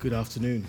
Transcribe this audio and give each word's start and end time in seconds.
Good 0.00 0.14
afternoon. 0.14 0.66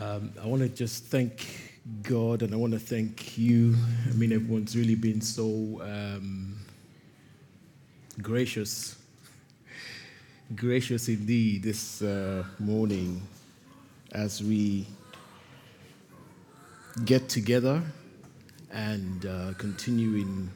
Um, 0.00 0.32
I 0.40 0.46
want 0.46 0.62
to 0.62 0.68
just 0.68 1.06
thank 1.06 1.72
God 2.04 2.42
and 2.42 2.54
I 2.54 2.56
want 2.56 2.74
to 2.74 2.78
thank 2.78 3.36
you. 3.36 3.74
I 4.08 4.12
mean, 4.12 4.32
everyone's 4.32 4.76
really 4.76 4.94
been 4.94 5.20
so 5.20 5.82
um, 5.82 6.56
gracious, 8.22 8.96
gracious 10.54 11.08
indeed 11.08 11.64
this 11.64 12.00
uh, 12.00 12.44
morning 12.60 13.20
as 14.12 14.44
we 14.44 14.86
get 17.04 17.28
together 17.28 17.82
and 18.70 19.26
uh, 19.26 19.54
continue 19.58 20.22
in 20.22 20.48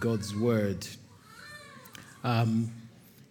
God's 0.00 0.34
Word. 0.34 0.84
Um, 2.24 2.72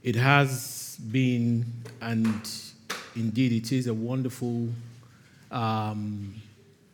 it 0.04 0.16
has 0.16 0.98
been, 1.12 1.66
and 2.02 2.50
indeed 3.16 3.52
it 3.52 3.72
is, 3.72 3.88
a 3.88 3.94
wonderful 3.94 4.70
um, 5.52 6.36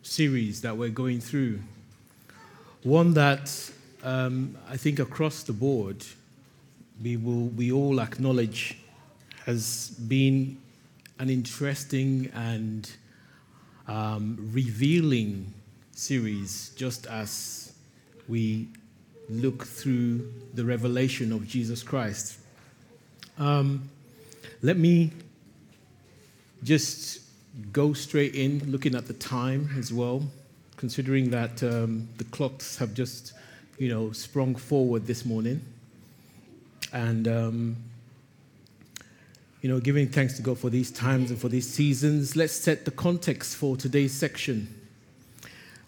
series 0.02 0.60
that 0.62 0.76
we're 0.76 0.88
going 0.88 1.20
through. 1.20 1.60
One 2.82 3.14
that 3.14 3.70
um, 4.04 4.56
I 4.68 4.76
think 4.76 4.98
across 4.98 5.42
the 5.42 5.52
board 5.52 6.04
we 7.02 7.16
will 7.16 7.48
we 7.48 7.70
all 7.70 8.00
acknowledge 8.00 8.78
has 9.46 9.90
been 10.08 10.58
an 11.18 11.30
interesting 11.30 12.30
and 12.34 12.90
um, 13.86 14.36
revealing 14.52 15.52
series, 15.92 16.72
just 16.76 17.06
as 17.06 17.72
we 18.28 18.68
look 19.28 19.64
through 19.64 20.32
the 20.54 20.64
revelation 20.64 21.32
of 21.32 21.46
Jesus 21.46 21.82
Christ. 21.82 22.37
Um, 23.38 23.88
let 24.62 24.76
me 24.76 25.12
just 26.64 27.20
go 27.72 27.92
straight 27.92 28.34
in, 28.34 28.70
looking 28.70 28.96
at 28.96 29.06
the 29.06 29.12
time 29.12 29.70
as 29.78 29.92
well, 29.92 30.22
considering 30.76 31.30
that 31.30 31.62
um, 31.62 32.08
the 32.18 32.24
clocks 32.24 32.76
have 32.78 32.94
just, 32.94 33.32
you 33.78 33.88
know, 33.88 34.10
sprung 34.10 34.56
forward 34.56 35.06
this 35.06 35.24
morning. 35.24 35.60
And, 36.92 37.28
um, 37.28 37.76
you 39.62 39.68
know, 39.68 39.78
giving 39.78 40.08
thanks 40.08 40.34
to 40.36 40.42
God 40.42 40.58
for 40.58 40.70
these 40.70 40.90
times 40.90 41.30
and 41.30 41.38
for 41.38 41.48
these 41.48 41.68
seasons, 41.68 42.34
let's 42.34 42.52
set 42.52 42.84
the 42.84 42.90
context 42.90 43.56
for 43.56 43.76
today's 43.76 44.12
section. 44.12 44.74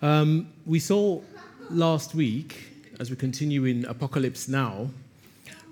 Um, 0.02 0.52
we 0.66 0.78
saw 0.78 1.20
last 1.68 2.14
week, 2.14 2.64
as 3.00 3.10
we 3.10 3.16
continue 3.16 3.64
in 3.64 3.84
Apocalypse 3.86 4.46
Now, 4.48 4.90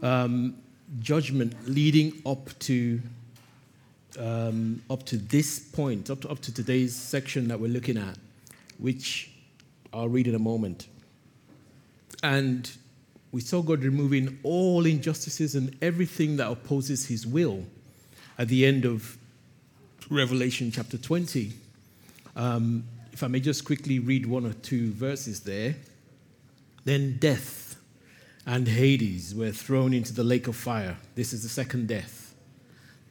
um, 0.02 0.56
judgment 1.00 1.54
leading 1.68 2.22
up 2.24 2.58
to 2.60 3.00
um, 4.18 4.82
up 4.90 5.04
to 5.06 5.16
this 5.16 5.58
point, 5.58 6.10
up 6.10 6.22
to, 6.22 6.28
up 6.30 6.40
to 6.40 6.52
today's 6.52 6.94
section 6.94 7.48
that 7.48 7.60
we're 7.60 7.70
looking 7.70 7.96
at, 7.96 8.16
which 8.78 9.30
I'll 9.92 10.08
read 10.08 10.26
in 10.26 10.34
a 10.34 10.40
moment. 10.40 10.88
And 12.22 12.70
we 13.30 13.40
saw 13.40 13.62
God 13.62 13.84
removing 13.84 14.38
all 14.42 14.86
injustices 14.86 15.54
and 15.54 15.76
everything 15.82 16.36
that 16.38 16.50
opposes 16.50 17.06
his 17.06 17.26
will 17.26 17.64
at 18.38 18.48
the 18.48 18.66
end 18.66 18.84
of 18.84 19.18
Revelation 20.10 20.70
chapter 20.72 20.96
20. 20.96 21.52
Um, 22.34 22.84
if 23.12 23.22
I 23.22 23.26
may 23.26 23.40
just 23.40 23.64
quickly 23.64 23.98
read 23.98 24.26
one 24.26 24.46
or 24.46 24.52
two 24.54 24.92
verses 24.92 25.40
there. 25.40 25.76
Then 26.84 27.18
death 27.18 27.67
and 28.48 28.66
Hades 28.66 29.34
were 29.34 29.52
thrown 29.52 29.92
into 29.92 30.14
the 30.14 30.24
lake 30.24 30.48
of 30.48 30.56
fire. 30.56 30.96
This 31.14 31.34
is 31.34 31.42
the 31.42 31.50
second 31.50 31.86
death, 31.86 32.34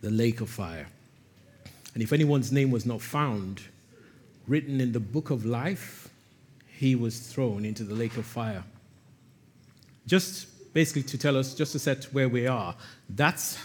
the 0.01 0.09
lake 0.09 0.41
of 0.41 0.49
fire. 0.49 0.87
And 1.93 2.01
if 2.01 2.11
anyone's 2.11 2.51
name 2.51 2.71
was 2.71 2.87
not 2.87 3.03
found 3.03 3.61
written 4.47 4.81
in 4.81 4.93
the 4.93 4.99
book 4.99 5.29
of 5.29 5.45
life, 5.45 6.09
he 6.67 6.95
was 6.95 7.19
thrown 7.19 7.65
into 7.65 7.83
the 7.83 7.93
lake 7.93 8.17
of 8.17 8.25
fire. 8.25 8.63
Just 10.07 10.73
basically 10.73 11.03
to 11.03 11.19
tell 11.19 11.37
us, 11.37 11.53
just 11.53 11.71
to 11.73 11.79
set 11.79 12.05
where 12.05 12.29
we 12.29 12.47
are, 12.47 12.73
that's 13.07 13.59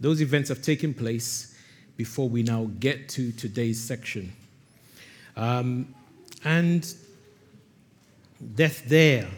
those 0.00 0.20
events 0.20 0.48
have 0.48 0.60
taken 0.60 0.92
place 0.92 1.56
before 1.96 2.28
we 2.28 2.42
now 2.42 2.68
get 2.80 3.08
to 3.10 3.30
today's 3.30 3.80
section. 3.80 4.32
Um, 5.36 5.94
and 6.42 6.92
death 8.56 8.82
there, 8.88 9.28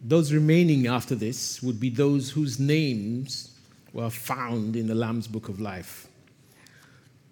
those 0.00 0.32
remaining 0.32 0.86
after 0.86 1.14
this 1.14 1.62
would 1.62 1.78
be 1.78 1.90
those 1.90 2.30
whose 2.30 2.58
names 2.58 3.58
were 3.92 4.10
found 4.10 4.76
in 4.76 4.86
the 4.86 4.94
Lamb's 4.94 5.26
book 5.26 5.48
of 5.48 5.60
life. 5.60 6.08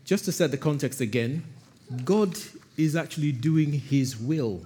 Just 0.05 0.25
to 0.27 0.33
set 0.33 0.51
the 0.51 0.57
context 0.57 1.01
again, 1.01 1.45
God 2.05 2.37
is 2.77 2.95
actually 2.97 3.33
doing 3.33 3.73
His 3.73 4.19
will, 4.19 4.65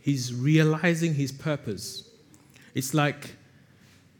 He's 0.00 0.34
realizing 0.34 1.14
His 1.14 1.32
purpose. 1.32 2.10
It's 2.74 2.92
like 2.92 3.34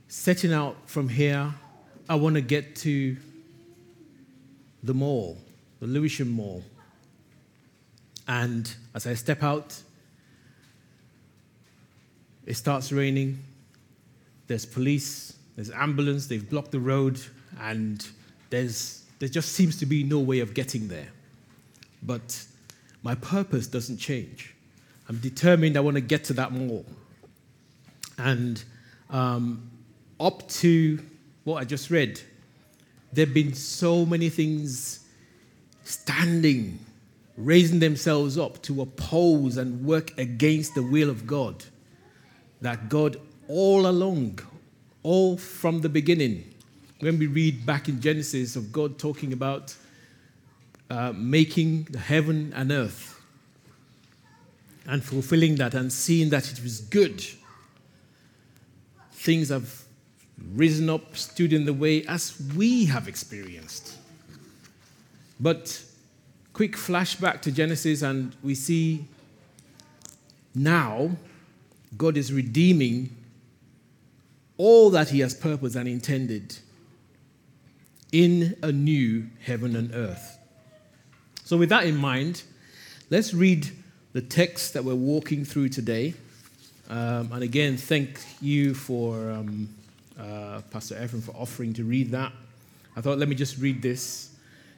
setting 0.08 0.52
out 0.52 0.76
from 0.86 1.08
here, 1.08 1.52
I 2.08 2.14
want 2.14 2.36
to 2.36 2.40
get 2.40 2.76
to 2.76 3.16
the 4.82 4.94
mall, 4.94 5.36
the 5.80 5.86
Lewisham 5.86 6.30
Mall. 6.30 6.62
And 8.28 8.72
as 8.94 9.06
I 9.06 9.14
step 9.14 9.42
out, 9.42 9.80
it 12.46 12.54
starts 12.54 12.92
raining. 12.92 13.42
There's 14.46 14.64
police, 14.64 15.36
there's 15.56 15.70
ambulance, 15.70 16.26
they've 16.26 16.48
blocked 16.48 16.70
the 16.70 16.80
road, 16.80 17.20
and 17.60 18.06
there's 18.50 19.02
there 19.18 19.28
just 19.28 19.52
seems 19.52 19.78
to 19.78 19.86
be 19.86 20.04
no 20.04 20.20
way 20.20 20.40
of 20.40 20.54
getting 20.54 20.88
there. 20.88 21.08
But 22.02 22.44
my 23.02 23.14
purpose 23.14 23.66
doesn't 23.66 23.96
change. 23.96 24.54
I'm 25.08 25.18
determined 25.18 25.76
I 25.76 25.80
want 25.80 25.94
to 25.96 26.00
get 26.00 26.24
to 26.24 26.32
that 26.34 26.52
mall. 26.52 26.84
And 28.18 28.62
um, 29.10 29.70
up 30.20 30.46
to 30.48 30.98
what 31.44 31.60
I 31.60 31.64
just 31.64 31.90
read, 31.90 32.20
there 33.12 33.24
have 33.24 33.34
been 33.34 33.54
so 33.54 34.04
many 34.04 34.28
things 34.28 35.06
standing, 35.84 36.78
raising 37.36 37.78
themselves 37.78 38.36
up 38.36 38.60
to 38.62 38.82
oppose 38.82 39.56
and 39.56 39.84
work 39.84 40.16
against 40.18 40.74
the 40.74 40.82
will 40.82 41.08
of 41.08 41.26
God. 41.26 41.64
That 42.60 42.88
God, 42.88 43.20
all 43.48 43.86
along, 43.86 44.40
all 45.02 45.36
from 45.36 45.80
the 45.80 45.88
beginning, 45.88 46.44
when 47.00 47.18
we 47.18 47.26
read 47.26 47.66
back 47.66 47.88
in 47.88 48.00
Genesis 48.00 48.56
of 48.56 48.72
God 48.72 48.98
talking 48.98 49.32
about 49.32 49.74
uh, 50.88 51.12
making 51.14 51.84
the 51.90 51.98
heaven 51.98 52.52
and 52.56 52.72
earth 52.72 53.20
and 54.86 55.02
fulfilling 55.04 55.56
that 55.56 55.74
and 55.74 55.92
seeing 55.92 56.30
that 56.30 56.50
it 56.50 56.62
was 56.62 56.80
good, 56.80 57.24
things 59.12 59.48
have 59.48 59.82
risen 60.54 60.88
up, 60.88 61.16
stood 61.16 61.52
in 61.52 61.64
the 61.64 61.72
way 61.72 62.04
as 62.06 62.40
we 62.56 62.84
have 62.86 63.08
experienced. 63.08 63.96
But 65.40 65.82
quick 66.52 66.72
flashback 66.72 67.42
to 67.42 67.52
Genesis, 67.52 68.02
and 68.02 68.34
we 68.42 68.54
see 68.54 69.04
now 70.54 71.10
God 71.96 72.16
is 72.16 72.32
redeeming 72.32 73.16
all 74.56 74.90
that 74.90 75.10
He 75.10 75.20
has 75.20 75.34
purposed 75.34 75.76
and 75.76 75.88
intended 75.88 76.56
in 78.12 78.56
a 78.62 78.72
new 78.72 79.26
heaven 79.42 79.76
and 79.76 79.94
earth. 79.94 80.38
So, 81.44 81.56
with 81.56 81.68
that 81.68 81.84
in 81.84 81.96
mind, 81.96 82.42
let's 83.10 83.34
read 83.34 83.70
the 84.12 84.22
text 84.22 84.74
that 84.74 84.84
we're 84.84 84.94
walking 84.94 85.44
through 85.44 85.68
today. 85.68 86.14
Um, 86.88 87.30
and 87.32 87.42
again, 87.42 87.76
thank 87.76 88.18
you 88.40 88.74
for 88.74 89.30
um, 89.30 89.68
uh, 90.18 90.62
Pastor 90.70 90.94
Ephraim 91.02 91.22
for 91.22 91.32
offering 91.32 91.74
to 91.74 91.84
read 91.84 92.10
that. 92.12 92.32
I 92.96 93.00
thought, 93.00 93.18
let 93.18 93.28
me 93.28 93.34
just 93.34 93.58
read 93.58 93.82
this, 93.82 94.30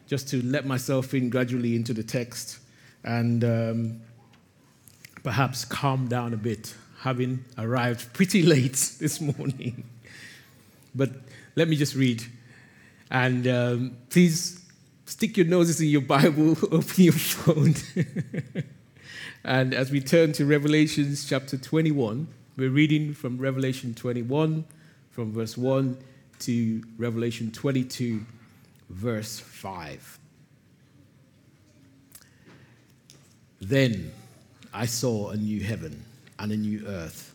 just 0.08 0.28
to 0.30 0.42
let 0.42 0.66
myself 0.66 1.14
in 1.14 1.30
gradually 1.30 1.76
into 1.76 1.94
the 1.94 2.02
text 2.02 2.58
and 3.04 3.44
um, 3.44 4.00
perhaps 5.22 5.64
calm 5.64 6.08
down 6.08 6.34
a 6.34 6.36
bit, 6.36 6.74
having 7.00 7.44
arrived 7.56 8.12
pretty 8.12 8.42
late 8.42 8.72
this 9.00 9.20
morning. 9.20 9.84
but 10.94 11.10
let 11.56 11.68
me 11.68 11.76
just 11.76 11.94
read 11.94 12.24
and 13.10 13.46
um, 13.46 13.96
please 14.10 14.64
stick 15.06 15.36
your 15.36 15.46
noses 15.46 15.80
in 15.80 15.88
your 15.88 16.02
Bible, 16.02 16.50
open 16.70 17.04
your 17.04 17.12
phone. 17.12 17.74
and 19.44 19.72
as 19.72 19.90
we 19.90 20.00
turn 20.00 20.32
to 20.34 20.44
Revelations 20.44 21.26
chapter 21.28 21.56
21, 21.56 22.28
we're 22.56 22.70
reading 22.70 23.14
from 23.14 23.38
Revelation 23.38 23.94
21, 23.94 24.64
from 25.10 25.32
verse 25.32 25.56
1 25.56 25.96
to 26.40 26.82
Revelation 26.98 27.50
22, 27.50 28.24
verse 28.90 29.38
5. 29.40 30.18
Then 33.60 34.12
I 34.72 34.86
saw 34.86 35.30
a 35.30 35.36
new 35.36 35.60
heaven 35.60 36.04
and 36.38 36.52
a 36.52 36.56
new 36.56 36.86
earth, 36.86 37.34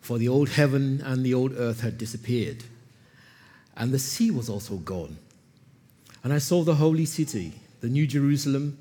for 0.00 0.18
the 0.18 0.28
old 0.28 0.50
heaven 0.50 1.00
and 1.04 1.24
the 1.24 1.34
old 1.34 1.52
earth 1.56 1.80
had 1.80 1.98
disappeared 1.98 2.64
and 3.76 3.92
the 3.92 3.98
sea 3.98 4.30
was 4.30 4.48
also 4.48 4.76
gone. 4.76 5.16
And 6.22 6.32
I 6.32 6.38
saw 6.38 6.62
the 6.62 6.76
holy 6.76 7.04
city, 7.04 7.52
the 7.80 7.88
new 7.88 8.06
Jerusalem, 8.06 8.78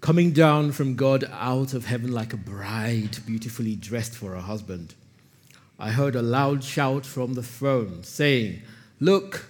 coming 0.00 0.32
down 0.32 0.72
from 0.72 0.94
God 0.94 1.24
out 1.32 1.74
of 1.74 1.86
heaven 1.86 2.12
like 2.12 2.32
a 2.32 2.38
bride 2.38 3.18
beautifully 3.26 3.74
dressed 3.74 4.14
for 4.14 4.32
her 4.32 4.40
husband. 4.40 4.94
I 5.78 5.90
heard 5.90 6.16
a 6.16 6.22
loud 6.22 6.64
shout 6.64 7.04
from 7.04 7.34
the 7.34 7.42
throne 7.42 8.04
saying, 8.04 8.62
Look, 9.00 9.48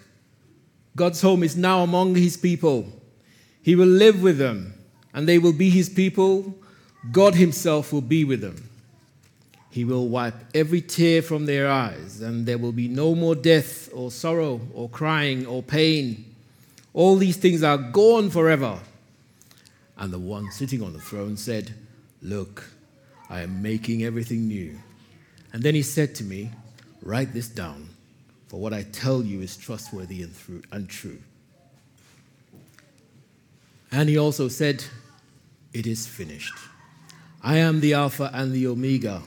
God's 0.97 1.21
home 1.21 1.43
is 1.43 1.57
now 1.57 1.83
among 1.83 2.15
his 2.15 2.37
people. 2.37 2.93
He 3.63 3.77
will 3.77 3.87
live 3.87 4.23
with 4.23 4.39
them, 4.39 4.75
and 5.15 5.29
they 5.29 5.39
will 5.39 5.53
be 5.53 5.71
his 5.71 5.89
people. 5.89 6.55
God 7.13 7.35
himself 7.35 7.93
will 7.93 8.03
be 8.03 8.25
with 8.25 8.41
them. 8.41 8.69
He 9.71 9.85
will 9.85 10.09
wipe 10.09 10.35
every 10.55 10.81
tear 10.81 11.23
from 11.23 11.47
their 11.47 11.69
eyes, 11.69 12.21
and 12.21 12.47
there 12.47 12.59
will 12.59 12.73
be 12.73 12.89
no 12.89 13.15
more 13.15 13.35
death, 13.35 13.91
or 13.93 14.11
sorrow, 14.11 14.61
or 14.73 14.89
crying, 14.89 15.47
or 15.47 15.63
pain. 15.63 16.25
All 16.95 17.17
these 17.17 17.37
things 17.37 17.63
are 17.63 17.79
gone 17.79 18.31
forever. 18.31 18.81
And 19.97 20.13
the 20.13 20.19
one 20.19 20.51
sitting 20.51 20.83
on 20.83 20.93
the 20.93 21.01
throne 21.01 21.37
said, 21.37 21.75
Look, 22.23 22.71
I 23.29 23.41
am 23.41 23.63
making 23.63 24.05
everything 24.05 24.49
new. 24.49 24.79
And 25.53 25.63
then 25.63 25.75
he 25.75 25.83
said 25.83 26.15
to 26.17 26.25
me, 26.25 26.51
Write 27.03 27.33
this 27.33 27.49
down, 27.49 27.89
for 28.49 28.61
what 28.61 28.73
I 28.73 28.83
tell 28.85 29.23
you 29.23 29.41
is 29.41 29.57
trustworthy 29.57 30.27
and 30.73 30.89
true. 30.89 31.19
And 33.91 34.09
he 34.09 34.19
also 34.19 34.49
said, 34.49 34.85
It 35.73 35.87
is 35.87 36.07
finished. 36.07 36.55
I 37.43 37.59
am 37.59 37.81
the 37.81 37.95
Alpha 37.95 38.31
and 38.33 38.53
the 38.53 38.67
Omega, 38.67 39.23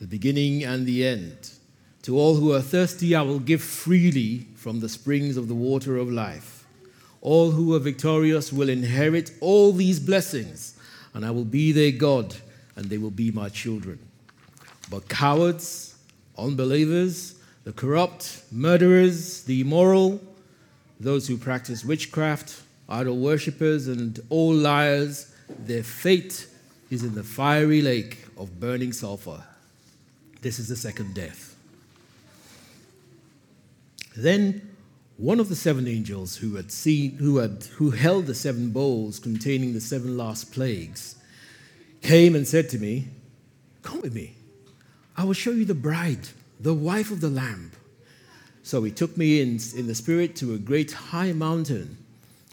the 0.00 0.06
beginning 0.06 0.64
and 0.64 0.86
the 0.86 1.06
end. 1.06 1.50
To 2.02 2.18
all 2.18 2.36
who 2.36 2.52
are 2.52 2.60
thirsty, 2.60 3.14
I 3.14 3.22
will 3.22 3.40
give 3.40 3.62
freely 3.62 4.46
from 4.54 4.80
the 4.80 4.88
springs 4.88 5.36
of 5.36 5.48
the 5.48 5.54
water 5.54 5.96
of 5.96 6.10
life. 6.10 6.64
All 7.20 7.50
who 7.50 7.74
are 7.74 7.80
victorious 7.80 8.52
will 8.52 8.68
inherit 8.68 9.32
all 9.40 9.72
these 9.72 9.98
blessings, 9.98 10.78
and 11.14 11.24
I 11.24 11.32
will 11.32 11.44
be 11.44 11.72
their 11.72 11.90
God, 11.90 12.36
and 12.76 12.86
they 12.86 12.98
will 12.98 13.10
be 13.10 13.30
my 13.32 13.48
children. 13.48 13.98
But 14.90 15.08
cowards, 15.08 15.96
unbelievers, 16.38 17.34
the 17.64 17.72
corrupt, 17.72 18.42
murderers, 18.52 19.42
the 19.42 19.62
immoral, 19.62 20.20
those 21.00 21.26
who 21.26 21.36
practice 21.36 21.84
witchcraft, 21.84 22.62
idol 22.88 23.18
worshippers, 23.18 23.88
and 23.88 24.20
all 24.28 24.54
liars, 24.54 25.34
their 25.58 25.82
fate 25.82 26.46
is 26.90 27.02
in 27.02 27.14
the 27.14 27.24
fiery 27.24 27.82
lake 27.82 28.18
of 28.36 28.60
burning 28.60 28.92
sulfur. 28.92 29.42
This 30.46 30.60
is 30.60 30.68
the 30.68 30.76
second 30.76 31.12
death. 31.12 31.56
Then 34.16 34.76
one 35.16 35.40
of 35.40 35.48
the 35.48 35.56
seven 35.56 35.88
angels 35.88 36.36
who 36.36 36.54
had 36.54 36.70
seen 36.70 37.16
who 37.16 37.38
had 37.38 37.64
who 37.78 37.90
held 37.90 38.26
the 38.26 38.34
seven 38.36 38.70
bowls 38.70 39.18
containing 39.18 39.72
the 39.72 39.80
seven 39.80 40.16
last 40.16 40.52
plagues 40.52 41.16
came 42.00 42.36
and 42.36 42.46
said 42.46 42.68
to 42.68 42.78
me, 42.78 43.08
Come 43.82 44.02
with 44.02 44.14
me. 44.14 44.36
I 45.16 45.24
will 45.24 45.32
show 45.32 45.50
you 45.50 45.64
the 45.64 45.74
bride, 45.74 46.28
the 46.60 46.74
wife 46.74 47.10
of 47.10 47.20
the 47.20 47.28
Lamb. 47.28 47.72
So 48.62 48.84
he 48.84 48.92
took 48.92 49.16
me 49.16 49.40
in, 49.40 49.58
in 49.76 49.88
the 49.88 49.96
spirit 49.96 50.36
to 50.36 50.54
a 50.54 50.58
great 50.58 50.92
high 50.92 51.32
mountain, 51.32 51.98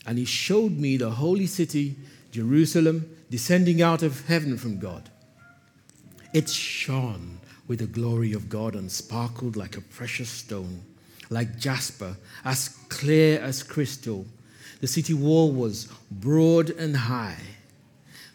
and 0.07 0.17
he 0.17 0.25
showed 0.25 0.71
me 0.71 0.97
the 0.97 1.11
holy 1.11 1.45
city, 1.45 1.95
Jerusalem, 2.31 3.15
descending 3.29 3.83
out 3.83 4.01
of 4.01 4.25
heaven 4.25 4.57
from 4.57 4.79
God. 4.79 5.11
It 6.33 6.49
shone 6.49 7.37
with 7.67 7.79
the 7.79 7.85
glory 7.85 8.33
of 8.33 8.49
God 8.49 8.75
and 8.75 8.91
sparkled 8.91 9.55
like 9.55 9.77
a 9.77 9.81
precious 9.81 10.29
stone, 10.29 10.81
like 11.29 11.57
jasper, 11.57 12.17
as 12.43 12.69
clear 12.89 13.39
as 13.39 13.63
crystal. 13.63 14.25
The 14.81 14.87
city 14.87 15.13
wall 15.13 15.51
was 15.51 15.87
broad 16.11 16.69
and 16.69 16.95
high, 16.95 17.39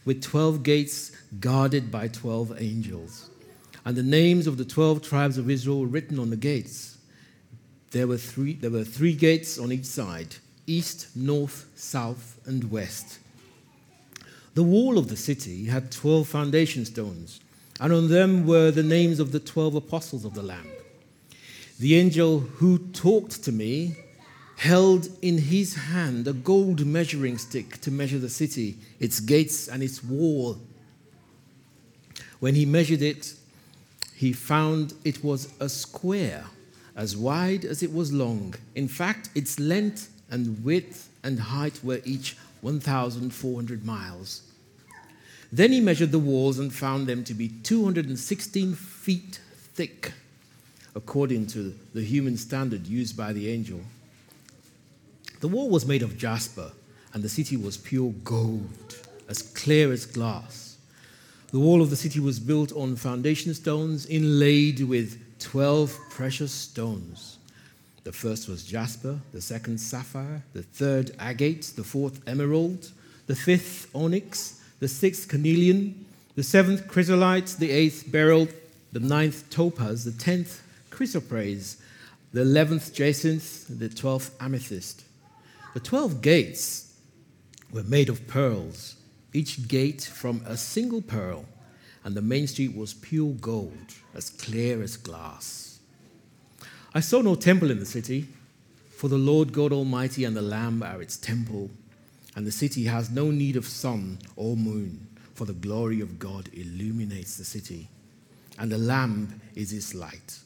with 0.04 0.22
12 0.22 0.62
gates 0.62 1.12
guarded 1.40 1.90
by 1.90 2.08
12 2.08 2.60
angels 2.60 3.28
and 3.88 3.96
the 3.96 4.02
names 4.02 4.46
of 4.46 4.58
the 4.58 4.66
12 4.66 5.00
tribes 5.00 5.38
of 5.38 5.48
Israel 5.48 5.80
were 5.80 5.86
written 5.86 6.18
on 6.18 6.28
the 6.28 6.36
gates. 6.36 6.98
There 7.92 8.06
were 8.06 8.18
three, 8.18 8.52
there 8.52 8.70
were 8.70 8.84
three 8.84 9.14
gates 9.14 9.58
on 9.58 9.72
each 9.72 9.86
side 9.86 10.36
east, 10.66 11.16
north, 11.16 11.64
south, 11.74 12.38
and 12.44 12.70
west. 12.70 13.18
The 14.52 14.62
wall 14.62 14.98
of 14.98 15.08
the 15.08 15.16
city 15.16 15.64
had 15.64 15.90
12 15.90 16.28
foundation 16.28 16.84
stones, 16.84 17.40
and 17.80 17.92
on 17.92 18.08
them 18.08 18.46
were 18.46 18.70
the 18.70 18.82
names 18.82 19.20
of 19.20 19.32
the 19.32 19.40
12 19.40 19.76
apostles 19.76 20.24
of 20.24 20.34
the 20.34 20.42
Lamb. 20.42 20.68
The 21.78 21.96
angel 21.96 22.40
who 22.40 22.78
talked 22.78 23.44
to 23.44 23.52
me 23.52 23.96
held 24.56 25.08
in 25.22 25.38
his 25.38 25.76
hand 25.76 26.26
a 26.26 26.32
gold 26.32 26.84
measuring 26.84 27.38
stick 27.38 27.80
to 27.80 27.92
measure 27.92 28.18
the 28.18 28.28
city, 28.28 28.76
its 28.98 29.20
gates, 29.20 29.68
and 29.68 29.82
its 29.82 30.02
wall. 30.02 30.58
When 32.40 32.56
he 32.56 32.66
measured 32.66 33.02
it, 33.02 33.34
he 34.16 34.32
found 34.32 34.94
it 35.04 35.22
was 35.22 35.52
a 35.60 35.68
square 35.68 36.44
as 36.96 37.16
wide 37.16 37.64
as 37.64 37.84
it 37.84 37.92
was 37.92 38.12
long. 38.12 38.54
In 38.74 38.88
fact, 38.88 39.30
its 39.36 39.60
length 39.60 40.10
and 40.28 40.64
width 40.64 41.08
and 41.22 41.38
height 41.38 41.78
were 41.84 42.00
each 42.04 42.36
1,400 42.60 43.86
miles. 43.86 44.42
Then 45.50 45.72
he 45.72 45.80
measured 45.80 46.12
the 46.12 46.18
walls 46.18 46.58
and 46.58 46.72
found 46.72 47.06
them 47.06 47.24
to 47.24 47.34
be 47.34 47.48
216 47.48 48.74
feet 48.74 49.40
thick, 49.74 50.12
according 50.94 51.46
to 51.48 51.74
the 51.94 52.02
human 52.02 52.36
standard 52.36 52.86
used 52.86 53.16
by 53.16 53.32
the 53.32 53.48
angel. 53.48 53.80
The 55.40 55.48
wall 55.48 55.70
was 55.70 55.86
made 55.86 56.02
of 56.02 56.18
jasper, 56.18 56.72
and 57.14 57.22
the 57.22 57.28
city 57.28 57.56
was 57.56 57.76
pure 57.76 58.12
gold, 58.24 58.98
as 59.28 59.40
clear 59.40 59.92
as 59.92 60.04
glass. 60.04 60.76
The 61.50 61.60
wall 61.60 61.80
of 61.80 61.88
the 61.88 61.96
city 61.96 62.20
was 62.20 62.38
built 62.38 62.72
on 62.72 62.96
foundation 62.96 63.54
stones 63.54 64.04
inlaid 64.04 64.80
with 64.80 65.18
12 65.38 65.98
precious 66.10 66.52
stones. 66.52 67.38
The 68.04 68.12
first 68.12 68.48
was 68.48 68.64
jasper, 68.64 69.18
the 69.32 69.40
second 69.40 69.78
sapphire, 69.78 70.42
the 70.52 70.62
third 70.62 71.12
agate, 71.18 71.72
the 71.76 71.84
fourth 71.84 72.20
emerald, 72.26 72.90
the 73.26 73.36
fifth 73.36 73.88
onyx, 73.94 74.57
the 74.80 74.88
sixth 74.88 75.28
carnelian, 75.28 76.06
the 76.34 76.42
seventh 76.42 76.86
chrysolite, 76.88 77.56
the 77.58 77.70
eighth 77.70 78.10
beryl, 78.10 78.48
the 78.92 79.00
ninth 79.00 79.48
topaz, 79.50 80.04
the 80.04 80.12
tenth 80.12 80.62
chrysoprase, 80.90 81.76
the 82.32 82.42
eleventh 82.42 82.94
jacinth, 82.94 83.66
the 83.68 83.88
twelfth 83.88 84.34
amethyst. 84.40 85.04
The 85.74 85.80
twelve 85.80 86.22
gates 86.22 86.94
were 87.72 87.84
made 87.84 88.08
of 88.08 88.26
pearls 88.26 88.96
each 89.32 89.68
gate 89.68 90.02
from 90.02 90.42
a 90.46 90.56
single 90.56 91.02
pearl, 91.02 91.44
and 92.04 92.14
the 92.14 92.22
main 92.22 92.46
street 92.46 92.74
was 92.74 92.94
pure 92.94 93.34
gold, 93.34 93.94
as 94.14 94.30
clear 94.30 94.82
as 94.82 94.96
glass. 94.96 95.78
I 96.94 97.00
saw 97.00 97.20
no 97.20 97.34
temple 97.34 97.70
in 97.70 97.78
the 97.78 97.86
city, 97.86 98.28
for 98.96 99.08
the 99.08 99.18
Lord 99.18 99.52
God 99.52 99.72
Almighty 99.72 100.24
and 100.24 100.36
the 100.36 100.42
Lamb 100.42 100.82
are 100.82 101.02
its 101.02 101.16
temple, 101.16 101.70
and 102.38 102.46
the 102.46 102.52
city 102.52 102.84
has 102.84 103.10
no 103.10 103.32
need 103.32 103.56
of 103.56 103.66
sun 103.66 104.16
or 104.36 104.56
moon, 104.56 105.08
for 105.34 105.44
the 105.44 105.52
glory 105.52 106.00
of 106.00 106.20
God 106.20 106.48
illuminates 106.52 107.36
the 107.36 107.44
city, 107.44 107.88
and 108.60 108.70
the 108.70 108.78
lamp 108.78 109.32
is 109.56 109.72
its 109.72 109.92
light. 109.92 110.38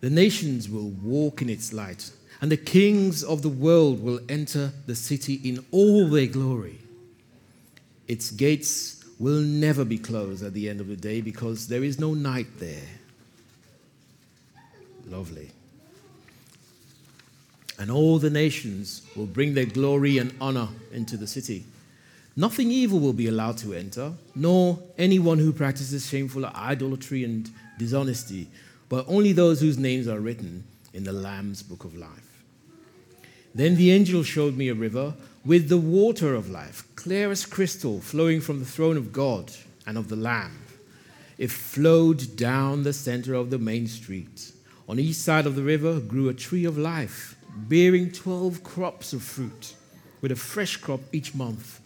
The 0.00 0.10
nations 0.10 0.68
will 0.68 0.90
walk 0.90 1.40
in 1.40 1.48
its 1.48 1.72
light, 1.72 2.10
and 2.42 2.52
the 2.52 2.58
kings 2.58 3.24
of 3.24 3.40
the 3.40 3.48
world 3.48 4.02
will 4.02 4.20
enter 4.28 4.70
the 4.84 4.94
city 4.94 5.40
in 5.42 5.64
all 5.70 6.08
their 6.08 6.26
glory. 6.26 6.78
Its 8.06 8.30
gates 8.30 9.02
will 9.18 9.40
never 9.40 9.86
be 9.86 9.96
closed 9.96 10.44
at 10.44 10.52
the 10.52 10.68
end 10.68 10.82
of 10.82 10.88
the 10.88 10.96
day 10.96 11.22
because 11.22 11.68
there 11.68 11.84
is 11.84 11.98
no 11.98 12.12
night 12.12 12.58
there. 12.58 12.88
Lovely. 15.06 15.52
And 17.82 17.90
all 17.90 18.20
the 18.20 18.30
nations 18.30 19.02
will 19.16 19.26
bring 19.26 19.54
their 19.54 19.64
glory 19.64 20.18
and 20.18 20.32
honor 20.40 20.68
into 20.92 21.16
the 21.16 21.26
city. 21.26 21.64
Nothing 22.36 22.70
evil 22.70 23.00
will 23.00 23.12
be 23.12 23.26
allowed 23.26 23.58
to 23.58 23.74
enter, 23.74 24.12
nor 24.36 24.78
anyone 24.96 25.40
who 25.40 25.52
practices 25.52 26.06
shameful 26.06 26.46
idolatry 26.46 27.24
and 27.24 27.50
dishonesty, 27.80 28.46
but 28.88 29.04
only 29.08 29.32
those 29.32 29.60
whose 29.60 29.78
names 29.78 30.06
are 30.06 30.20
written 30.20 30.62
in 30.94 31.02
the 31.02 31.12
Lamb's 31.12 31.60
book 31.64 31.82
of 31.82 31.96
life. 31.96 32.44
Then 33.52 33.74
the 33.74 33.90
angel 33.90 34.22
showed 34.22 34.56
me 34.56 34.68
a 34.68 34.74
river 34.74 35.14
with 35.44 35.68
the 35.68 35.76
water 35.76 36.36
of 36.36 36.48
life, 36.48 36.84
clear 36.94 37.32
as 37.32 37.44
crystal, 37.44 38.00
flowing 38.00 38.40
from 38.40 38.60
the 38.60 38.64
throne 38.64 38.96
of 38.96 39.12
God 39.12 39.50
and 39.88 39.98
of 39.98 40.08
the 40.08 40.14
Lamb. 40.14 40.56
It 41.36 41.50
flowed 41.50 42.36
down 42.36 42.84
the 42.84 42.92
center 42.92 43.34
of 43.34 43.50
the 43.50 43.58
main 43.58 43.88
street. 43.88 44.52
On 44.88 45.00
each 45.00 45.16
side 45.16 45.46
of 45.46 45.56
the 45.56 45.64
river 45.64 45.98
grew 45.98 46.28
a 46.28 46.34
tree 46.34 46.64
of 46.64 46.78
life, 46.78 47.31
bearing 47.54 48.10
12 48.10 48.62
crops 48.64 49.12
of 49.12 49.22
fruit, 49.22 49.74
with 50.20 50.32
a 50.32 50.36
fresh 50.36 50.76
crop 50.76 51.00
each 51.12 51.34
month. 51.34 51.80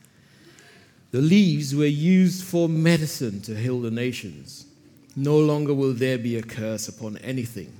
The 1.10 1.20
leaves 1.20 1.74
were 1.74 1.86
used 1.86 2.44
for 2.44 2.68
medicine 2.68 3.40
to 3.42 3.56
heal 3.56 3.80
the 3.80 3.90
nations. 3.90 4.66
No 5.14 5.38
longer 5.38 5.72
will 5.72 5.94
there 5.94 6.18
be 6.18 6.36
a 6.36 6.42
curse 6.42 6.88
upon 6.88 7.16
anything, 7.18 7.72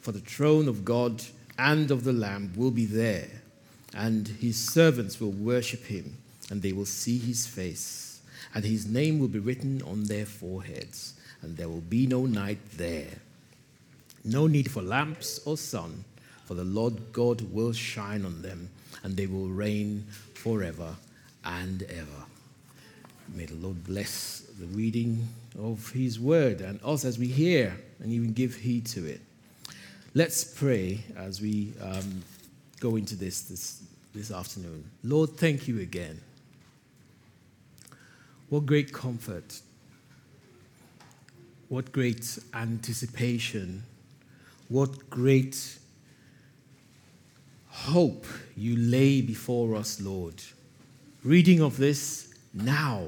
for 0.00 0.12
the 0.12 0.20
throne 0.20 0.68
of 0.68 0.84
God 0.84 1.24
and 1.58 1.90
of 1.90 2.04
the 2.04 2.12
Lamb 2.12 2.52
will 2.56 2.70
be 2.70 2.84
there, 2.84 3.28
and 3.94 4.28
his 4.28 4.56
servants 4.56 5.20
will 5.20 5.30
worship 5.30 5.84
him, 5.84 6.18
and 6.50 6.60
they 6.60 6.72
will 6.72 6.84
see 6.84 7.18
his 7.18 7.46
face, 7.46 8.20
and 8.54 8.64
his 8.64 8.86
name 8.86 9.18
will 9.18 9.28
be 9.28 9.38
written 9.38 9.80
on 9.82 10.04
their 10.04 10.26
foreheads, 10.26 11.14
and 11.42 11.56
there 11.56 11.68
will 11.68 11.80
be 11.80 12.06
no 12.06 12.26
night 12.26 12.58
there. 12.76 13.20
No 14.24 14.46
need 14.46 14.70
for 14.70 14.82
lamps 14.82 15.40
or 15.46 15.56
sun, 15.56 16.04
for 16.44 16.54
the 16.54 16.64
Lord 16.64 17.12
God 17.12 17.40
will 17.52 17.72
shine 17.72 18.24
on 18.24 18.42
them, 18.42 18.70
and 19.02 19.16
they 19.16 19.26
will 19.26 19.48
reign 19.48 20.06
forever 20.34 20.94
and 21.44 21.82
ever. 21.84 22.24
May 23.34 23.46
the 23.46 23.54
Lord 23.54 23.84
bless 23.84 24.40
the 24.58 24.66
reading 24.66 25.26
of 25.58 25.90
his 25.90 26.20
word 26.20 26.60
and 26.60 26.78
us 26.84 27.04
as 27.04 27.18
we 27.18 27.26
hear 27.26 27.76
and 28.00 28.12
even 28.12 28.32
give 28.32 28.54
heed 28.54 28.86
to 28.86 29.06
it. 29.06 29.20
Let's 30.14 30.44
pray 30.44 31.02
as 31.16 31.40
we 31.40 31.72
um, 31.80 32.22
go 32.80 32.96
into 32.96 33.16
this, 33.16 33.42
this 33.42 33.82
this 34.14 34.30
afternoon. 34.30 34.88
Lord, 35.02 35.30
thank 35.30 35.66
you 35.66 35.80
again. 35.80 36.20
What 38.48 38.64
great 38.64 38.92
comfort, 38.92 39.60
what 41.68 41.90
great 41.90 42.38
anticipation, 42.54 43.82
what 44.68 45.10
great 45.10 45.78
hope 47.74 48.26
you 48.56 48.76
lay 48.76 49.20
before 49.20 49.76
us, 49.76 50.00
Lord. 50.00 50.42
Reading 51.22 51.60
of 51.60 51.76
this 51.76 52.32
now, 52.52 53.06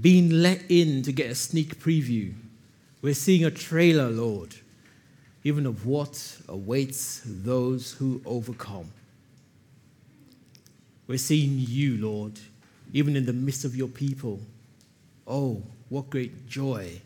being 0.00 0.30
let 0.30 0.62
in 0.68 1.02
to 1.02 1.12
get 1.12 1.30
a 1.30 1.34
sneak 1.34 1.78
preview. 1.78 2.34
We're 3.00 3.14
seeing 3.14 3.44
a 3.44 3.50
trailer, 3.50 4.08
Lord 4.08 4.54
even 5.44 5.66
of 5.66 5.86
what 5.86 6.38
awaits 6.48 7.22
those 7.24 7.92
who 7.92 8.22
overcome. 8.24 8.90
We're 11.06 11.18
seeing 11.18 11.58
you, 11.58 11.98
Lord, 11.98 12.38
even 12.92 13.16
in 13.16 13.26
the 13.26 13.32
midst 13.32 13.64
of 13.64 13.74
your 13.74 13.88
people. 13.88 14.40
Oh, 15.26 15.62
what 15.88 16.10
great 16.10 16.48
joy 16.48 17.00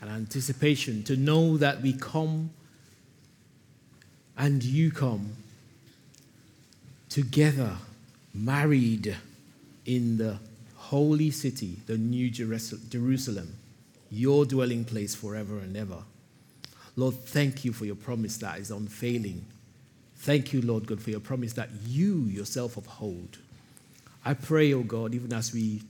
and 0.00 0.10
anticipation 0.10 1.02
to 1.04 1.16
know 1.16 1.56
that 1.56 1.80
we 1.80 1.92
come 1.92 2.50
and 4.36 4.62
you 4.62 4.90
come 4.90 5.32
together, 7.18 7.76
married 8.32 9.16
in 9.86 10.18
the 10.18 10.38
holy 10.76 11.32
city, 11.32 11.76
the 11.86 11.98
new 11.98 12.30
Jerusalem, 12.30 13.56
your 14.08 14.44
dwelling 14.44 14.84
place 14.84 15.16
forever 15.16 15.58
and 15.58 15.76
ever. 15.76 16.04
Lord, 16.94 17.16
thank 17.16 17.64
you 17.64 17.72
for 17.72 17.86
your 17.86 17.96
promise 17.96 18.36
that 18.36 18.60
is 18.60 18.70
unfailing. 18.70 19.44
Thank 20.18 20.52
you, 20.52 20.62
Lord 20.62 20.86
God, 20.86 21.00
for 21.02 21.10
your 21.10 21.18
promise 21.18 21.54
that 21.54 21.70
you 21.88 22.20
yourself 22.26 22.76
uphold. 22.76 23.38
I 24.24 24.34
pray, 24.34 24.72
O 24.72 24.78
oh 24.78 24.82
God, 24.84 25.12
even 25.12 25.32
as 25.32 25.52
we 25.52 25.82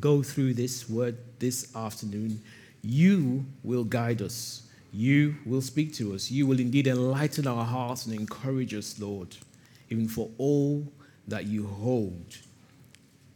go 0.00 0.22
through 0.22 0.52
this 0.52 0.86
word 0.86 1.16
this 1.38 1.74
afternoon, 1.74 2.42
you 2.82 3.46
will 3.64 3.84
guide 3.84 4.20
us. 4.20 4.68
You 4.92 5.34
will 5.46 5.62
speak 5.62 5.94
to 5.94 6.14
us. 6.14 6.30
You 6.30 6.46
will 6.46 6.60
indeed 6.60 6.86
enlighten 6.86 7.46
our 7.46 7.64
hearts 7.64 8.04
and 8.04 8.14
encourage 8.14 8.74
us, 8.74 9.00
Lord, 9.00 9.34
even 9.92 10.08
for 10.08 10.30
all 10.38 10.90
that 11.28 11.44
you 11.44 11.66
hold. 11.66 12.38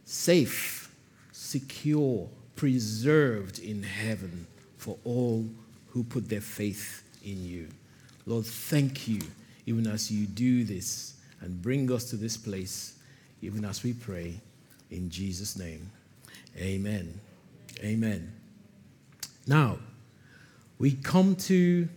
Safe, 0.05 0.91
secure, 1.31 2.27
preserved 2.55 3.59
in 3.59 3.83
heaven 3.83 4.47
for 4.79 4.97
all 5.03 5.47
who 5.89 6.03
put 6.03 6.27
their 6.27 6.41
faith 6.41 7.03
in 7.23 7.45
you. 7.45 7.67
Lord, 8.25 8.43
thank 8.43 9.07
you, 9.07 9.21
even 9.67 9.85
as 9.85 10.09
you 10.09 10.25
do 10.25 10.63
this 10.63 11.13
and 11.41 11.61
bring 11.61 11.91
us 11.91 12.05
to 12.05 12.15
this 12.15 12.35
place, 12.35 12.97
even 13.43 13.63
as 13.63 13.83
we 13.83 13.93
pray 13.93 14.33
in 14.89 15.11
Jesus' 15.11 15.59
name. 15.59 15.91
Amen. 16.57 17.19
Amen. 17.83 18.33
Now, 19.45 19.77
we 20.79 20.93
come 20.93 21.35
to 21.35 21.87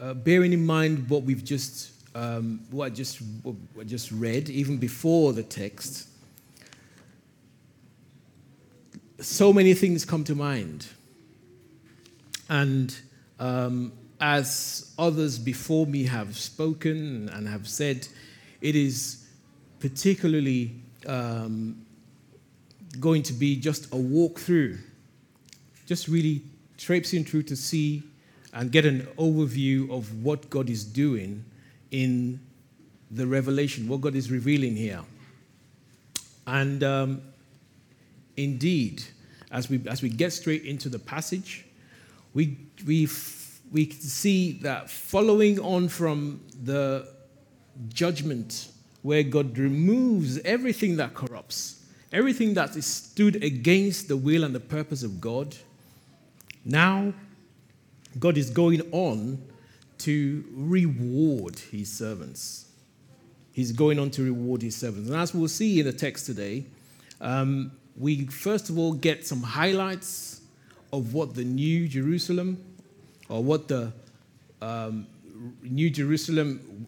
uh, 0.00 0.14
bearing 0.14 0.52
in 0.52 0.64
mind 0.64 1.10
what 1.10 1.24
we've 1.24 1.44
just 1.44 1.91
um, 2.14 2.60
what 2.70 2.86
I 2.86 2.90
just 2.90 3.20
what 3.42 3.56
I 3.80 3.84
just 3.84 4.12
read, 4.12 4.48
even 4.48 4.78
before 4.78 5.32
the 5.32 5.42
text. 5.42 6.08
So 9.20 9.52
many 9.52 9.74
things 9.74 10.04
come 10.04 10.24
to 10.24 10.34
mind. 10.34 10.86
And 12.48 12.94
um, 13.38 13.92
as 14.20 14.92
others 14.98 15.38
before 15.38 15.86
me 15.86 16.04
have 16.04 16.36
spoken 16.36 17.28
and 17.32 17.48
have 17.48 17.68
said, 17.68 18.08
it 18.60 18.76
is 18.76 19.26
particularly 19.80 20.72
um, 21.06 21.84
going 23.00 23.22
to 23.22 23.32
be 23.32 23.56
just 23.56 23.86
a 23.86 23.96
walkthrough, 23.96 24.78
just 25.86 26.08
really 26.08 26.42
traipsing 26.76 27.24
through 27.24 27.44
to 27.44 27.56
see 27.56 28.02
and 28.52 28.70
get 28.70 28.84
an 28.84 29.08
overview 29.16 29.90
of 29.90 30.22
what 30.22 30.50
God 30.50 30.68
is 30.68 30.84
doing 30.84 31.44
in 31.92 32.40
the 33.10 33.26
revelation, 33.26 33.86
what 33.86 34.00
God 34.00 34.16
is 34.16 34.30
revealing 34.30 34.74
here. 34.74 35.02
And 36.46 36.82
um, 36.82 37.22
indeed, 38.36 39.04
as 39.52 39.68
we, 39.68 39.80
as 39.86 40.02
we 40.02 40.08
get 40.08 40.32
straight 40.32 40.64
into 40.64 40.88
the 40.88 40.98
passage, 40.98 41.66
we, 42.34 42.56
we, 42.86 43.08
we 43.70 43.90
see 43.90 44.52
that 44.62 44.90
following 44.90 45.60
on 45.60 45.88
from 45.88 46.40
the 46.64 47.06
judgment 47.90 48.68
where 49.02 49.22
God 49.22 49.56
removes 49.58 50.38
everything 50.38 50.96
that 50.96 51.14
corrupts, 51.14 51.84
everything 52.12 52.54
that 52.54 52.76
is 52.76 52.86
stood 52.86 53.42
against 53.42 54.08
the 54.08 54.16
will 54.16 54.44
and 54.44 54.54
the 54.54 54.60
purpose 54.60 55.02
of 55.02 55.20
God, 55.20 55.54
now 56.64 57.12
God 58.18 58.38
is 58.38 58.48
going 58.48 58.80
on 58.92 59.42
to 60.02 60.44
reward 60.52 61.58
his 61.58 61.92
servants. 61.92 62.66
He's 63.52 63.72
going 63.72 63.98
on 63.98 64.10
to 64.12 64.22
reward 64.24 64.62
his 64.62 64.74
servants. 64.74 65.08
And 65.08 65.18
as 65.18 65.34
we'll 65.34 65.48
see 65.48 65.80
in 65.80 65.86
the 65.86 65.92
text 65.92 66.26
today, 66.26 66.64
um, 67.20 67.72
we 67.96 68.26
first 68.26 68.70
of 68.70 68.78
all 68.78 68.92
get 68.94 69.26
some 69.26 69.42
highlights 69.42 70.40
of 70.92 71.14
what 71.14 71.34
the 71.34 71.44
New 71.44 71.86
Jerusalem 71.88 72.62
or 73.28 73.42
what 73.44 73.68
the 73.68 73.92
um, 74.60 75.06
New 75.62 75.90
Jerusalem 75.90 76.86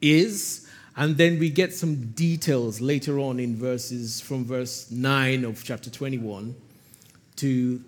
is. 0.00 0.66
And 0.96 1.16
then 1.16 1.38
we 1.38 1.50
get 1.50 1.72
some 1.72 2.10
details 2.12 2.80
later 2.80 3.18
on 3.18 3.38
in 3.38 3.56
verses 3.56 4.20
from 4.20 4.44
verse 4.44 4.90
9 4.90 5.44
of 5.44 5.62
chapter 5.62 5.88
21 5.88 6.54
to 7.36 7.82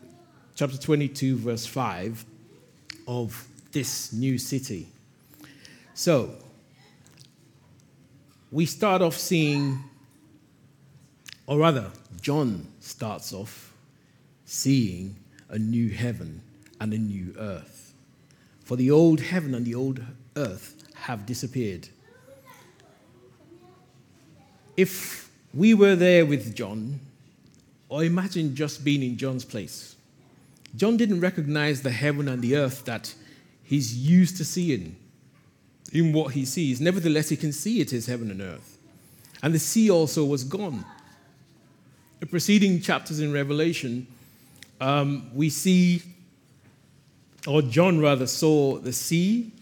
chapter 0.55 0.79
22, 0.79 1.37
verse 1.37 1.67
5 1.67 2.25
of 3.09 3.49
this 3.73 4.12
new 4.12 4.38
city. 4.38 4.88
So, 5.95 6.37
we 8.50 8.67
start 8.67 9.02
off 9.02 9.17
seeing, 9.17 9.83
or 11.47 11.59
rather, 11.59 11.91
John 12.21 12.69
starts 12.81 13.33
off 13.33 13.73
seeing 14.45 15.17
a 15.49 15.59
new 15.59 15.91
heaven 15.91 16.43
and 16.81 16.93
a 16.93 16.99
new 16.99 17.35
earth. 17.38 17.95
For 18.61 18.76
the 18.76 18.91
old 18.91 19.21
heaven 19.21 19.55
and 19.55 19.67
the 19.67 19.75
old 19.75 20.00
earth 20.37 20.88
have 20.95 21.26
disappeared. 21.26 21.88
If 24.76 25.31
we 25.52 25.75
were 25.75 25.97
there 25.97 26.25
with 26.25 26.55
John, 26.55 27.00
or 27.88 28.05
imagine 28.05 28.55
just 28.55 28.85
being 28.85 29.02
in 29.02 29.17
John's 29.17 29.45
place, 29.45 29.97
John 30.76 30.97
didn't 30.97 31.21
recognize 31.21 31.83
the 31.83 31.91
heaven 31.91 32.29
and 32.29 32.41
the 32.41 32.57
earth 32.57 32.85
that 32.87 33.14
he's 33.73 33.97
used 33.97 34.37
to 34.37 34.45
seeing 34.45 34.95
in 35.95 36.12
what 36.12 36.35
he 36.35 36.45
sees. 36.45 36.79
Nevertheless, 36.79 37.31
he 37.31 37.38
can 37.38 37.52
see 37.52 37.81
it 37.81 37.95
is 37.95 38.05
heaven 38.05 38.31
and 38.31 38.43
earth. 38.43 38.76
And 39.43 39.55
the 39.55 39.59
sea 39.59 39.91
also 39.91 40.26
was 40.26 40.45
gone. 40.45 40.85
The 42.21 42.26
preceding 42.26 42.83
chapters 42.83 43.19
in 43.19 43.33
Revelation 43.33 44.07
um, 44.79 45.31
we 45.35 45.49
see, 45.49 46.02
or 47.47 47.62
John 47.62 47.99
rather, 47.99 48.26
saw 48.26 48.76
the 48.76 48.93
sea, 48.93 49.52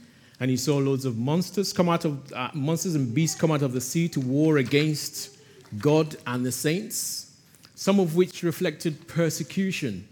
and 0.40 0.50
he 0.50 0.56
saw 0.56 0.78
loads 0.78 1.04
of 1.04 1.16
monsters 1.16 1.72
come 1.72 1.88
out 1.88 2.04
of 2.04 2.32
uh, 2.32 2.48
monsters 2.52 2.96
and 2.96 3.14
beasts 3.14 3.40
come 3.40 3.52
out 3.52 3.62
of 3.62 3.72
the 3.72 3.80
sea 3.80 4.08
to 4.08 4.18
war 4.18 4.58
against 4.58 5.36
God 5.78 6.16
and 6.26 6.44
the 6.44 6.50
saints, 6.50 7.36
some 7.76 8.00
of 8.00 8.16
which 8.16 8.42
reflected 8.42 9.06
persecution 9.06 10.08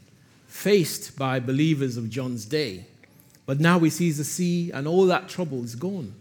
faced 0.47 1.19
by 1.19 1.41
believers 1.41 1.97
of 1.97 2.09
John's 2.09 2.45
day. 2.45 2.85
But 3.49 3.61
now 3.61 3.79
he 3.79 3.89
sees 3.89 4.19
the 4.19 4.25
sea, 4.25 4.71
and 4.73 4.87
all 4.87 5.07
that 5.07 5.31
trouble 5.31 5.65
is 5.65 5.75
gone. 5.75 6.15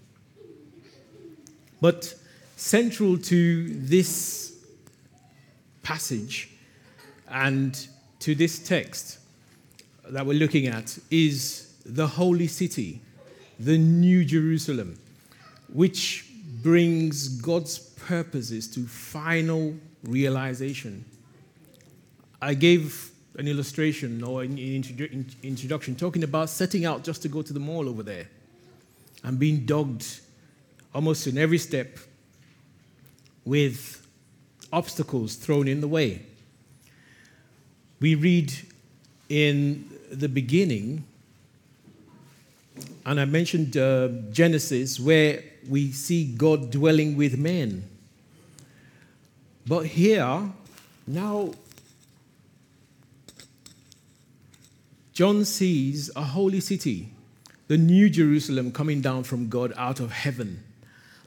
But 1.82 2.16
central 2.56 3.18
to 3.18 3.68
this 3.68 4.56
passage 5.84 6.50
and 7.28 7.86
to 8.22 8.34
this 8.34 8.60
text 8.60 9.20
that 10.08 10.26
we're 10.26 10.40
looking 10.40 10.68
at 10.68 10.98
is 11.12 11.74
the 11.86 12.08
holy 12.08 12.48
city, 12.48 13.02
the 13.60 13.78
New 13.78 14.24
Jerusalem, 14.24 14.98
which 15.68 16.32
brings 16.64 17.28
God's 17.28 17.78
purposes 17.78 18.70
to 18.70 18.88
final 18.88 19.76
realization. 20.06 21.04
I 22.42 22.54
gave 22.54 23.12
an 23.38 23.48
illustration 23.48 24.24
or 24.24 24.42
an 24.42 24.58
introduction 24.58 25.96
talking 25.96 26.24
about 26.24 26.50
setting 26.50 26.86
out 26.86 27.04
just 27.04 27.22
to 27.22 27.28
go 27.28 27.42
to 27.42 27.54
the 27.54 27.60
mall 27.60 27.88
over 27.88 28.04
there 28.04 28.28
and 29.24 29.40
being 29.40 29.66
dogged 29.66 30.20
almost 30.94 31.28
in 31.28 31.38
every 31.38 31.60
step 31.60 31.98
with 33.46 34.06
obstacles 34.74 35.36
thrown 35.36 35.68
in 35.68 35.82
the 35.82 35.88
way. 35.88 36.22
We 38.00 38.16
read 38.16 38.54
in 39.30 39.90
the 40.12 40.30
beginning, 40.30 41.04
and 43.06 43.20
I 43.20 43.26
mentioned 43.26 43.78
uh, 43.78 44.10
Genesis, 44.32 45.00
where 45.00 45.44
we 45.70 45.92
see 45.92 46.26
God 46.26 46.72
dwelling 46.72 47.18
with 47.18 47.38
men. 47.38 47.84
But 49.66 49.86
here, 49.86 50.50
now, 51.06 51.52
John 55.18 55.46
sees 55.46 56.12
a 56.16 56.22
holy 56.22 56.60
city, 56.60 57.10
the 57.68 57.76
new 57.76 58.08
Jerusalem 58.08 58.72
coming 58.72 59.02
down 59.02 59.24
from 59.24 59.50
God 59.50 59.74
out 59.76 60.00
of 60.00 60.12
heaven, 60.12 60.64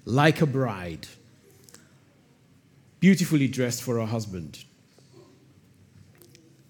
like 0.04 0.40
a 0.40 0.46
bride, 0.46 1.08
beautifully 3.00 3.48
dressed 3.48 3.82
for 3.82 3.98
her 3.98 4.06
husband. 4.06 4.62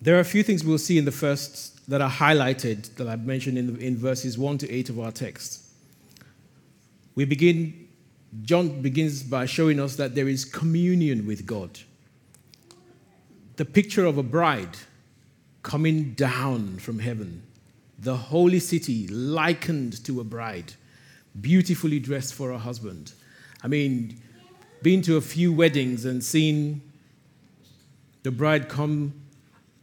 There 0.01 0.17
are 0.17 0.21
a 0.21 0.25
few 0.25 0.43
things 0.43 0.65
we'll 0.65 0.79
see 0.79 0.97
in 0.97 1.05
the 1.05 1.13
first 1.13 1.87
that 1.91 2.01
are 2.01 2.09
highlighted 2.09 2.95
that 2.95 3.07
I've 3.07 3.27
mentioned 3.27 3.59
in, 3.59 3.75
the, 3.75 3.87
in 3.87 3.99
verses 3.99 4.39
1 4.39 4.57
to 4.57 4.71
8 4.71 4.89
of 4.89 4.99
our 4.99 5.13
text. 5.13 5.63
We 7.17 7.27
begin, 7.27 7.87
John 8.45 8.81
begins 8.81 9.23
by 9.23 9.45
showing 9.45 9.79
us 9.79 9.97
that 9.97 10.15
there 10.15 10.27
is 10.27 10.47
communion 10.47 11.27
with 11.27 11.45
God. 11.45 11.81
The 13.57 13.67
picture 13.67 14.07
of 14.07 14.17
a 14.17 14.23
bride 14.23 14.79
coming 15.63 16.15
down 16.15 16.79
from 16.79 16.99
heaven, 16.99 17.43
the 17.99 18.17
holy 18.17 18.61
city 18.61 19.07
likened 19.09 20.05
to 20.05 20.21
a 20.21 20.25
bride, 20.25 20.73
beautifully 21.41 21.99
dressed 21.99 22.35
for 22.35 22.51
her 22.51 22.59
husband. 22.59 23.13
I 23.63 23.69
mean, 23.69 24.21
been 24.83 25.03
to 25.03 25.17
a 25.17 25.21
few 25.21 25.53
weddings 25.53 26.05
and 26.05 26.25
seen 26.25 26.81
the 28.23 28.31
bride 28.31 28.69
come 28.69 29.13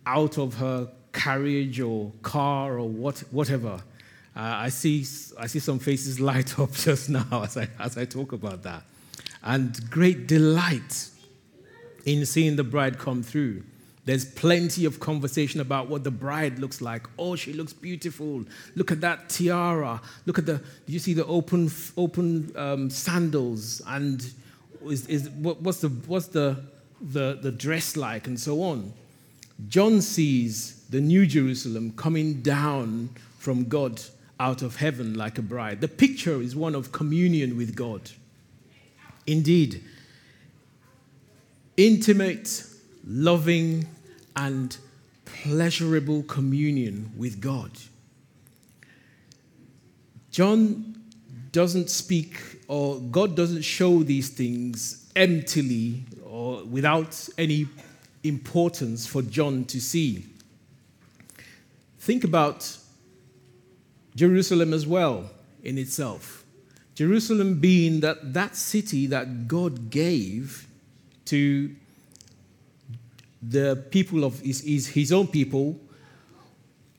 out 0.06 0.38
of 0.38 0.56
her 0.56 0.90
carriage 1.14 1.80
or 1.80 2.12
car 2.22 2.80
or 2.80 2.88
what, 2.88 3.20
whatever. 3.32 3.82
Uh, 4.36 4.40
I, 4.40 4.70
see, 4.70 5.06
I 5.40 5.48
see 5.48 5.60
some 5.60 5.80
faces 5.80 6.20
light 6.32 6.60
up 6.60 6.72
just 6.72 7.10
now 7.10 7.44
as 7.44 7.58
I, 7.58 7.68
as 7.80 7.98
I 7.98 8.06
talk 8.06 8.32
about 8.32 8.64
that. 8.64 8.84
And 9.44 9.90
great 9.90 10.28
delight 10.28 11.10
in 12.06 12.26
seeing 12.26 12.56
the 12.56 12.64
bride 12.64 12.98
come 12.98 13.22
through. 13.22 13.64
There's 14.08 14.24
plenty 14.24 14.86
of 14.86 15.02
conversation 15.02 15.60
about 15.60 15.90
what 15.90 16.06
the 16.06 16.12
bride 16.12 16.60
looks 16.60 16.80
like. 16.80 17.06
Oh, 17.20 17.36
she 17.36 17.52
looks 17.52 17.74
beautiful. 17.74 18.46
Look 18.74 18.90
at 18.90 19.02
that 19.02 19.28
tiara. 19.28 20.02
Look 20.26 20.40
at 20.40 20.46
the, 20.46 20.60
do 20.60 20.94
you 20.94 21.00
see 21.00 21.14
the 21.14 21.26
open, 21.26 21.70
open 21.98 22.54
um, 22.56 22.90
sandals? 22.90 23.82
And 23.86 24.26
is, 24.86 25.08
is, 25.08 25.30
what, 25.32 25.62
what's, 25.62 25.82
the, 25.82 25.90
what's 25.90 26.28
the, 26.28 26.56
the, 27.02 27.38
the 27.42 27.52
dress 27.52 27.98
like? 27.98 28.28
And 28.28 28.40
so 28.40 28.62
on. 28.62 28.94
John 29.68 30.00
sees 30.00 30.86
the 30.90 31.02
New 31.02 31.26
Jerusalem 31.26 31.92
coming 31.98 32.42
down 32.42 33.10
from 33.40 33.66
God 33.66 34.02
out 34.40 34.62
of 34.62 34.78
heaven 34.78 35.16
like 35.16 35.38
a 35.38 35.42
bride. 35.42 35.82
The 35.82 35.90
picture 35.90 36.42
is 36.42 36.56
one 36.56 36.76
of 36.76 36.94
communion 36.94 37.58
with 37.58 37.76
God. 37.76 38.10
Indeed, 39.26 39.84
intimate, 41.76 42.64
loving, 43.06 43.86
and 44.38 44.78
pleasurable 45.26 46.24
communion 46.24 47.12
with 47.18 47.42
God. 47.42 47.72
John 50.32 50.96
doesn't 51.52 51.90
speak, 51.90 52.40
or 52.68 53.00
God 53.00 53.36
doesn't 53.36 53.64
show 53.64 54.04
these 54.04 54.30
things 54.30 55.12
emptily 55.16 56.04
or 56.24 56.64
without 56.64 57.28
any 57.38 57.68
importance 58.24 59.08
for 59.08 59.24
John 59.24 59.66
to 59.66 59.82
see. 59.82 60.26
Think 62.00 62.24
about 62.24 62.78
Jerusalem 64.16 64.74
as 64.74 64.86
well 64.86 65.32
in 65.64 65.78
itself. 65.78 66.44
Jerusalem 66.94 67.60
being 67.60 68.02
that, 68.02 68.34
that 68.34 68.56
city 68.56 69.08
that 69.08 69.48
God 69.48 69.90
gave 69.90 70.68
to 71.26 71.76
the 73.42 73.84
people 73.92 74.24
of 74.24 74.40
his, 74.40 74.62
his, 74.62 74.88
his 74.88 75.12
own 75.12 75.28
people 75.28 75.80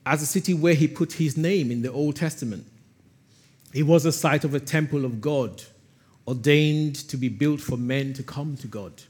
as 0.05 0.21
a 0.21 0.25
city 0.25 0.53
where 0.53 0.73
he 0.73 0.87
put 0.87 1.13
his 1.13 1.37
name 1.37 1.71
in 1.71 1.81
the 1.81 1.91
Old 1.91 2.15
Testament. 2.15 2.65
It 3.73 3.83
was 3.83 4.05
a 4.05 4.11
site 4.11 4.43
of 4.43 4.53
a 4.53 4.59
temple 4.59 5.05
of 5.05 5.21
God, 5.21 5.63
ordained 6.27 6.95
to 7.09 7.17
be 7.17 7.29
built 7.29 7.61
for 7.61 7.77
men 7.77 8.13
to 8.13 8.23
come 8.23 8.57
to 8.57 8.67
God. 8.67 9.03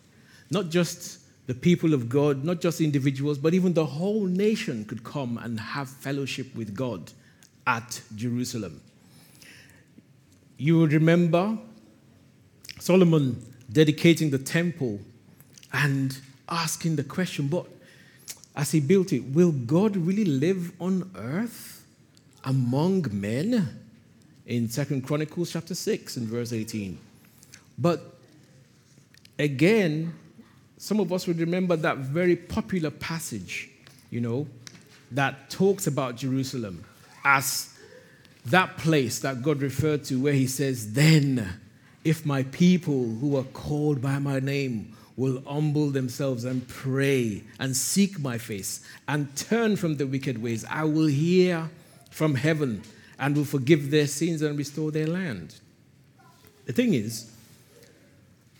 Not 0.51 0.69
just 0.69 1.19
the 1.47 1.53
people 1.53 1.93
of 1.93 2.09
God, 2.09 2.43
not 2.43 2.61
just 2.61 2.81
individuals, 2.81 3.37
but 3.37 3.53
even 3.53 3.73
the 3.73 3.85
whole 3.85 4.25
nation 4.25 4.85
could 4.85 5.03
come 5.03 5.37
and 5.37 5.59
have 5.59 5.89
fellowship 5.89 6.53
with 6.55 6.75
God 6.75 7.11
at 7.65 8.01
Jerusalem. 8.15 8.81
You 10.57 10.79
would 10.79 10.91
remember 10.91 11.57
Solomon 12.79 13.41
dedicating 13.71 14.29
the 14.29 14.37
temple 14.37 14.99
and 15.71 16.19
asking 16.49 16.95
the 16.95 17.03
question, 17.03 17.47
but 17.47 17.65
as 18.55 18.71
he 18.71 18.79
built 18.79 19.13
it, 19.13 19.21
will 19.21 19.51
God 19.51 19.95
really 19.95 20.25
live 20.25 20.71
on 20.79 21.09
earth 21.15 21.85
among 22.43 23.05
men? 23.11 23.79
In 24.45 24.67
Second 24.67 25.05
Chronicles 25.05 25.51
chapter 25.51 25.75
6 25.75 26.17
and 26.17 26.27
verse 26.27 26.53
18. 26.53 26.97
But 27.77 28.15
again, 29.37 30.13
some 30.77 30.99
of 30.99 31.13
us 31.13 31.27
would 31.27 31.39
remember 31.39 31.75
that 31.75 31.97
very 31.97 32.35
popular 32.35 32.89
passage, 32.89 33.69
you 34.09 34.21
know, 34.21 34.47
that 35.11 35.51
talks 35.51 35.85
about 35.85 36.15
Jerusalem 36.15 36.83
as 37.23 37.77
that 38.45 38.77
place 38.77 39.19
that 39.19 39.43
God 39.43 39.61
referred 39.61 40.03
to 40.05 40.19
where 40.19 40.33
he 40.33 40.47
says, 40.47 40.93
Then, 40.93 41.61
if 42.03 42.25
my 42.25 42.43
people 42.43 43.05
who 43.19 43.37
are 43.37 43.43
called 43.43 44.01
by 44.01 44.17
my 44.19 44.39
name 44.39 44.95
will 45.19 45.43
humble 45.45 45.89
themselves 45.89 46.45
and 46.45 46.65
pray 46.69 47.43
and 47.59 47.75
seek 47.75 48.17
my 48.19 48.37
face 48.37 48.85
and 49.09 49.35
turn 49.35 49.75
from 49.75 49.97
the 49.97 50.07
wicked 50.07 50.41
ways, 50.41 50.63
I 50.69 50.85
will 50.85 51.07
hear 51.07 51.69
from 52.09 52.35
heaven 52.35 52.81
and 53.19 53.35
will 53.35 53.43
forgive 53.43 53.91
their 53.91 54.07
sins 54.07 54.41
and 54.41 54.57
restore 54.57 54.91
their 54.91 55.07
land. 55.07 55.55
The 56.65 56.71
thing 56.71 56.93
is, 56.93 57.29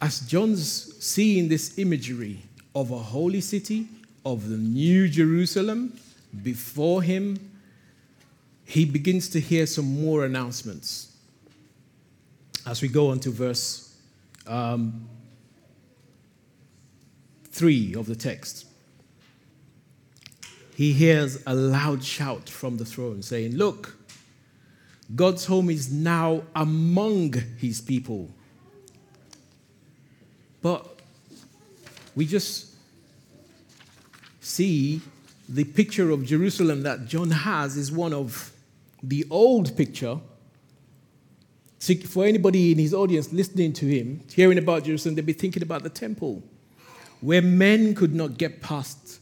as 0.01 0.19
John's 0.21 1.01
seeing 1.03 1.47
this 1.47 1.77
imagery 1.77 2.41
of 2.75 2.91
a 2.91 2.97
holy 2.97 3.39
city, 3.39 3.87
of 4.25 4.49
the 4.49 4.57
new 4.57 5.07
Jerusalem 5.07 5.97
before 6.43 7.01
him, 7.01 7.39
he 8.65 8.83
begins 8.83 9.29
to 9.29 9.39
hear 9.39 9.65
some 9.65 10.03
more 10.03 10.25
announcements. 10.25 11.15
As 12.65 12.81
we 12.81 12.89
go 12.89 13.11
on 13.11 13.19
to 13.21 13.31
verse 13.31 13.95
um, 14.45 15.07
3 17.51 17.95
of 17.95 18.05
the 18.05 18.15
text, 18.15 18.65
he 20.75 20.93
hears 20.93 21.43
a 21.45 21.53
loud 21.53 22.03
shout 22.03 22.47
from 22.47 22.77
the 22.77 22.85
throne 22.85 23.21
saying, 23.21 23.55
Look, 23.55 23.97
God's 25.15 25.45
home 25.45 25.69
is 25.69 25.91
now 25.91 26.43
among 26.55 27.33
his 27.57 27.81
people. 27.81 28.29
But 30.61 30.99
we 32.15 32.25
just 32.25 32.75
see 34.39 35.01
the 35.47 35.63
picture 35.63 36.11
of 36.11 36.25
Jerusalem 36.25 36.83
that 36.83 37.07
John 37.07 37.31
has 37.31 37.75
is 37.75 37.91
one 37.91 38.13
of 38.13 38.51
the 39.01 39.25
old 39.29 39.75
picture, 39.75 40.19
so 41.79 41.95
for 41.95 42.25
anybody 42.25 42.71
in 42.71 42.77
his 42.77 42.93
audience 42.93 43.31
listening 43.31 43.73
to 43.73 43.85
him, 43.85 44.21
hearing 44.31 44.57
about 44.57 44.83
Jerusalem, 44.83 45.15
they'd 45.15 45.25
be 45.25 45.33
thinking 45.33 45.63
about 45.63 45.83
the 45.83 45.89
temple, 45.89 46.43
where 47.21 47.41
men 47.41 47.95
could 47.95 48.15
not 48.15 48.37
get 48.37 48.61
past 48.61 49.19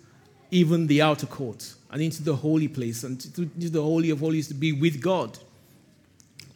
even 0.51 0.87
the 0.87 1.01
outer 1.01 1.25
court 1.25 1.73
and 1.91 2.01
into 2.01 2.23
the 2.23 2.35
holy 2.35 2.67
place 2.67 3.03
and 3.03 3.23
into 3.35 3.69
the 3.69 3.81
holy 3.81 4.09
of 4.09 4.19
holies 4.19 4.47
to 4.47 4.53
be 4.53 4.71
with 4.71 5.01
God. 5.01 5.37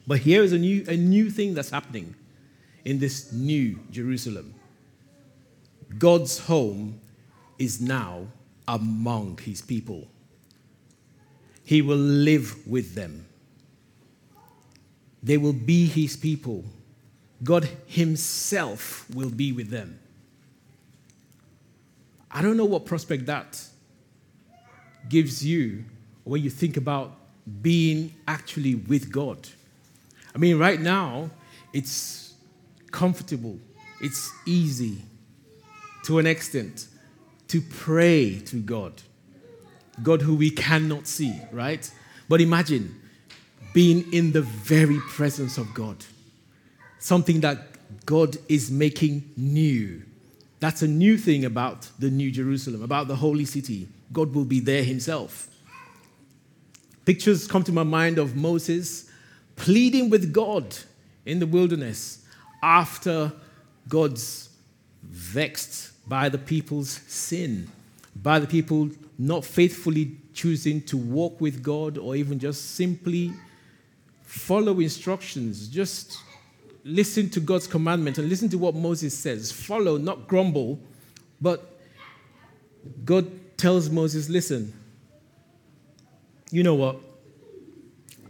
But 0.07 0.19
here 0.19 0.43
is 0.43 0.53
a 0.53 0.57
new, 0.57 0.85
a 0.87 0.95
new 0.95 1.29
thing 1.29 1.53
that's 1.53 1.69
happening 1.69 2.15
in 2.85 2.99
this 2.99 3.31
new 3.31 3.79
Jerusalem. 3.91 4.53
God's 5.97 6.39
home 6.39 6.99
is 7.59 7.81
now 7.81 8.27
among 8.67 9.37
his 9.39 9.61
people. 9.61 10.07
He 11.63 11.81
will 11.81 11.97
live 11.97 12.67
with 12.67 12.95
them. 12.95 13.25
They 15.23 15.37
will 15.37 15.53
be 15.53 15.85
his 15.85 16.17
people. 16.17 16.65
God 17.43 17.69
himself 17.85 19.05
will 19.13 19.29
be 19.29 19.51
with 19.51 19.69
them. 19.69 20.00
I 22.33 22.41
don't 22.41 22.57
know 22.57 22.65
what 22.65 22.85
prospect 22.85 23.25
that 23.25 23.61
gives 25.09 25.45
you 25.45 25.83
when 26.23 26.41
you 26.41 26.49
think 26.49 26.77
about 26.77 27.17
being 27.61 28.13
actually 28.27 28.75
with 28.75 29.11
God. 29.11 29.49
I 30.33 30.37
mean, 30.37 30.57
right 30.57 30.79
now, 30.79 31.29
it's 31.73 32.33
comfortable, 32.91 33.59
it's 33.99 34.31
easy 34.45 34.99
to 36.05 36.19
an 36.19 36.27
extent 36.27 36.87
to 37.49 37.61
pray 37.61 38.39
to 38.45 38.57
God. 38.57 39.01
God 40.01 40.21
who 40.21 40.35
we 40.35 40.49
cannot 40.49 41.07
see, 41.07 41.39
right? 41.51 41.89
But 42.29 42.39
imagine 42.39 42.95
being 43.73 44.11
in 44.13 44.31
the 44.31 44.41
very 44.41 44.99
presence 45.09 45.57
of 45.57 45.73
God, 45.73 45.97
something 46.99 47.41
that 47.41 48.05
God 48.05 48.37
is 48.47 48.71
making 48.71 49.31
new. 49.35 50.03
That's 50.61 50.83
a 50.83 50.87
new 50.87 51.17
thing 51.17 51.43
about 51.43 51.89
the 51.97 52.11
New 52.11 52.31
Jerusalem, 52.31 52.83
about 52.83 53.07
the 53.07 53.15
holy 53.15 53.45
city. 53.45 53.89
God 54.13 54.35
will 54.35 54.45
be 54.45 54.59
there 54.59 54.83
himself. 54.83 55.49
Pictures 57.03 57.47
come 57.47 57.63
to 57.63 57.71
my 57.71 57.83
mind 57.83 58.19
of 58.19 58.35
Moses 58.35 59.09
pleading 59.55 60.11
with 60.11 60.31
God 60.31 60.77
in 61.25 61.39
the 61.39 61.47
wilderness 61.47 62.23
after 62.61 63.33
God's 63.89 64.49
vexed 65.03 66.07
by 66.07 66.29
the 66.29 66.37
people's 66.37 66.89
sin, 67.07 67.67
by 68.15 68.37
the 68.37 68.45
people 68.45 68.91
not 69.17 69.43
faithfully 69.43 70.15
choosing 70.35 70.79
to 70.83 70.95
walk 70.95 71.41
with 71.41 71.63
God 71.63 71.97
or 71.97 72.15
even 72.15 72.37
just 72.37 72.75
simply 72.75 73.33
follow 74.23 74.79
instructions, 74.79 75.67
just 75.67 76.17
listen 76.83 77.29
to 77.31 77.39
God's 77.39 77.67
commandment 77.67 78.17
and 78.17 78.29
listen 78.29 78.49
to 78.49 78.57
what 78.57 78.75
Moses 78.75 79.17
says. 79.17 79.51
Follow, 79.51 79.97
not 79.97 80.27
grumble. 80.27 80.79
But 81.39 81.79
God 83.05 83.57
tells 83.57 83.89
Moses, 83.89 84.29
listen, 84.29 84.73
you 86.51 86.63
know 86.63 86.75
what? 86.75 86.97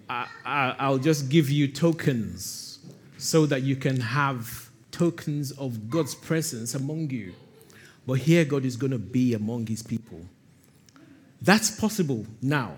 I, 0.10 0.90
will 0.90 0.98
just 0.98 1.30
give 1.30 1.50
you 1.50 1.70
tokens 1.70 2.80
so 3.18 3.46
that 3.46 3.62
you 3.62 3.78
can 3.78 4.00
have 4.02 4.70
tokens 4.92 5.52
of 5.52 5.90
God's 5.90 6.16
presence 6.16 6.76
among 6.76 7.10
you. 7.12 7.34
But 8.06 8.14
here, 8.14 8.44
God 8.44 8.66
is 8.66 8.76
going 8.76 8.92
to 8.92 9.00
be 9.00 9.34
among 9.34 9.68
his 9.68 9.82
people. 9.82 10.20
That's 11.42 11.72
possible 11.72 12.26
now 12.42 12.74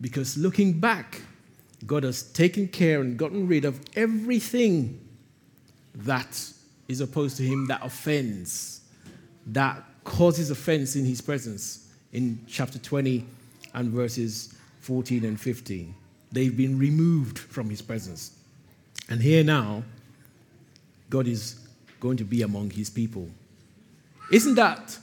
because 0.00 0.36
looking 0.36 0.78
back, 0.78 1.22
God 1.86 2.04
has 2.04 2.22
taken 2.22 2.68
care 2.68 3.00
and 3.00 3.16
gotten 3.16 3.46
rid 3.46 3.64
of 3.64 3.80
everything 3.94 5.00
that 5.94 6.52
is 6.88 7.00
opposed 7.00 7.36
to 7.38 7.42
him 7.42 7.66
that 7.66 7.84
offends, 7.84 8.80
that 9.46 9.82
causes 10.04 10.50
offense 10.50 10.96
in 10.96 11.04
his 11.04 11.20
presence 11.20 11.88
in 12.12 12.38
chapter 12.46 12.78
20 12.78 13.26
and 13.74 13.90
verses 13.90 14.54
14 14.80 15.24
and 15.24 15.40
15. 15.40 15.94
They've 16.32 16.56
been 16.56 16.78
removed 16.78 17.38
from 17.38 17.70
his 17.70 17.82
presence. 17.82 18.36
And 19.08 19.20
here 19.20 19.44
now, 19.44 19.82
God 21.10 21.26
is 21.26 21.60
going 22.00 22.16
to 22.18 22.24
be 22.24 22.42
among 22.42 22.70
his 22.70 22.90
people. 22.90 23.28
Isn't 24.32 24.54
that 24.54 24.98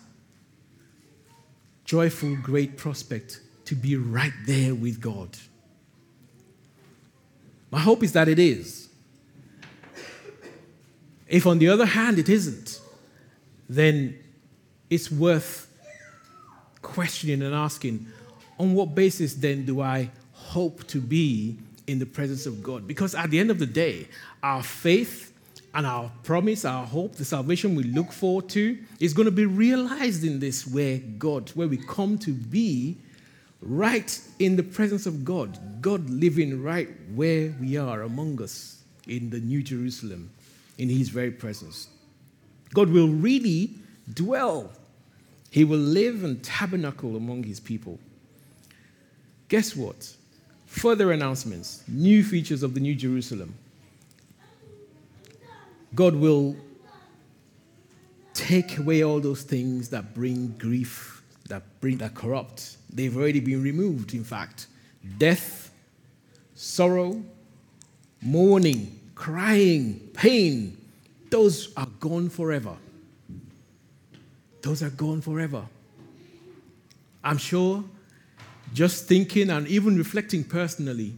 joyful, 1.86 2.36
great 2.38 2.78
prospect 2.78 3.42
to 3.66 3.76
be 3.76 3.96
right 3.96 4.34
there 4.46 4.74
with 4.74 5.00
God? 5.00 5.38
My 7.72 7.80
hope 7.80 8.04
is 8.04 8.12
that 8.14 8.28
it 8.28 8.38
is. 8.38 8.90
If, 11.28 11.48
on 11.48 11.60
the 11.60 11.70
other 11.70 11.86
hand, 11.86 12.20
it 12.20 12.28
isn't, 12.28 12.82
then 13.70 14.20
it's 14.90 15.10
worth 15.10 15.72
questioning 16.82 17.42
and 17.42 17.56
asking 17.56 18.06
on 18.60 18.74
what 18.74 18.94
basis 18.94 19.36
then 19.36 19.66
do 19.66 19.82
I 19.82 20.12
hope 20.34 20.86
to 20.88 21.00
be 21.00 21.58
in 21.88 22.00
the 22.00 22.06
presence 22.06 22.46
of 22.46 22.62
God. 22.62 22.86
Because 22.86 23.16
at 23.16 23.32
the 23.32 23.40
end 23.40 23.50
of 23.50 23.60
the 23.60 23.66
day, 23.66 24.08
our 24.44 24.62
faith 24.62 25.34
and 25.74 25.86
our 25.86 26.12
promise, 26.24 26.66
our 26.66 26.86
hope, 26.86 27.16
the 27.16 27.26
salvation 27.26 27.76
we 27.76 27.84
look 27.84 28.12
forward 28.12 28.50
to 28.50 28.78
is 29.00 29.14
going 29.14 29.26
to 29.26 29.32
be 29.32 29.46
realized 29.46 30.26
in 30.26 30.40
this 30.40 30.68
where 30.68 30.98
God, 31.18 31.50
where 31.52 31.70
we 31.70 31.78
come 31.78 32.18
to 32.20 32.34
be 32.34 32.98
right 33.62 34.20
in 34.40 34.56
the 34.56 34.64
presence 34.64 35.06
of 35.06 35.24
God, 35.24 35.82
God 35.82 36.10
living 36.10 36.62
right 36.64 36.90
where 37.14 37.54
we 37.60 37.78
are 37.78 38.02
among 38.02 38.42
us 38.42 38.82
in 39.08 39.30
the 39.30 39.40
New 39.40 39.62
Jerusalem, 39.62 40.32
in 40.78 40.90
His 40.90 41.10
very 41.10 41.32
presence. 41.32 41.88
God 42.74 42.90
will 42.90 43.10
really 43.10 43.72
dwell, 44.14 44.72
He 45.52 45.64
will 45.64 45.78
live 45.78 46.24
and 46.24 46.44
tabernacle 46.44 47.16
among 47.16 47.44
His 47.44 47.60
people. 47.60 48.00
Guess 49.48 49.76
what? 49.76 50.16
Further 50.66 51.12
announcements, 51.12 51.84
new 51.88 52.24
features 52.24 52.64
of 52.64 52.74
the 52.74 52.80
New 52.80 52.96
Jerusalem. 52.96 53.54
God 55.94 56.16
will 56.16 56.56
take 58.34 58.78
away 58.78 59.04
all 59.04 59.20
those 59.20 59.44
things 59.44 59.90
that 59.90 60.16
bring 60.16 60.56
grief, 60.58 61.22
that 61.50 61.64
bring 61.82 61.98
that 61.98 62.16
corrupt. 62.16 62.78
They've 62.94 63.16
already 63.16 63.40
been 63.40 63.64
removed, 63.64 64.14
in 64.14 64.24
fact. 64.24 64.68
Death, 65.18 65.72
sorrow, 66.56 67.24
mourning, 68.22 69.00
crying, 69.16 70.10
pain, 70.14 70.78
those 71.30 71.74
are 71.76 71.88
gone 72.00 72.30
forever. 72.30 72.76
Those 74.62 74.84
are 74.84 74.90
gone 74.90 75.22
forever. 75.22 75.66
I'm 77.24 77.38
sure 77.38 77.84
just 78.74 79.08
thinking 79.08 79.50
and 79.50 79.68
even 79.68 79.98
reflecting 79.98 80.44
personally, 80.44 81.14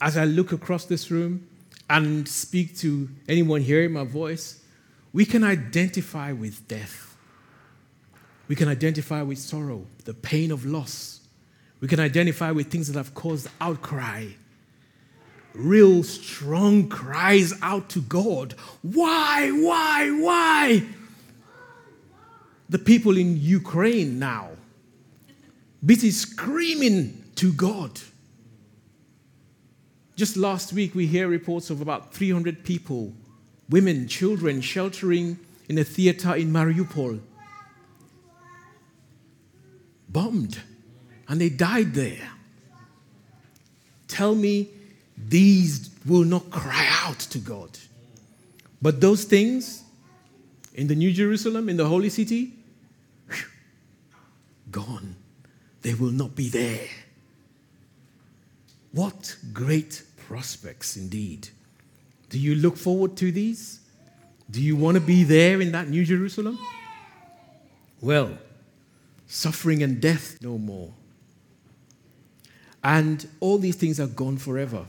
as 0.00 0.16
I 0.16 0.24
look 0.24 0.52
across 0.52 0.84
this 0.86 1.10
room 1.10 1.46
and 1.88 2.26
speak 2.26 2.76
to 2.78 3.08
anyone 3.28 3.60
hearing 3.60 3.92
my 3.92 4.04
voice, 4.04 4.62
we 5.12 5.24
can 5.24 5.44
identify 5.44 6.32
with 6.32 6.66
death. 6.68 7.09
We 8.50 8.56
can 8.56 8.66
identify 8.66 9.22
with 9.22 9.38
sorrow, 9.38 9.86
the 10.06 10.12
pain 10.12 10.50
of 10.50 10.66
loss. 10.66 11.20
We 11.78 11.86
can 11.86 12.00
identify 12.00 12.50
with 12.50 12.66
things 12.66 12.88
that 12.88 12.98
have 12.98 13.14
caused 13.14 13.46
outcry. 13.60 14.26
Real 15.54 16.02
strong 16.02 16.88
cries 16.88 17.54
out 17.62 17.88
to 17.90 18.00
God. 18.00 18.56
Why, 18.82 19.52
why, 19.52 20.10
why? 20.10 20.84
The 22.68 22.80
people 22.80 23.16
in 23.16 23.36
Ukraine 23.40 24.18
now 24.18 24.48
busy 25.86 26.10
screaming 26.10 27.22
to 27.36 27.52
God. 27.52 28.00
Just 30.16 30.36
last 30.36 30.72
week, 30.72 30.96
we 30.96 31.06
hear 31.06 31.28
reports 31.28 31.70
of 31.70 31.80
about 31.80 32.12
300 32.12 32.64
people, 32.64 33.12
women, 33.68 34.08
children, 34.08 34.60
sheltering 34.60 35.38
in 35.68 35.78
a 35.78 35.84
theater 35.84 36.34
in 36.34 36.52
Mariupol. 36.52 37.20
Bombed, 40.12 40.60
and 41.28 41.40
they 41.40 41.48
died 41.48 41.94
there. 41.94 42.28
Tell 44.08 44.34
me 44.34 44.68
these 45.16 45.90
will 46.04 46.24
not 46.24 46.50
cry 46.50 46.86
out 47.02 47.18
to 47.18 47.38
God. 47.38 47.70
But 48.82 49.00
those 49.00 49.24
things 49.24 49.84
in 50.74 50.86
the 50.86 50.94
New 50.94 51.12
Jerusalem, 51.12 51.68
in 51.68 51.76
the 51.76 51.86
holy 51.86 52.08
city, 52.08 52.54
whew, 53.28 53.44
gone 54.70 55.16
they 55.82 55.94
will 55.94 56.10
not 56.10 56.34
be 56.34 56.48
there. 56.48 56.88
What 58.92 59.36
great 59.52 60.02
prospects 60.16 60.96
indeed. 60.96 61.48
Do 62.28 62.38
you 62.38 62.54
look 62.54 62.76
forward 62.76 63.16
to 63.16 63.32
these? 63.32 63.80
Do 64.50 64.60
you 64.62 64.76
want 64.76 64.96
to 64.96 65.00
be 65.00 65.24
there 65.24 65.60
in 65.60 65.72
that 65.72 65.88
New 65.88 66.04
Jerusalem? 66.04 66.58
Well, 68.00 68.38
suffering 69.30 69.80
and 69.80 70.00
death 70.00 70.38
no 70.42 70.58
more. 70.58 70.92
And 72.82 73.28
all 73.38 73.58
these 73.58 73.76
things 73.76 74.00
are 74.00 74.08
gone 74.08 74.36
forever. 74.38 74.86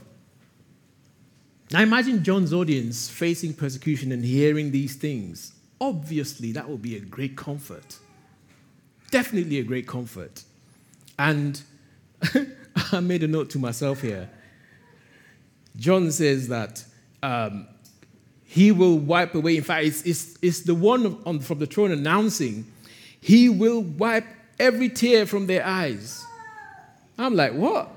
Now 1.70 1.80
imagine 1.80 2.24
John's 2.24 2.52
audience 2.52 3.08
facing 3.08 3.54
persecution 3.54 4.10
and 4.10 4.24
hearing 4.24 4.72
these 4.72 4.96
things. 4.96 5.52
Obviously, 5.80 6.50
that 6.52 6.68
would 6.68 6.82
be 6.82 6.96
a 6.96 7.00
great 7.00 7.36
comfort. 7.36 7.98
Definitely 9.12 9.58
a 9.60 9.62
great 9.62 9.86
comfort. 9.86 10.42
And 11.18 11.62
I 12.92 13.00
made 13.00 13.22
a 13.22 13.28
note 13.28 13.48
to 13.50 13.58
myself 13.58 14.02
here. 14.02 14.28
John 15.76 16.10
says 16.10 16.48
that 16.48 16.84
um, 17.22 17.68
he 18.44 18.72
will 18.72 18.98
wipe 18.98 19.34
away. 19.36 19.56
In 19.56 19.62
fact, 19.62 19.86
it's, 19.86 20.02
it's, 20.02 20.36
it's 20.42 20.60
the 20.60 20.74
one 20.74 21.22
on, 21.24 21.40
from 21.40 21.60
the 21.60 21.66
throne 21.66 21.92
announcing, 21.92 22.66
he 23.22 23.48
will 23.48 23.80
wipe 23.80 24.26
every 24.58 24.90
tear 24.90 25.24
from 25.24 25.46
their 25.46 25.64
eyes. 25.64 26.22
I'm 27.16 27.34
like, 27.34 27.54
what? 27.54 27.88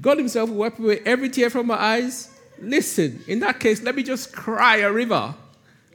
God 0.00 0.16
Himself 0.16 0.48
will 0.48 0.56
wipe 0.56 0.78
away 0.78 1.02
every 1.04 1.28
tear 1.28 1.50
from 1.50 1.66
my 1.66 1.74
eyes? 1.74 2.30
listen, 2.60 3.22
in 3.26 3.40
that 3.40 3.60
case, 3.60 3.82
let 3.82 3.94
me 3.94 4.02
just 4.02 4.32
cry 4.32 4.78
a 4.78 4.92
river. 4.92 5.34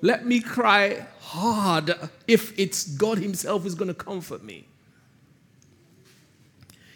Let 0.02 0.26
me 0.26 0.40
cry 0.40 1.06
hard 1.20 1.94
if 2.28 2.58
it's 2.60 2.88
God 2.96 3.18
Himself 3.18 3.64
who's 3.64 3.76
going 3.76 3.88
to 3.88 3.94
comfort 3.94 4.44
me. 4.44 4.66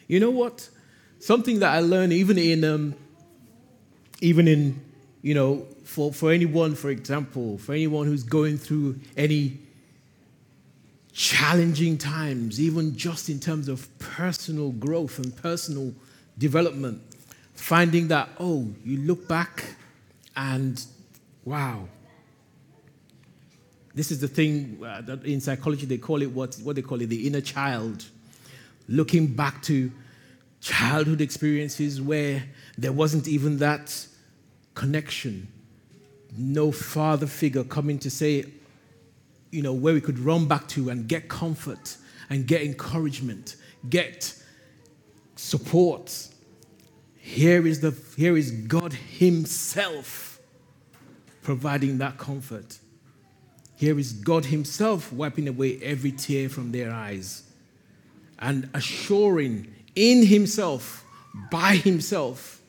You 0.07 0.19
know 0.19 0.31
what? 0.31 0.69
Something 1.19 1.59
that 1.59 1.73
I 1.73 1.79
learned 1.79 2.13
even 2.13 2.37
in, 2.37 2.63
um, 2.63 2.95
even 4.21 4.47
in, 4.47 4.81
you 5.21 5.33
know, 5.33 5.67
for, 5.83 6.13
for 6.13 6.31
anyone, 6.31 6.75
for 6.75 6.89
example, 6.89 7.57
for 7.57 7.73
anyone 7.73 8.07
who's 8.07 8.23
going 8.23 8.57
through 8.57 8.99
any 9.17 9.59
challenging 11.19 11.97
times, 11.97 12.61
even 12.61 12.95
just 12.95 13.27
in 13.27 13.41
terms 13.41 13.67
of 13.67 13.89
personal 13.99 14.71
growth 14.71 15.19
and 15.19 15.35
personal 15.35 15.93
development, 16.37 17.01
finding 17.53 18.07
that, 18.07 18.29
oh, 18.39 18.65
you 18.85 18.99
look 18.99 19.27
back 19.27 19.75
and 20.37 20.81
wow. 21.43 21.89
This 23.93 24.11
is 24.11 24.21
the 24.21 24.29
thing 24.29 24.79
uh, 24.81 25.01
that 25.01 25.25
in 25.25 25.41
psychology 25.41 25.85
they 25.85 25.97
call 25.97 26.21
it 26.21 26.31
what, 26.31 26.55
what 26.63 26.77
they 26.77 26.81
call 26.81 27.01
it 27.01 27.07
the 27.07 27.27
inner 27.27 27.41
child. 27.41 28.05
Looking 28.87 29.27
back 29.27 29.61
to 29.63 29.91
childhood 30.61 31.19
experiences 31.19 32.01
where 32.01 32.45
there 32.77 32.93
wasn't 32.93 33.27
even 33.27 33.57
that 33.57 34.07
connection, 34.73 35.49
no 36.37 36.71
father 36.71 37.27
figure 37.27 37.65
coming 37.65 37.99
to 37.99 38.09
say, 38.09 38.45
you 39.51 39.61
know, 39.61 39.73
where 39.73 39.93
we 39.93 40.01
could 40.01 40.19
run 40.19 40.47
back 40.47 40.67
to 40.69 40.89
and 40.89 41.07
get 41.07 41.27
comfort 41.27 41.97
and 42.29 42.45
get 42.45 42.61
encouragement, 42.61 43.55
get 43.89 44.33
support. 45.35 46.27
Here 47.17 47.65
is, 47.65 47.81
the, 47.81 47.95
here 48.15 48.37
is 48.37 48.51
God 48.51 48.93
Himself 48.93 50.39
providing 51.41 51.97
that 51.99 52.17
comfort. 52.17 52.77
Here 53.75 53.97
is 53.97 54.13
God 54.13 54.45
Himself 54.45 55.11
wiping 55.11 55.47
away 55.47 55.79
every 55.81 56.11
tear 56.11 56.49
from 56.49 56.71
their 56.71 56.91
eyes 56.91 57.43
and 58.37 58.69
assuring 58.73 59.73
in 59.95 60.25
Himself, 60.25 61.05
by 61.51 61.75
Himself, 61.75 62.61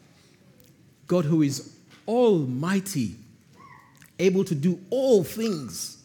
God 1.07 1.25
who 1.25 1.43
is 1.43 1.77
almighty, 2.07 3.16
able 4.19 4.45
to 4.45 4.55
do 4.55 4.81
all 4.90 5.25
things 5.25 6.00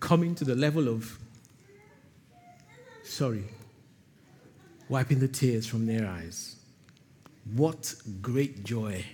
coming 0.00 0.34
to 0.36 0.44
the 0.44 0.54
level 0.54 0.88
of, 0.88 1.18
sorry, 3.02 3.44
wiping 4.88 5.18
the 5.18 5.28
tears 5.28 5.66
from 5.66 5.86
their 5.86 6.06
eyes. 6.06 6.56
What 7.54 7.94
great 8.20 8.64
joy. 8.64 9.04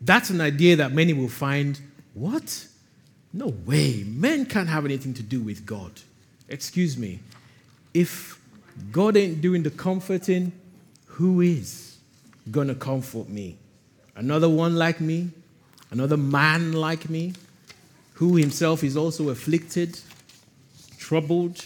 That's 0.00 0.30
an 0.30 0.40
idea 0.40 0.76
that 0.76 0.92
many 0.92 1.12
will 1.12 1.28
find, 1.28 1.80
what? 2.14 2.66
No 3.32 3.48
way. 3.66 4.04
Men 4.04 4.46
can't 4.46 4.68
have 4.68 4.84
anything 4.84 5.14
to 5.14 5.22
do 5.22 5.40
with 5.40 5.66
God. 5.66 5.92
Excuse 6.48 6.96
me. 6.96 7.20
If 7.92 8.40
God 8.92 9.16
ain't 9.16 9.40
doing 9.40 9.62
the 9.62 9.70
comforting, 9.70 10.52
who 11.06 11.40
is 11.40 11.98
going 12.50 12.68
to 12.68 12.74
comfort 12.74 13.28
me? 13.28 13.58
Another 14.14 14.48
one 14.48 14.76
like 14.76 15.00
me? 15.00 15.30
Another 15.90 16.16
man 16.16 16.72
like 16.72 17.10
me? 17.10 17.32
Who 18.18 18.34
himself 18.34 18.82
is 18.82 18.96
also 18.96 19.28
afflicted, 19.28 19.96
troubled, 20.98 21.64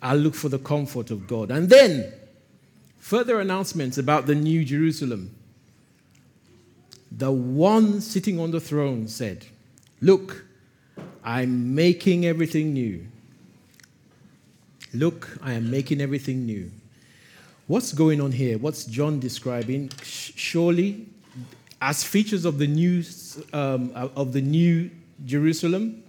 I 0.00 0.14
look 0.14 0.34
for 0.34 0.48
the 0.48 0.58
comfort 0.58 1.10
of 1.10 1.26
God. 1.26 1.50
And 1.50 1.68
then, 1.68 2.10
further 2.98 3.38
announcements 3.38 3.98
about 3.98 4.24
the 4.24 4.34
New 4.34 4.64
Jerusalem. 4.64 5.34
The 7.10 7.30
one 7.30 8.00
sitting 8.00 8.40
on 8.40 8.52
the 8.52 8.60
throne 8.60 9.06
said, 9.06 9.44
Look, 10.00 10.46
I'm 11.22 11.74
making 11.74 12.24
everything 12.24 12.72
new. 12.72 13.06
Look, 14.94 15.36
I 15.42 15.52
am 15.52 15.70
making 15.70 16.00
everything 16.00 16.46
new. 16.46 16.70
What's 17.66 17.92
going 17.92 18.22
on 18.22 18.32
here? 18.32 18.56
What's 18.56 18.86
John 18.86 19.20
describing? 19.20 19.90
Surely, 20.02 21.06
as 21.82 22.02
features 22.02 22.46
of 22.46 22.56
the 22.56 22.66
new, 22.66 23.04
um, 23.52 23.92
of 23.94 24.32
the 24.32 24.40
new 24.40 24.90
Jerusalem, 25.24 26.02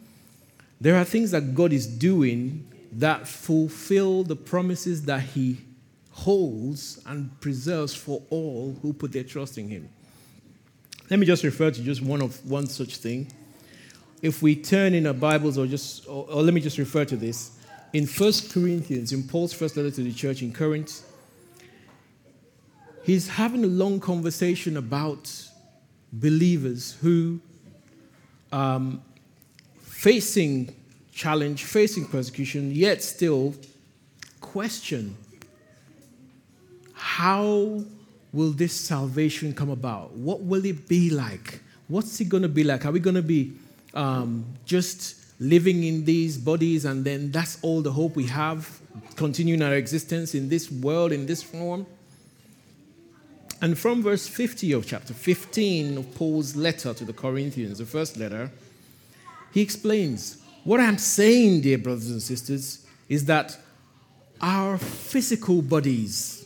there 0.81 0.95
are 0.95 1.03
things 1.03 1.31
that 1.31 1.55
God 1.55 1.71
is 1.71 1.87
doing 1.87 2.67
that 2.93 3.27
fulfill 3.27 4.23
the 4.23 4.35
promises 4.35 5.05
that 5.05 5.21
He 5.21 5.57
holds 6.11 7.01
and 7.05 7.39
preserves 7.41 7.95
for 7.95 8.21
all 8.29 8.77
who 8.81 8.93
put 8.93 9.11
their 9.11 9.23
trust 9.23 9.57
in 9.57 9.67
Him. 9.67 9.89
Let 11.09 11.19
me 11.19 11.25
just 11.25 11.43
refer 11.43 11.71
to 11.71 11.81
just 11.81 12.01
one 12.01 12.21
of 12.21 12.45
one 12.49 12.67
such 12.67 12.97
thing. 12.97 13.31
If 14.21 14.41
we 14.41 14.55
turn 14.55 14.93
in 14.93 15.05
our 15.05 15.13
Bibles, 15.13 15.57
or 15.57 15.67
just, 15.67 16.07
or, 16.07 16.25
or 16.29 16.41
let 16.41 16.53
me 16.53 16.61
just 16.61 16.77
refer 16.77 17.03
to 17.05 17.17
this 17.17 17.57
in 17.91 18.07
First 18.07 18.51
Corinthians, 18.51 19.11
in 19.11 19.23
Paul's 19.23 19.53
first 19.53 19.77
letter 19.77 19.91
to 19.91 20.03
the 20.03 20.13
church 20.13 20.41
in 20.41 20.51
Corinth, 20.51 21.03
he's 23.03 23.27
having 23.27 23.63
a 23.63 23.67
long 23.67 23.99
conversation 23.99 24.77
about 24.77 25.31
believers 26.11 26.97
who 27.01 27.39
um, 28.53 29.01
facing 29.81 30.73
challenge, 31.11 31.63
facing 31.63 32.05
persecution, 32.05 32.71
yet 32.71 33.01
still 33.01 33.55
question 34.41 35.17
how 36.93 37.83
will 38.31 38.51
this 38.51 38.73
salvation 38.73 39.53
come 39.53 39.69
about? 39.69 40.11
What 40.13 40.41
will 40.41 40.65
it 40.65 40.87
be 40.87 41.09
like? 41.09 41.61
What's 41.87 42.19
it 42.21 42.29
going 42.29 42.43
to 42.43 42.49
be 42.49 42.63
like? 42.63 42.85
Are 42.85 42.91
we 42.91 42.99
going 42.99 43.15
to 43.15 43.21
be 43.21 43.53
um, 43.93 44.45
just 44.65 45.17
living 45.39 45.83
in 45.83 46.05
these 46.05 46.37
bodies 46.37 46.85
and 46.85 47.03
then 47.03 47.31
that's 47.31 47.59
all 47.61 47.81
the 47.81 47.91
hope 47.91 48.15
we 48.15 48.25
have, 48.27 48.79
continuing 49.15 49.61
our 49.61 49.75
existence 49.75 50.33
in 50.33 50.49
this 50.49 50.71
world, 50.71 51.11
in 51.11 51.25
this 51.25 51.43
form? 51.43 51.85
And 53.63 53.79
from 53.79 54.03
verse 54.03 54.27
50 54.27 54.73
of 54.73 54.85
chapter 54.85 55.13
15 55.13 55.97
of 55.97 56.15
Paul's 56.15 56.53
letter 56.57 56.93
to 56.93 57.05
the 57.05 57.13
Corinthians, 57.13 57.77
the 57.77 57.85
first 57.85 58.17
letter, 58.17 58.51
he 59.53 59.61
explains 59.61 60.43
What 60.65 60.81
I'm 60.81 60.97
saying, 60.97 61.61
dear 61.61 61.77
brothers 61.77 62.11
and 62.11 62.21
sisters, 62.21 62.85
is 63.07 63.23
that 63.25 63.57
our 64.41 64.77
physical 64.77 65.61
bodies 65.61 66.45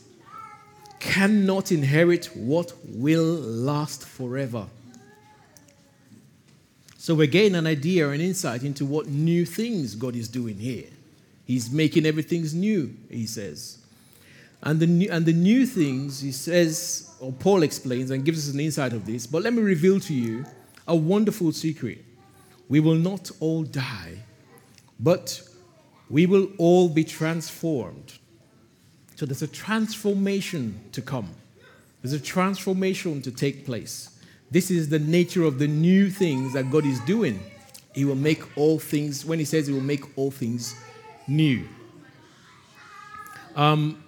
cannot 1.00 1.72
inherit 1.72 2.26
what 2.36 2.72
will 2.84 3.34
last 3.34 4.06
forever. 4.06 4.68
So 6.98 7.16
we're 7.16 7.26
getting 7.26 7.56
an 7.56 7.66
idea, 7.66 8.10
an 8.10 8.20
insight 8.20 8.62
into 8.62 8.86
what 8.86 9.08
new 9.08 9.44
things 9.44 9.96
God 9.96 10.14
is 10.14 10.28
doing 10.28 10.58
here. 10.58 10.86
He's 11.46 11.68
making 11.68 12.06
everything 12.06 12.46
new, 12.54 12.94
he 13.10 13.26
says. 13.26 13.77
And 14.62 14.80
the, 14.80 14.86
new, 14.86 15.08
and 15.10 15.24
the 15.24 15.32
new 15.32 15.66
things, 15.66 16.20
he 16.20 16.32
says, 16.32 17.10
or 17.20 17.32
Paul 17.32 17.62
explains 17.62 18.10
and 18.10 18.24
gives 18.24 18.48
us 18.48 18.54
an 18.54 18.60
insight 18.60 18.92
of 18.92 19.06
this, 19.06 19.26
but 19.26 19.42
let 19.42 19.52
me 19.52 19.62
reveal 19.62 20.00
to 20.00 20.14
you 20.14 20.44
a 20.86 20.96
wonderful 20.96 21.52
secret. 21.52 22.04
We 22.68 22.80
will 22.80 22.96
not 22.96 23.30
all 23.40 23.62
die, 23.62 24.18
but 24.98 25.42
we 26.10 26.26
will 26.26 26.48
all 26.58 26.88
be 26.88 27.04
transformed. 27.04 28.18
So 29.14 29.26
there's 29.26 29.42
a 29.42 29.48
transformation 29.48 30.80
to 30.92 31.02
come, 31.02 31.28
there's 32.02 32.12
a 32.12 32.20
transformation 32.20 33.22
to 33.22 33.30
take 33.30 33.64
place. 33.64 34.10
This 34.50 34.70
is 34.70 34.88
the 34.88 34.98
nature 34.98 35.44
of 35.44 35.58
the 35.58 35.68
new 35.68 36.08
things 36.08 36.54
that 36.54 36.70
God 36.70 36.86
is 36.86 37.00
doing. 37.00 37.38
He 37.94 38.06
will 38.06 38.14
make 38.14 38.56
all 38.56 38.78
things, 38.78 39.24
when 39.26 39.38
He 39.38 39.44
says 39.44 39.66
He 39.66 39.74
will 39.74 39.80
make 39.80 40.16
all 40.16 40.30
things 40.30 40.74
new. 41.26 41.68
Um, 43.54 44.02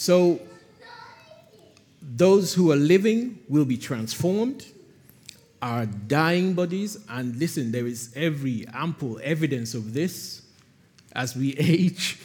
so 0.00 0.40
those 2.00 2.54
who 2.54 2.72
are 2.72 2.76
living 2.76 3.38
will 3.50 3.66
be 3.66 3.76
transformed. 3.76 4.64
Our 5.60 5.84
dying 5.84 6.54
bodies, 6.54 6.96
and 7.10 7.36
listen, 7.36 7.70
there 7.70 7.86
is 7.86 8.10
every 8.16 8.66
ample 8.72 9.20
evidence 9.22 9.74
of 9.74 9.92
this. 9.92 10.40
As 11.12 11.36
we 11.36 11.54
age, 11.58 12.18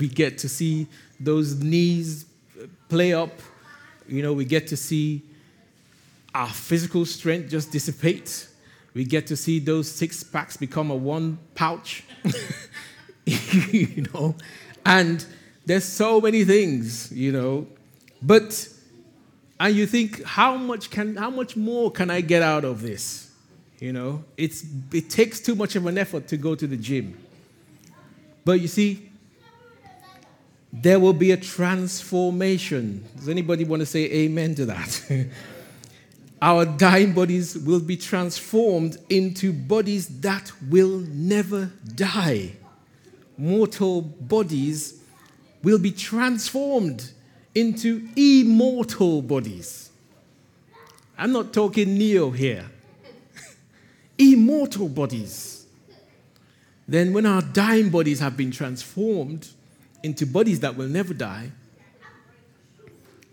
we 0.00 0.08
get 0.08 0.38
to 0.38 0.48
see 0.48 0.86
those 1.20 1.56
knees 1.56 2.24
play 2.88 3.12
up. 3.12 3.42
You 4.08 4.22
know, 4.22 4.32
we 4.32 4.46
get 4.46 4.66
to 4.68 4.76
see 4.78 5.20
our 6.34 6.48
physical 6.48 7.04
strength 7.04 7.50
just 7.50 7.70
dissipate. 7.70 8.48
We 8.94 9.04
get 9.04 9.26
to 9.26 9.36
see 9.36 9.58
those 9.58 9.86
six 9.86 10.22
packs 10.22 10.56
become 10.56 10.90
a 10.90 10.96
one 10.96 11.38
pouch. 11.54 12.04
you 13.26 14.06
know, 14.14 14.34
and 14.86 15.26
there's 15.64 15.84
so 15.84 16.20
many 16.20 16.44
things, 16.44 17.12
you 17.12 17.32
know. 17.32 17.66
But 18.20 18.68
and 19.60 19.76
you 19.76 19.86
think, 19.86 20.24
how 20.24 20.56
much 20.56 20.90
can 20.90 21.16
how 21.16 21.30
much 21.30 21.56
more 21.56 21.90
can 21.90 22.10
I 22.10 22.20
get 22.20 22.42
out 22.42 22.64
of 22.64 22.82
this? 22.82 23.30
You 23.78 23.92
know, 23.92 24.24
it's 24.36 24.64
it 24.92 25.10
takes 25.10 25.40
too 25.40 25.54
much 25.54 25.76
of 25.76 25.86
an 25.86 25.98
effort 25.98 26.28
to 26.28 26.36
go 26.36 26.54
to 26.54 26.66
the 26.66 26.76
gym. 26.76 27.18
But 28.44 28.60
you 28.60 28.68
see, 28.68 29.08
there 30.72 30.98
will 30.98 31.12
be 31.12 31.30
a 31.32 31.36
transformation. 31.36 33.04
Does 33.16 33.28
anybody 33.28 33.64
want 33.64 33.80
to 33.80 33.86
say 33.86 34.10
amen 34.10 34.54
to 34.56 34.66
that? 34.66 35.28
Our 36.42 36.64
dying 36.64 37.12
bodies 37.12 37.56
will 37.56 37.78
be 37.78 37.96
transformed 37.96 38.96
into 39.08 39.52
bodies 39.52 40.08
that 40.22 40.50
will 40.68 40.98
never 40.98 41.70
die. 41.94 42.56
Mortal 43.38 44.00
bodies 44.00 45.01
will 45.62 45.78
be 45.78 45.92
transformed 45.92 47.12
into 47.54 48.08
immortal 48.16 49.22
bodies. 49.22 49.90
I'm 51.16 51.32
not 51.32 51.52
talking 51.52 51.96
Neo 51.96 52.30
here. 52.30 52.64
immortal 54.18 54.88
bodies. 54.88 55.66
Then, 56.88 57.12
when 57.12 57.26
our 57.26 57.42
dying 57.42 57.90
bodies 57.90 58.20
have 58.20 58.36
been 58.36 58.50
transformed 58.50 59.48
into 60.02 60.26
bodies 60.26 60.60
that 60.60 60.76
will 60.76 60.88
never 60.88 61.14
die, 61.14 61.52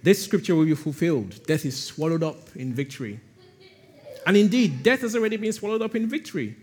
this 0.04 0.24
scripture 0.24 0.56
will 0.56 0.66
be 0.66 0.76
fulfilled. 0.76 1.46
Death 1.46 1.66
is 1.66 1.82
swallowed 1.82 2.24
up 2.24 2.56
in 2.56 2.74
victory. 2.74 3.20
And 4.26 4.38
indeed, 4.38 4.84
death 4.84 5.02
has 5.02 5.16
already 5.16 5.38
been 5.38 5.52
swallowed 5.52 5.82
up 5.82 5.96
in 5.96 6.08
victory. 6.08 6.56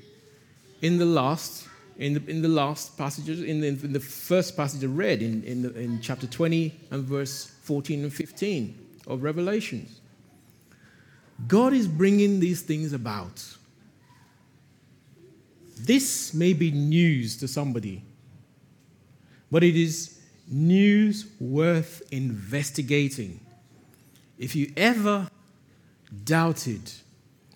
In 0.81 0.99
the 0.99 1.05
last, 1.05 1.67
in 1.99 2.15
the, 2.15 2.31
in 2.31 2.43
the 2.43 2.49
last 2.49 2.99
passages, 2.99 3.43
in 3.43 3.61
the, 3.61 3.69
in 3.69 3.93
the 3.93 4.01
first 4.01 4.57
passage 4.57 4.85
I 4.85 4.87
read, 4.87 5.23
in, 5.23 5.43
in, 5.45 5.63
the, 5.63 5.79
in 5.79 6.01
chapter 6.01 6.27
20 6.27 6.75
and 6.91 7.05
verse 7.05 7.47
14 7.63 8.05
and 8.05 8.13
15 8.13 8.79
of 9.07 9.23
Revelations. 9.23 10.01
God 11.49 11.73
is 11.73 11.87
bringing 11.87 12.41
these 12.41 12.63
things 12.63 12.93
about. 12.93 13.45
This 15.79 16.33
may 16.33 16.53
be 16.53 16.71
news 16.71 17.37
to 17.39 17.49
somebody, 17.49 18.03
but 19.51 19.63
it 19.63 19.77
is 19.77 20.19
news 20.49 21.27
worth 21.39 22.03
investigating. 22.11 23.41
If 24.39 24.55
you 24.57 24.73
ever 24.77 25.29
doubted, 26.25 26.91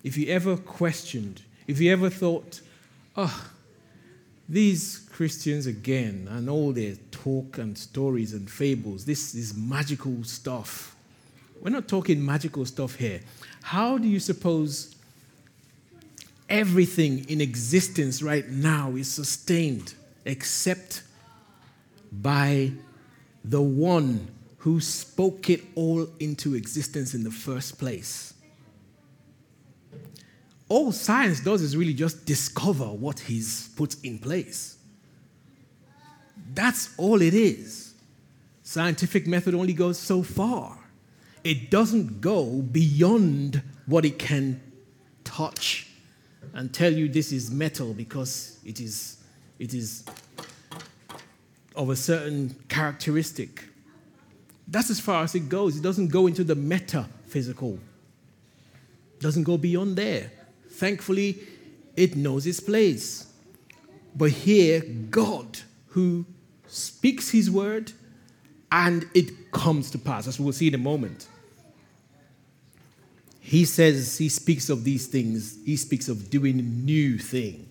if 0.03 0.17
you 0.17 0.27
ever 0.27 0.57
questioned, 0.57 1.41
if 1.67 1.79
you 1.79 1.91
ever 1.91 2.09
thought, 2.09 2.61
oh, 3.15 3.50
these 4.51 5.07
Christians 5.13 5.65
again 5.65 6.27
and 6.29 6.49
all 6.49 6.73
their 6.73 6.95
talk 7.09 7.57
and 7.57 7.77
stories 7.77 8.33
and 8.33 8.51
fables, 8.51 9.05
this 9.05 9.33
is 9.33 9.55
magical 9.55 10.25
stuff. 10.25 10.93
We're 11.61 11.69
not 11.69 11.87
talking 11.87 12.23
magical 12.23 12.65
stuff 12.65 12.95
here. 12.95 13.21
How 13.61 13.97
do 13.97 14.09
you 14.09 14.19
suppose 14.19 14.93
everything 16.49 17.29
in 17.29 17.39
existence 17.39 18.21
right 18.21 18.47
now 18.49 18.91
is 18.97 19.09
sustained 19.09 19.93
except 20.25 21.03
by 22.11 22.73
the 23.45 23.61
one 23.61 24.27
who 24.57 24.81
spoke 24.81 25.49
it 25.49 25.63
all 25.75 26.09
into 26.19 26.55
existence 26.55 27.13
in 27.13 27.23
the 27.23 27.31
first 27.31 27.79
place? 27.79 28.33
All 30.71 30.93
science 30.93 31.41
does 31.41 31.61
is 31.61 31.75
really 31.75 31.93
just 31.93 32.25
discover 32.25 32.85
what 32.85 33.19
he's 33.19 33.67
put 33.75 33.97
in 34.05 34.17
place. 34.19 34.77
That's 36.53 36.97
all 36.97 37.21
it 37.21 37.33
is. 37.33 37.93
Scientific 38.63 39.27
method 39.27 39.53
only 39.53 39.73
goes 39.73 39.99
so 39.99 40.23
far 40.23 40.77
it 41.43 41.69
doesn't 41.71 42.21
go 42.21 42.61
beyond 42.61 43.61
what 43.85 44.05
it 44.05 44.17
can 44.17 44.61
touch 45.25 45.89
and 46.53 46.73
tell 46.73 46.93
you 46.93 47.09
this 47.09 47.33
is 47.33 47.51
metal 47.51 47.93
because 47.93 48.57
it 48.63 48.79
is, 48.79 49.17
it 49.59 49.73
is 49.73 50.05
of 51.75 51.89
a 51.89 51.97
certain 51.97 52.55
characteristic. 52.69 53.65
That's 54.69 54.89
as 54.89 55.01
far 55.01 55.25
as 55.25 55.35
it 55.35 55.49
goes. 55.49 55.75
It 55.75 55.83
doesn't 55.83 56.07
go 56.07 56.27
into 56.27 56.45
the 56.45 56.55
metaphysical. 56.55 57.77
It 59.15 59.19
doesn't 59.19 59.43
go 59.43 59.57
beyond 59.57 59.97
there. 59.97 60.31
Thankfully, 60.71 61.39
it 61.95 62.15
knows 62.15 62.47
its 62.47 62.59
place. 62.59 63.27
But 64.15 64.31
here, 64.31 64.81
God, 64.81 65.59
who 65.87 66.25
speaks 66.67 67.29
his 67.29 67.51
word, 67.51 67.91
and 68.71 69.07
it 69.13 69.51
comes 69.51 69.91
to 69.91 69.97
pass. 69.97 70.27
As 70.27 70.39
we'll 70.39 70.53
see 70.53 70.67
in 70.67 70.75
a 70.75 70.79
moment. 70.79 71.27
He 73.39 73.65
says, 73.65 74.17
he 74.17 74.29
speaks 74.29 74.69
of 74.69 74.83
these 74.83 75.07
things, 75.07 75.57
he 75.65 75.75
speaks 75.75 76.07
of 76.07 76.29
doing 76.29 76.59
a 76.59 76.63
new 76.63 77.17
thing. 77.17 77.67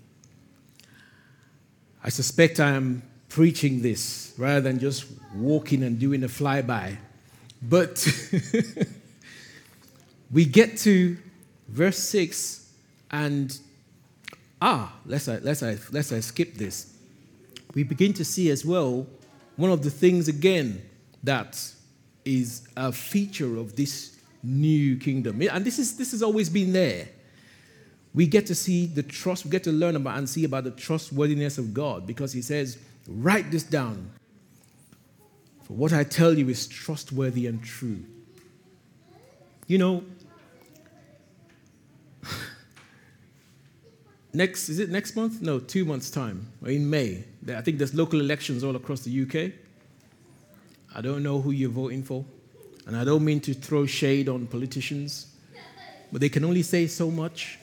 I 2.02 2.08
suspect 2.10 2.60
I 2.60 2.70
am 2.70 3.02
preaching 3.28 3.80
this 3.80 4.34
rather 4.36 4.60
than 4.60 4.78
just 4.78 5.06
walking 5.34 5.82
and 5.82 5.98
doing 5.98 6.24
a 6.24 6.28
flyby. 6.28 6.96
But 7.62 8.06
we 10.30 10.44
get 10.44 10.76
to 10.78 11.16
verse 11.68 11.98
6 11.98 12.69
and 13.11 13.59
ah, 14.62 14.92
let's, 15.07 15.29
uh, 15.29 15.40
let's, 15.42 15.62
uh, 15.62 15.77
let's 15.90 16.12
uh, 16.12 16.20
skip 16.20 16.55
this. 16.55 16.94
We 17.75 17.83
begin 17.83 18.12
to 18.14 18.25
see 18.25 18.51
as 18.51 18.64
well 18.64 19.07
one 19.57 19.70
of 19.70 19.83
the 19.83 19.90
things 19.90 20.29
again 20.29 20.83
that 21.23 21.62
is 22.25 22.66
a 22.77 22.92
feature 22.92 23.59
of 23.59 23.77
this 23.77 24.18
new 24.42 24.96
kingdom. 24.96 25.42
And 25.42 25.64
this, 25.64 25.79
is, 25.79 25.96
this 25.96 26.12
has 26.12 26.23
always 26.23 26.49
been 26.49 26.73
there. 26.73 27.09
We 28.12 28.27
get 28.27 28.46
to 28.46 28.55
see 28.55 28.87
the 28.87 29.03
trust, 29.03 29.44
we 29.44 29.51
get 29.51 29.64
to 29.64 29.73
learn 29.73 29.96
about 29.96 30.18
and 30.18 30.29
see 30.29 30.44
about 30.44 30.64
the 30.64 30.73
trustworthiness 30.73 31.59
of 31.59 31.73
God 31.73 32.07
because 32.07 32.33
He 32.33 32.42
says, 32.42 32.79
write 33.07 33.51
this 33.51 33.62
down. 33.62 34.11
For 35.62 35.75
what 35.75 35.92
I 35.92 36.03
tell 36.03 36.37
you 36.37 36.49
is 36.49 36.66
trustworthy 36.66 37.46
and 37.46 37.62
true. 37.62 38.03
You 39.68 39.79
know, 39.79 40.05
next, 44.32 44.68
is 44.68 44.78
it 44.78 44.90
next 44.90 45.16
month? 45.16 45.40
No, 45.42 45.58
two 45.58 45.84
months' 45.84 46.10
time, 46.10 46.46
in 46.64 46.88
May. 46.88 47.24
I 47.48 47.60
think 47.60 47.78
there's 47.78 47.94
local 47.94 48.20
elections 48.20 48.64
all 48.64 48.76
across 48.76 49.00
the 49.00 49.22
UK. 49.22 49.52
I 50.94 51.00
don't 51.00 51.22
know 51.22 51.40
who 51.40 51.50
you're 51.52 51.70
voting 51.70 52.02
for. 52.02 52.24
And 52.86 52.96
I 52.96 53.04
don't 53.04 53.24
mean 53.24 53.40
to 53.42 53.54
throw 53.54 53.86
shade 53.86 54.28
on 54.28 54.46
politicians, 54.46 55.34
but 56.10 56.20
they 56.20 56.28
can 56.28 56.44
only 56.44 56.62
say 56.62 56.86
so 56.86 57.10
much 57.10 57.58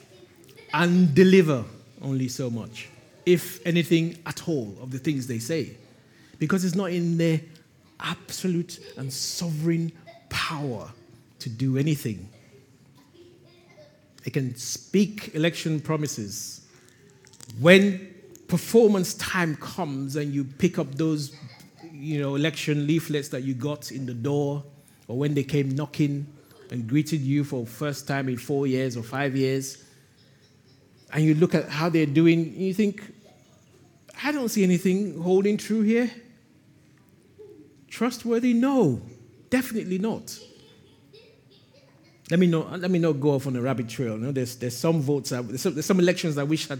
and 0.72 1.14
deliver 1.14 1.64
only 2.00 2.28
so 2.28 2.48
much, 2.48 2.88
if 3.26 3.64
anything 3.66 4.18
at 4.24 4.48
all, 4.48 4.76
of 4.80 4.90
the 4.90 4.98
things 4.98 5.26
they 5.26 5.38
say, 5.38 5.76
because 6.38 6.64
it's 6.64 6.76
not 6.76 6.92
in 6.92 7.18
their 7.18 7.40
absolute 8.00 8.78
and 8.96 9.12
sovereign 9.12 9.92
power 10.28 10.90
to 11.40 11.48
do 11.50 11.76
anything. 11.76 12.28
They 14.28 14.32
can 14.32 14.54
speak 14.56 15.34
election 15.34 15.80
promises. 15.80 16.60
When 17.60 18.14
performance 18.46 19.14
time 19.14 19.56
comes 19.56 20.16
and 20.16 20.34
you 20.34 20.44
pick 20.44 20.78
up 20.78 20.96
those 20.96 21.34
you 21.90 22.20
know, 22.20 22.34
election 22.34 22.86
leaflets 22.86 23.30
that 23.30 23.44
you 23.44 23.54
got 23.54 23.90
in 23.90 24.04
the 24.04 24.12
door, 24.12 24.64
or 25.06 25.16
when 25.16 25.32
they 25.32 25.44
came 25.44 25.70
knocking 25.70 26.26
and 26.70 26.86
greeted 26.86 27.22
you 27.22 27.42
for 27.42 27.64
the 27.64 27.70
first 27.70 28.06
time 28.06 28.28
in 28.28 28.36
four 28.36 28.66
years 28.66 28.98
or 28.98 29.02
five 29.02 29.34
years, 29.34 29.82
and 31.14 31.24
you 31.24 31.34
look 31.34 31.54
at 31.54 31.70
how 31.70 31.88
they're 31.88 32.04
doing, 32.04 32.54
you 32.54 32.74
think, 32.74 33.02
I 34.22 34.30
don't 34.30 34.50
see 34.50 34.62
anything 34.62 35.22
holding 35.22 35.56
true 35.56 35.80
here. 35.80 36.10
Trustworthy? 37.88 38.52
No, 38.52 39.00
definitely 39.48 39.96
not. 39.96 40.38
Let 42.30 42.40
me 42.40 42.46
not, 42.46 42.80
let 42.80 42.90
me 42.90 42.98
not 42.98 43.12
go 43.12 43.30
off 43.30 43.46
on 43.46 43.56
a 43.56 43.60
rabbit 43.60 43.88
trail. 43.88 44.14
You 44.14 44.26
know, 44.26 44.32
there's, 44.32 44.56
there's 44.56 44.76
some 44.76 45.00
votes, 45.00 45.30
there's 45.30 45.62
some, 45.62 45.74
there's 45.74 45.86
some 45.86 45.98
elections 45.98 46.36
I 46.36 46.42
wish 46.42 46.66
that 46.66 46.78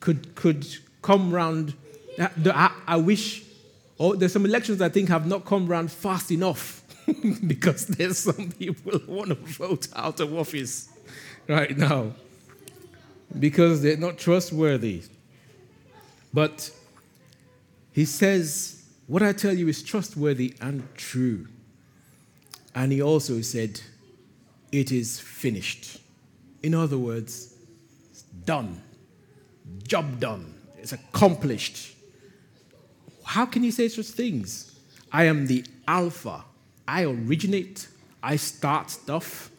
could, 0.00 0.34
could 0.34 0.66
come 1.00 1.32
round. 1.32 1.74
I, 2.18 2.72
I 2.86 2.96
wish 2.96 3.44
or 3.98 4.16
there's 4.16 4.32
some 4.32 4.44
elections 4.44 4.80
I 4.80 4.88
think 4.88 5.08
have 5.08 5.26
not 5.26 5.44
come 5.44 5.66
round 5.66 5.90
fast 5.90 6.30
enough 6.30 6.82
because 7.46 7.86
there's 7.86 8.18
some 8.18 8.50
people 8.50 8.98
who 8.98 9.12
want 9.12 9.28
to 9.28 9.34
vote 9.34 9.88
out 9.94 10.20
of 10.20 10.36
office 10.36 10.88
right 11.48 11.76
now 11.76 12.12
because 13.38 13.82
they're 13.82 13.96
not 13.96 14.18
trustworthy. 14.18 15.02
But 16.32 16.70
he 17.92 18.04
says, 18.04 18.84
What 19.06 19.22
I 19.22 19.32
tell 19.32 19.54
you 19.54 19.68
is 19.68 19.82
trustworthy 19.82 20.54
and 20.60 20.86
true. 20.96 21.46
And 22.74 22.90
he 22.90 23.00
also 23.00 23.40
said, 23.40 23.80
It 24.74 24.90
is 24.90 25.20
finished. 25.20 26.00
In 26.64 26.74
other 26.74 26.98
words, 26.98 27.54
it's 28.10 28.22
done. 28.22 28.82
Job 29.86 30.18
done. 30.18 30.52
It's 30.78 30.92
accomplished. 30.92 31.94
How 33.22 33.46
can 33.46 33.62
you 33.62 33.70
say 33.70 33.86
such 33.88 34.06
things? 34.06 34.74
I 35.12 35.24
am 35.24 35.46
the 35.46 35.64
Alpha. 35.86 36.44
I 36.88 37.04
originate, 37.04 37.86
I 38.20 38.34
start 38.36 38.90
stuff, 38.90 39.50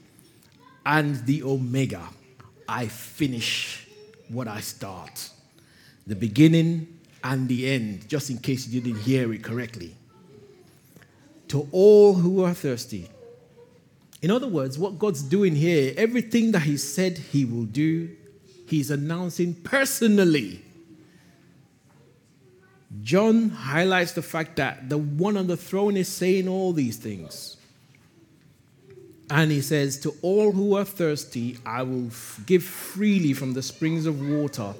and 0.86 1.26
the 1.26 1.43
Omega. 1.43 2.03
I 2.68 2.88
finish 2.88 3.88
what 4.28 4.49
I 4.49 4.59
start. 4.59 5.30
The 6.05 6.16
beginning 6.16 6.99
and 7.24 7.47
the 7.47 7.70
end, 7.70 8.09
just 8.09 8.30
in 8.30 8.38
case 8.39 8.68
you 8.68 8.82
didn't 8.82 9.01
hear 9.03 9.32
it 9.32 9.43
correctly. 9.43 9.95
to 11.47 11.68
all 11.72 12.16
who 12.16 12.43
are 12.43 12.53
thirsty. 12.53 13.09
In 14.26 14.32
other 14.32 14.47
words, 14.47 14.80
what 14.80 14.97
God's 14.97 15.21
doing 15.21 15.55
here, 15.55 15.93
everything 15.95 16.51
that 16.53 16.63
He 16.63 16.78
said 16.78 17.15
He 17.15 17.45
will 17.45 17.65
do, 17.65 18.09
He's 18.67 18.89
announcing 18.89 19.53
personally. 19.53 20.65
John 23.03 23.51
highlights 23.51 24.13
the 24.13 24.23
fact 24.23 24.55
that 24.55 24.89
the 24.89 24.97
one 24.97 25.38
on 25.38 25.45
the 25.45 25.55
throne 25.55 25.95
is 25.95 26.07
saying 26.07 26.47
all 26.47 26.73
these 26.73 26.97
things. 26.97 27.57
And 29.30 29.51
he 29.51 29.61
says, 29.61 29.99
To 29.99 30.15
all 30.23 30.51
who 30.51 30.76
are 30.76 30.86
thirsty, 30.86 31.59
I 31.63 31.84
will 31.84 32.09
give 32.47 32.63
freely 32.63 33.34
from 33.34 33.53
the 33.53 33.61
springs 33.61 34.07
of 34.07 34.28
water, 34.28 34.73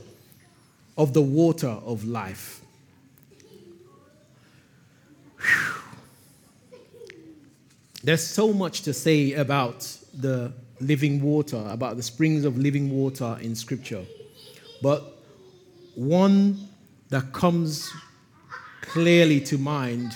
of 0.98 1.14
the 1.14 1.22
water 1.22 1.68
of 1.86 2.04
life. 2.04 2.62
Whew. 5.38 5.85
There's 8.06 8.24
so 8.24 8.54
much 8.54 8.84
to 8.84 8.94
say 8.94 9.34
about 9.34 9.82
the 10.14 10.54
living 10.80 11.24
water, 11.24 11.66
about 11.72 11.98
the 11.98 12.04
springs 12.04 12.46
of 12.46 12.56
living 12.56 12.92
water 12.92 13.36
in 13.42 13.56
Scripture. 13.56 14.06
But 14.80 15.18
one 15.96 16.70
that 17.10 17.34
comes 17.34 17.92
clearly 18.82 19.42
to 19.46 19.58
mind 19.58 20.14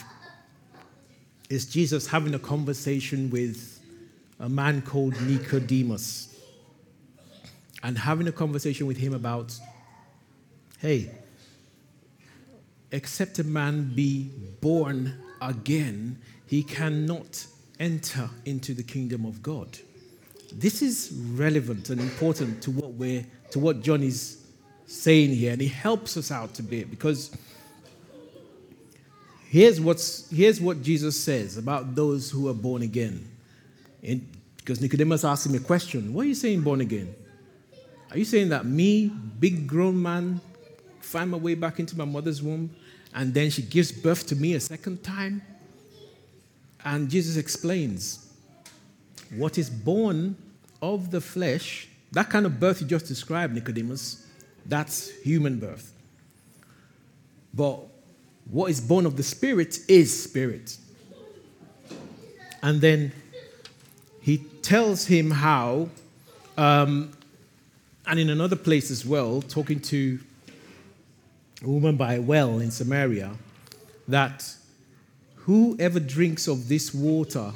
is 1.50 1.66
Jesus 1.66 2.06
having 2.06 2.36
a 2.36 2.40
conversation 2.40 3.32
with 3.32 3.80
a 4.40 4.48
man 4.48 4.84
called 4.84 5.20
Nicodemus 5.24 6.40
and 7.82 7.98
having 7.98 8.28
a 8.28 8.32
conversation 8.32 8.86
with 8.86 8.98
him 8.98 9.16
about, 9.16 9.58
hey, 10.78 11.10
except 12.92 13.40
a 13.40 13.44
man 13.44 13.96
be 13.96 14.30
born 14.62 15.16
again, 15.42 16.20
he 16.46 16.62
cannot 16.62 17.48
enter 17.80 18.30
into 18.46 18.74
the 18.74 18.84
kingdom 18.84 19.26
of 19.26 19.42
God. 19.42 19.78
This 20.54 20.82
is 20.82 21.12
relevant 21.34 21.90
and 21.90 22.02
important 22.02 22.62
to 22.64 22.72
what 22.72 22.94
we're 22.94 23.26
to 23.52 23.60
what 23.60 23.82
John 23.82 24.04
is 24.04 24.44
saying 24.86 25.36
here, 25.36 25.54
and 25.54 25.62
he 25.62 25.68
helps 25.68 26.18
us 26.18 26.32
out 26.32 26.60
a 26.60 26.64
bit 26.64 26.90
because 26.90 27.36
here's 29.48 29.80
what's 29.80 30.30
here's 30.30 30.60
what 30.60 30.82
Jesus 30.82 31.20
says 31.20 31.58
about 31.58 31.96
those 31.96 32.30
who 32.30 32.50
are 32.50 32.54
born 32.54 32.82
again. 32.82 33.28
In, 34.02 34.28
because 34.58 34.82
Nicodemus 34.82 35.24
asked 35.24 35.48
him 35.48 35.56
a 35.56 35.60
question. 35.60 36.14
What 36.14 36.26
are 36.26 36.28
you 36.28 36.36
saying 36.36 36.62
born 36.62 36.82
again? 36.82 37.16
Are 38.12 38.18
you 38.18 38.26
saying 38.26 38.50
that 38.50 38.66
me, 38.66 39.08
big 39.40 39.68
grown 39.68 40.00
man, 40.00 40.42
find 41.00 41.32
my 41.32 41.38
way 41.38 41.56
back 41.56 41.80
into 41.80 41.98
my 41.98 42.06
mother's 42.06 42.42
womb, 42.42 42.70
and 43.14 43.34
then 43.34 43.50
she 43.50 43.62
gives 43.62 43.92
birth 43.92 44.28
to 44.28 44.36
me 44.36 44.54
a 44.54 44.60
second 44.60 45.04
time? 45.04 45.42
And 46.84 47.10
Jesus 47.10 47.38
explains 47.38 48.32
what 49.36 49.58
is 49.58 49.70
born 49.70 50.36
of 50.82 51.12
the 51.12 51.22
flesh, 51.22 51.88
that 52.12 52.30
kind 52.30 52.46
of 52.46 52.60
birth 52.60 52.82
you 52.82 52.88
just 52.88 53.08
described, 53.08 53.54
Nicodemus, 53.54 54.26
that's 54.66 55.10
human 55.22 55.60
birth. 55.60 55.94
But 57.54 57.80
what 58.50 58.72
is 58.72 58.82
born 58.82 59.06
of 59.06 59.18
the 59.18 59.24
Spirit 59.24 59.80
is 59.88 60.24
spirit. 60.24 60.78
And 62.62 62.82
then 62.82 63.12
he 64.22 64.38
tells 64.62 65.06
him 65.06 65.32
how, 65.32 65.90
um, 66.58 67.12
and 68.06 68.20
in 68.20 68.30
another 68.30 68.56
place 68.56 68.92
as 68.92 69.06
well, 69.06 69.42
talking 69.42 69.80
to 69.82 70.20
a 71.64 71.68
woman 71.68 71.96
by 71.96 72.16
a 72.16 72.22
well 72.22 72.60
in 72.60 72.72
Samaria, 72.72 73.32
that 74.08 74.56
whoever 75.50 76.00
drinks 76.00 76.48
of 76.48 76.70
this 76.70 76.94
water, 76.94 77.52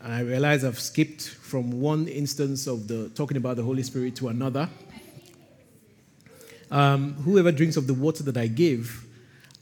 and 0.00 0.12
I 0.14 0.20
realize 0.20 0.64
I've 0.64 0.80
skipped 0.80 1.20
from 1.20 1.78
one 1.78 2.08
instance 2.08 2.66
of 2.66 2.88
the 2.88 3.10
talking 3.10 3.36
about 3.36 3.56
the 3.56 3.62
Holy 3.62 3.82
Spirit 3.82 4.16
to 4.16 4.28
another. 4.28 4.66
Um, 6.70 7.12
whoever 7.16 7.52
drinks 7.52 7.76
of 7.76 7.86
the 7.86 7.92
water 7.92 8.22
that 8.22 8.38
I 8.38 8.46
give, 8.46 9.04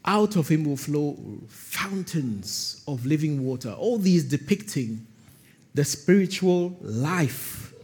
out 0.04 0.36
of 0.36 0.46
him 0.46 0.62
will 0.62 0.76
flow 0.76 1.18
fountains 1.48 2.84
of 2.86 3.04
living 3.04 3.44
water. 3.44 3.72
All 3.72 3.98
these 3.98 4.22
depicting 4.22 5.04
the 5.74 5.84
spiritual 5.84 6.76
life 6.80 7.74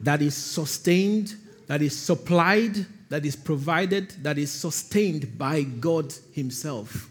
that 0.00 0.22
is 0.22 0.34
sustained, 0.34 1.34
that 1.66 1.82
is 1.82 1.94
supplied, 1.94 2.86
that 3.10 3.26
is 3.26 3.36
provided, 3.36 4.12
that 4.22 4.38
is 4.38 4.50
sustained 4.50 5.36
by 5.36 5.62
God 5.62 6.14
Himself. 6.32 7.10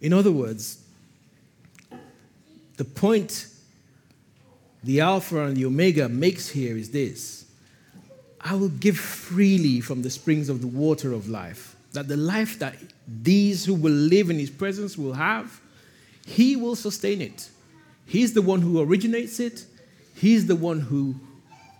In 0.00 0.12
other 0.12 0.32
words, 0.32 0.78
the 2.76 2.84
point 2.84 3.46
the 4.82 5.00
Alpha 5.00 5.46
and 5.46 5.56
the 5.56 5.64
Omega 5.64 6.08
makes 6.08 6.50
here 6.50 6.76
is 6.76 6.90
this 6.90 7.46
I 8.40 8.54
will 8.54 8.68
give 8.68 8.98
freely 8.98 9.80
from 9.80 10.02
the 10.02 10.10
springs 10.10 10.48
of 10.48 10.60
the 10.60 10.66
water 10.66 11.12
of 11.12 11.28
life, 11.28 11.76
that 11.92 12.08
the 12.08 12.16
life 12.16 12.58
that 12.58 12.76
these 13.08 13.64
who 13.64 13.74
will 13.74 13.92
live 13.92 14.28
in 14.28 14.38
His 14.38 14.50
presence 14.50 14.98
will 14.98 15.14
have, 15.14 15.60
He 16.26 16.54
will 16.54 16.76
sustain 16.76 17.22
it. 17.22 17.48
He's 18.06 18.34
the 18.34 18.42
one 18.42 18.60
who 18.60 18.80
originates 18.82 19.40
it, 19.40 19.64
He's 20.14 20.46
the 20.46 20.56
one 20.56 20.80
who, 20.80 21.14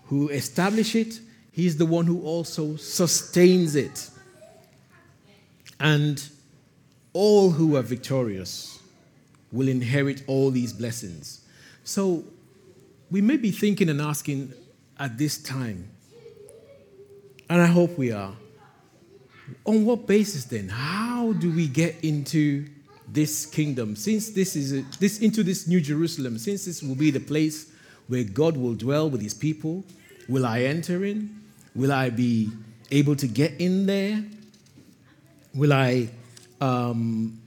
who 0.07 0.29
establishes 0.29 1.17
it, 1.17 1.19
He's 1.51 1.77
the 1.77 1.85
one 1.85 2.07
who 2.07 2.23
also 2.23 2.75
sustains 2.77 3.75
it. 3.75 4.09
And 5.79 6.27
all 7.15 7.49
who 7.51 7.77
are 7.77 7.81
victorious 7.81 8.77
will 9.49 9.69
inherit 9.69 10.21
all 10.27 10.51
these 10.51 10.73
blessings. 10.73 11.45
So 11.85 12.25
we 13.09 13.21
may 13.21 13.37
be 13.37 13.51
thinking 13.51 13.87
and 13.87 14.01
asking 14.01 14.51
at 14.99 15.17
this 15.17 15.37
time, 15.41 15.87
and 17.49 17.61
I 17.61 17.67
hope 17.67 17.97
we 17.97 18.11
are, 18.11 18.33
on 19.63 19.85
what 19.85 20.07
basis 20.07 20.43
then? 20.43 20.67
How 20.67 21.31
do 21.33 21.55
we 21.55 21.67
get 21.69 22.03
into 22.03 22.65
this 23.07 23.45
kingdom? 23.45 23.95
Since 23.95 24.31
this 24.31 24.57
is 24.57 24.73
a, 24.73 24.81
this 24.99 25.19
into 25.19 25.41
this 25.41 25.69
new 25.69 25.79
Jerusalem, 25.79 26.37
since 26.37 26.65
this 26.65 26.83
will 26.83 26.95
be 26.95 27.11
the 27.11 27.21
place 27.21 27.71
where 28.07 28.25
God 28.25 28.57
will 28.57 28.73
dwell 28.73 29.09
with 29.09 29.21
his 29.21 29.33
people, 29.33 29.85
will 30.27 30.45
I 30.45 30.63
enter 30.63 31.05
in? 31.05 31.39
Will 31.75 31.93
I 31.93 32.09
be 32.09 32.49
able 32.91 33.15
to 33.15 33.27
get 33.27 33.53
in 33.53 33.85
there? 33.85 34.21
Will 35.53 35.71
I 35.71 36.09
um, 36.61 37.41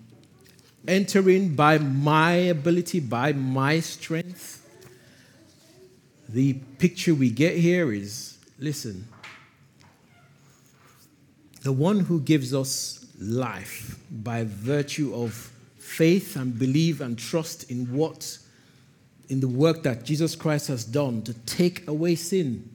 enter 0.86 1.28
in 1.28 1.54
by 1.54 1.78
my 1.78 2.32
ability, 2.32 3.00
by 3.00 3.32
my 3.32 3.80
strength? 3.80 4.54
The 6.28 6.54
picture 6.78 7.14
we 7.14 7.30
get 7.30 7.56
here 7.56 7.92
is 7.92 8.38
listen, 8.58 9.08
the 11.62 11.72
one 11.72 12.00
who 12.00 12.20
gives 12.20 12.54
us 12.54 13.06
life 13.20 13.98
by 14.10 14.44
virtue 14.44 15.14
of 15.14 15.52
faith 15.78 16.36
and 16.36 16.58
belief 16.58 17.00
and 17.00 17.18
trust 17.18 17.70
in 17.70 17.92
what, 17.92 18.38
in 19.28 19.40
the 19.40 19.48
work 19.48 19.82
that 19.82 20.04
Jesus 20.04 20.36
Christ 20.36 20.68
has 20.68 20.84
done 20.84 21.22
to 21.22 21.34
take 21.34 21.88
away 21.88 22.14
sin, 22.14 22.70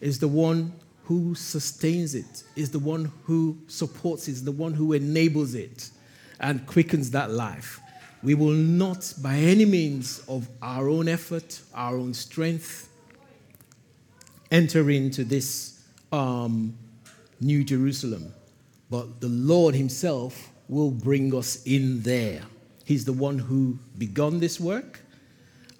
is 0.00 0.18
the 0.18 0.28
one 0.28 0.72
who 1.08 1.34
sustains 1.34 2.14
it, 2.14 2.44
is 2.54 2.70
the 2.70 2.78
one 2.78 3.10
who 3.24 3.56
supports 3.66 4.28
it, 4.28 4.32
is 4.32 4.44
the 4.44 4.52
one 4.52 4.74
who 4.74 4.92
enables 4.92 5.54
it 5.54 5.88
and 6.38 6.66
quickens 6.66 7.10
that 7.12 7.30
life. 7.30 7.80
We 8.22 8.34
will 8.34 8.52
not, 8.52 9.14
by 9.22 9.36
any 9.36 9.64
means 9.64 10.22
of 10.28 10.46
our 10.60 10.86
own 10.86 11.08
effort, 11.08 11.62
our 11.72 11.96
own 11.96 12.12
strength, 12.12 12.90
enter 14.50 14.90
into 14.90 15.24
this 15.24 15.82
um, 16.12 16.76
New 17.40 17.64
Jerusalem. 17.64 18.34
But 18.90 19.22
the 19.22 19.28
Lord 19.28 19.74
Himself 19.74 20.50
will 20.68 20.90
bring 20.90 21.34
us 21.34 21.62
in 21.64 22.02
there. 22.02 22.42
He's 22.84 23.06
the 23.06 23.14
one 23.14 23.38
who 23.38 23.78
begun 23.96 24.40
this 24.40 24.60
work. 24.60 25.00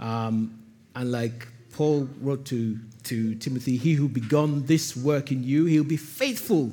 Um, 0.01 0.59
and 0.95 1.13
like 1.13 1.49
Paul 1.79 2.09
wrote 2.21 2.45
to, 2.47 2.77
to 3.05 3.37
Timothy, 3.37 3.77
he 3.77 3.93
who 3.93 4.09
begun 4.09 4.67
this 4.67 4.97
work 4.97 5.31
in 5.31 5.45
you, 5.45 5.67
he'll 5.67 5.85
be 5.85 5.97
faithful 5.97 6.73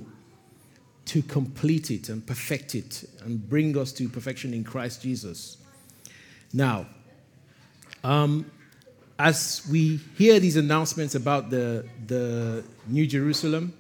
to 1.06 1.22
complete 1.22 1.92
it 1.92 2.10
and 2.10 2.26
perfect 2.26 2.74
it 2.74 3.08
and 3.24 3.48
bring 3.48 3.78
us 3.78 3.92
to 3.92 4.10
perfection 4.10 4.52
in 4.52 4.64
Christ 4.64 5.04
Jesus. 5.04 5.58
Now, 6.54 6.88
um, 8.04 8.50
as 9.20 9.62
we 9.70 9.98
hear 10.18 10.40
these 10.40 10.58
announcements 10.58 11.14
about 11.14 11.52
the, 11.52 11.86
the 12.08 12.64
New 12.88 13.06
Jerusalem, 13.06 13.74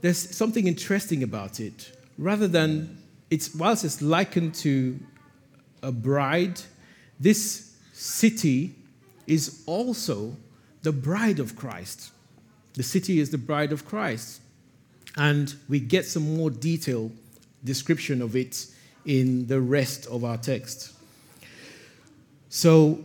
there's 0.00 0.18
something 0.18 0.66
interesting 0.66 1.22
about 1.22 1.60
it. 1.60 1.92
Rather 2.18 2.48
than, 2.48 3.00
it's, 3.30 3.54
whilst 3.54 3.84
it's 3.84 4.02
likened 4.02 4.56
to 4.56 4.98
a 5.84 5.92
bride, 5.92 6.60
this 7.20 7.76
city 7.92 8.74
is 9.28 9.62
also 9.64 10.34
the 10.82 10.92
bride 10.92 11.38
of 11.38 11.56
Christ. 11.56 12.10
The 12.74 12.82
city 12.82 13.18
is 13.18 13.30
the 13.30 13.38
bride 13.38 13.72
of 13.72 13.84
Christ. 13.84 14.40
And 15.16 15.54
we 15.68 15.80
get 15.80 16.06
some 16.06 16.36
more 16.36 16.50
detailed 16.50 17.12
description 17.64 18.22
of 18.22 18.36
it 18.36 18.66
in 19.04 19.46
the 19.46 19.60
rest 19.60 20.06
of 20.06 20.24
our 20.24 20.36
text. 20.36 20.92
So 22.50 23.00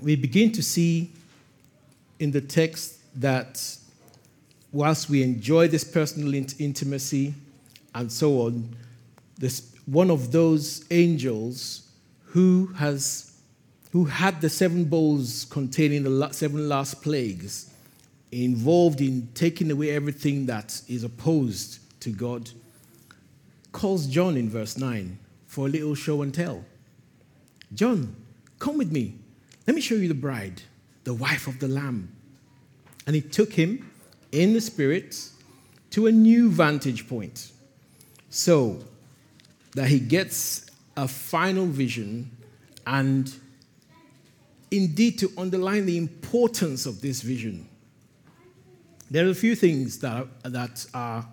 we 0.00 0.16
begin 0.16 0.52
to 0.52 0.62
see 0.62 1.12
in 2.18 2.30
the 2.30 2.40
text 2.40 2.98
that 3.20 3.76
whilst 4.72 5.08
we 5.08 5.22
enjoy 5.22 5.68
this 5.68 5.84
personal 5.84 6.34
intimacy 6.34 7.34
and 7.94 8.10
so 8.10 8.42
on, 8.42 8.76
this, 9.38 9.74
one 9.86 10.10
of 10.10 10.32
those 10.32 10.84
angels 10.90 11.88
who 12.24 12.66
has 12.76 13.33
who 13.94 14.06
had 14.06 14.40
the 14.40 14.50
seven 14.50 14.84
bowls 14.84 15.46
containing 15.50 16.02
the 16.02 16.28
seven 16.32 16.68
last 16.68 17.00
plagues 17.00 17.70
involved 18.32 19.00
in 19.00 19.28
taking 19.34 19.70
away 19.70 19.92
everything 19.92 20.46
that 20.46 20.82
is 20.88 21.04
opposed 21.04 21.78
to 22.00 22.10
God 22.10 22.50
calls 23.70 24.08
John 24.08 24.36
in 24.36 24.50
verse 24.50 24.76
9 24.76 25.16
for 25.46 25.66
a 25.66 25.70
little 25.70 25.94
show 25.94 26.22
and 26.22 26.34
tell. 26.34 26.64
John, 27.72 28.16
come 28.58 28.78
with 28.78 28.90
me. 28.90 29.14
Let 29.64 29.76
me 29.76 29.80
show 29.80 29.94
you 29.94 30.08
the 30.08 30.14
bride, 30.14 30.62
the 31.04 31.14
wife 31.14 31.46
of 31.46 31.60
the 31.60 31.68
Lamb. 31.68 32.12
And 33.06 33.14
he 33.14 33.22
took 33.22 33.52
him 33.52 33.88
in 34.32 34.54
the 34.54 34.60
Spirit 34.60 35.30
to 35.90 36.08
a 36.08 36.12
new 36.12 36.50
vantage 36.50 37.08
point 37.08 37.52
so 38.28 38.80
that 39.76 39.86
he 39.86 40.00
gets 40.00 40.66
a 40.96 41.06
final 41.06 41.66
vision 41.66 42.32
and 42.88 43.32
indeed 44.76 45.18
to 45.18 45.30
underline 45.36 45.86
the 45.86 45.96
importance 45.96 46.86
of 46.86 47.00
this 47.00 47.22
vision. 47.22 47.68
There 49.10 49.26
are 49.26 49.30
a 49.30 49.34
few 49.34 49.54
things 49.54 49.98
that 50.00 50.12
are, 50.12 50.50
that 50.50 50.86
are 50.92 51.26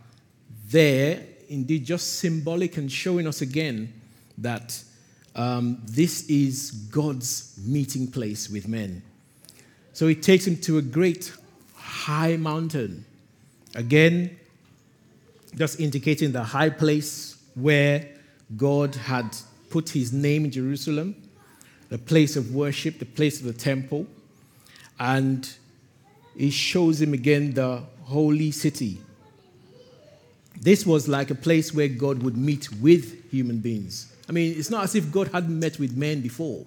there, 0.69 1.23
indeed, 1.49 1.85
just 1.85 2.19
symbolic 2.19 2.77
and 2.77 2.91
showing 2.91 3.27
us 3.27 3.41
again 3.41 3.93
that 4.37 4.81
um, 5.35 5.81
this 5.85 6.29
is 6.29 6.71
God's 6.71 7.57
meeting 7.65 8.07
place 8.07 8.49
with 8.49 8.67
men. 8.67 9.01
So 9.93 10.07
he 10.07 10.15
takes 10.15 10.45
him 10.45 10.57
to 10.57 10.77
a 10.77 10.81
great 10.81 11.31
high 11.75 12.37
mountain. 12.37 13.05
Again, 13.75 14.37
just 15.55 15.79
indicating 15.79 16.31
the 16.31 16.43
high 16.43 16.69
place 16.69 17.37
where 17.55 18.07
God 18.57 18.95
had 18.95 19.35
put 19.69 19.89
his 19.89 20.11
name 20.11 20.45
in 20.45 20.51
Jerusalem, 20.51 21.15
the 21.91 21.97
place 21.97 22.37
of 22.37 22.55
worship, 22.55 22.99
the 22.99 23.05
place 23.05 23.41
of 23.41 23.45
the 23.45 23.53
temple. 23.53 24.07
And 24.97 25.47
he 26.37 26.49
shows 26.49 27.01
him 27.01 27.13
again 27.13 27.53
the 27.53 27.83
holy 28.03 28.51
city. 28.51 29.01
This 30.59 30.85
was 30.85 31.09
like 31.09 31.31
a 31.31 31.35
place 31.35 31.73
where 31.73 31.89
God 31.89 32.23
would 32.23 32.37
meet 32.37 32.71
with 32.81 33.29
human 33.29 33.59
beings. 33.59 34.15
I 34.29 34.31
mean, 34.31 34.57
it's 34.57 34.69
not 34.69 34.85
as 34.85 34.95
if 34.95 35.11
God 35.11 35.27
hadn't 35.33 35.59
met 35.59 35.79
with 35.79 35.97
men 35.97 36.21
before. 36.21 36.65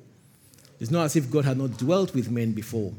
It's 0.78 0.90
not 0.90 1.06
as 1.06 1.16
if 1.16 1.30
God 1.30 1.46
had 1.46 1.56
not 1.56 1.78
dwelt 1.78 2.14
with 2.14 2.30
men 2.30 2.52
before. 2.52 2.92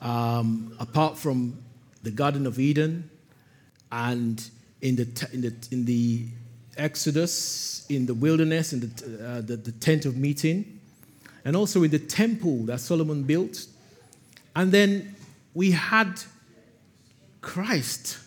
Um, 0.00 0.74
apart 0.80 1.18
from 1.18 1.58
the 2.02 2.10
Garden 2.10 2.46
of 2.46 2.58
Eden 2.58 3.10
and 3.92 4.42
in 4.80 4.96
the, 4.96 5.28
in 5.34 5.40
the, 5.42 5.54
in 5.70 5.84
the 5.84 6.24
Exodus, 6.78 7.84
in 7.90 8.06
the 8.06 8.14
wilderness, 8.14 8.72
in 8.72 8.80
the, 8.80 9.28
uh, 9.28 9.40
the, 9.42 9.56
the 9.56 9.72
tent 9.72 10.06
of 10.06 10.16
meeting, 10.16 10.80
and 11.44 11.54
also 11.54 11.82
in 11.82 11.90
the 11.90 11.98
temple 11.98 12.64
that 12.64 12.80
Solomon 12.80 13.22
built. 13.22 13.66
And 14.56 14.72
then 14.72 15.14
we 15.52 15.72
had 15.72 16.20
Christ 17.40 18.18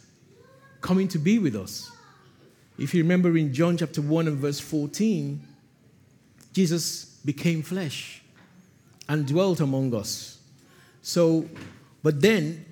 coming 0.82 1.08
to 1.10 1.18
be 1.18 1.40
with 1.40 1.56
us. 1.56 1.92
If 2.78 2.94
you 2.94 3.02
remember 3.02 3.36
in 3.38 3.54
John 3.54 3.78
chapter 3.78 4.02
1 4.02 4.28
and 4.28 4.38
verse 4.38 4.60
14, 4.60 5.42
Jesus 6.54 7.06
became 7.26 7.64
flesh 7.64 8.22
and 9.10 9.26
dwelt 9.26 9.60
among 9.60 9.96
us. 9.96 10.40
So, 11.02 11.46
but 12.04 12.22
then, 12.22 12.66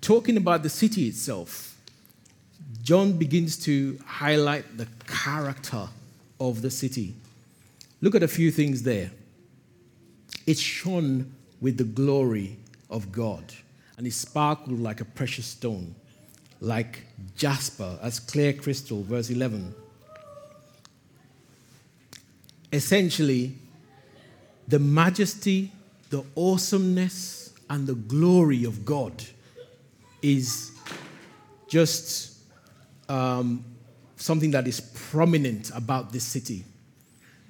talking 0.00 0.36
about 0.36 0.62
the 0.62 0.70
city 0.70 1.08
itself, 1.08 1.76
John 2.82 3.12
begins 3.18 3.56
to 3.64 3.98
highlight 4.04 4.76
the 4.78 4.88
character 5.06 5.88
of 6.40 6.62
the 6.62 6.70
city. 6.70 7.14
Look 8.00 8.14
at 8.14 8.22
a 8.22 8.28
few 8.28 8.50
things 8.50 8.82
there. 8.82 9.10
It 10.46 10.58
shone 10.58 11.32
with 11.60 11.78
the 11.78 11.84
glory 11.84 12.58
of 12.90 13.12
God, 13.12 13.52
and 13.96 14.06
it 14.06 14.12
sparkled 14.12 14.80
like 14.80 15.00
a 15.00 15.04
precious 15.04 15.46
stone 15.46 15.94
like 16.62 17.00
jasper, 17.36 17.98
as 18.00 18.20
clear 18.20 18.52
crystal, 18.52 19.02
verse 19.02 19.30
11. 19.30 19.74
Essentially, 22.72 23.56
the 24.68 24.78
majesty, 24.78 25.72
the 26.10 26.24
awesomeness, 26.36 27.52
and 27.68 27.86
the 27.86 27.96
glory 27.96 28.64
of 28.64 28.84
God 28.84 29.24
is 30.22 30.70
just 31.68 32.38
um, 33.08 33.64
something 34.16 34.52
that 34.52 34.68
is 34.68 34.80
prominent 34.80 35.72
about 35.74 36.12
this 36.12 36.22
city. 36.22 36.64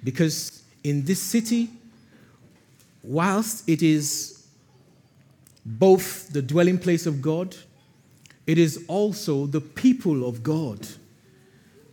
Because 0.02 0.62
in 0.84 1.04
this 1.04 1.20
city, 1.20 1.68
whilst 3.02 3.68
it 3.68 3.82
is 3.82 4.46
both 5.64 6.32
the 6.32 6.42
dwelling 6.42 6.78
place 6.78 7.06
of 7.06 7.22
God 7.22 7.56
it 8.46 8.58
is 8.58 8.84
also 8.88 9.46
the 9.46 9.60
people 9.60 10.28
of 10.28 10.42
God 10.42 10.86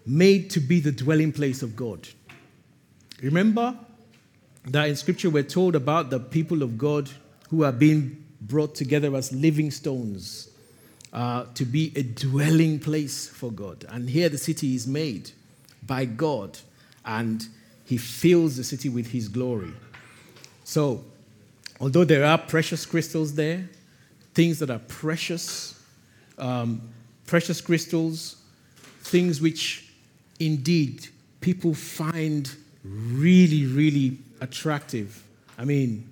made 0.05 0.49
to 0.51 0.59
be 0.59 0.79
the 0.79 0.91
dwelling 0.91 1.31
place 1.31 1.61
of 1.61 1.75
God. 1.75 2.07
Remember 3.21 3.77
that 4.65 4.89
in 4.89 4.95
Scripture 4.95 5.29
we're 5.29 5.43
told 5.43 5.75
about 5.75 6.09
the 6.09 6.19
people 6.19 6.63
of 6.63 6.77
God 6.77 7.09
who 7.49 7.63
are 7.63 7.71
being 7.71 8.25
brought 8.41 8.73
together 8.73 9.15
as 9.15 9.31
living 9.31 9.69
stones 9.69 10.49
uh, 11.13 11.45
to 11.53 11.65
be 11.65 11.91
a 11.95 12.03
dwelling 12.03 12.79
place 12.79 13.27
for 13.27 13.51
God. 13.51 13.85
And 13.89 14.09
here 14.09 14.29
the 14.29 14.37
city 14.37 14.73
is 14.73 14.87
made 14.87 15.31
by 15.85 16.05
God, 16.05 16.57
and 17.05 17.47
He 17.85 17.97
fills 17.97 18.57
the 18.57 18.63
city 18.63 18.89
with 18.89 19.07
His 19.07 19.27
glory. 19.27 19.73
So, 20.69 21.03
although 21.81 22.03
there 22.03 22.23
are 22.23 22.37
precious 22.37 22.85
crystals 22.85 23.33
there, 23.33 23.67
things 24.35 24.59
that 24.59 24.69
are 24.69 24.77
precious 24.77 25.81
um, 26.37 26.83
precious 27.25 27.59
crystals, 27.59 28.35
things 29.01 29.41
which 29.41 29.91
indeed 30.39 31.07
people 31.41 31.73
find 31.73 32.55
really, 32.83 33.65
really 33.65 34.19
attractive. 34.41 35.23
I 35.57 35.65
mean, 35.65 36.07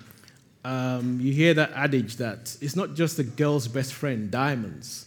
um, 0.65 1.19
you 1.21 1.33
hear 1.33 1.53
that 1.53 1.71
adage 1.73 2.15
that 2.15 2.57
it's 2.59 2.75
not 2.75 2.95
just 2.95 3.19
a 3.19 3.23
girl's 3.23 3.67
best 3.67 3.93
friend, 3.93 4.31
diamonds. 4.31 5.05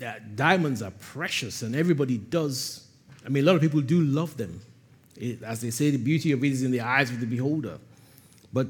That 0.00 0.34
diamonds 0.34 0.82
are 0.82 0.90
precious, 0.90 1.62
and 1.62 1.76
everybody 1.76 2.18
does. 2.18 2.88
I 3.24 3.28
mean, 3.28 3.44
a 3.44 3.46
lot 3.46 3.54
of 3.54 3.62
people 3.62 3.82
do 3.82 4.00
love 4.00 4.36
them. 4.36 4.62
It, 5.16 5.44
as 5.44 5.60
they 5.60 5.70
say, 5.70 5.90
the 5.90 5.96
beauty 5.98 6.32
of 6.32 6.42
it 6.42 6.50
is 6.50 6.64
in 6.64 6.72
the 6.72 6.80
eyes 6.80 7.12
of 7.12 7.20
the 7.20 7.26
beholder. 7.26 7.78
But 8.54 8.68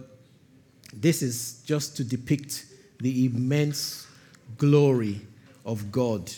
this 0.93 1.23
is 1.23 1.63
just 1.65 1.97
to 1.99 2.05
depict 2.05 2.65
the 3.01 3.27
immense 3.27 4.09
glory 4.57 5.21
of 5.65 5.93
God 5.93 6.33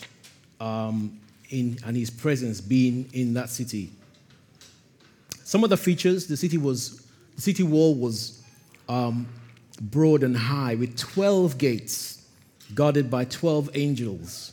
um, 0.61 1.19
in, 1.51 1.79
and 1.87 1.97
his 1.97 2.11
presence 2.11 2.61
being 2.61 3.09
in 3.13 3.35
that 3.35 3.49
city. 3.49 3.93
Some 5.45 5.63
of 5.63 5.71
the 5.71 5.77
features, 5.77 6.27
the 6.27 6.37
city 6.37 6.59
was, 6.59 7.07
the 7.37 7.43
city 7.43 7.63
wall 7.63 7.95
was 7.95 8.43
um, 8.89 9.29
broad 9.81 10.25
and 10.25 10.37
high 10.37 10.75
with 10.75 10.97
12 10.99 11.57
gates 11.57 12.27
guarded 12.75 13.09
by 13.11 13.25
12 13.27 13.71
angels. 13.75 14.53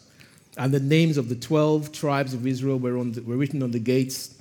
And 0.56 0.72
the 0.72 0.80
names 0.80 1.18
of 1.18 1.30
the 1.30 1.36
12 1.36 1.92
tribes 1.92 2.36
of 2.36 2.46
Israel 2.46 2.78
were, 2.78 3.04
the, 3.06 3.22
were 3.24 3.38
written 3.38 3.64
on 3.64 3.72
the 3.72 3.80
gates. 3.80 4.33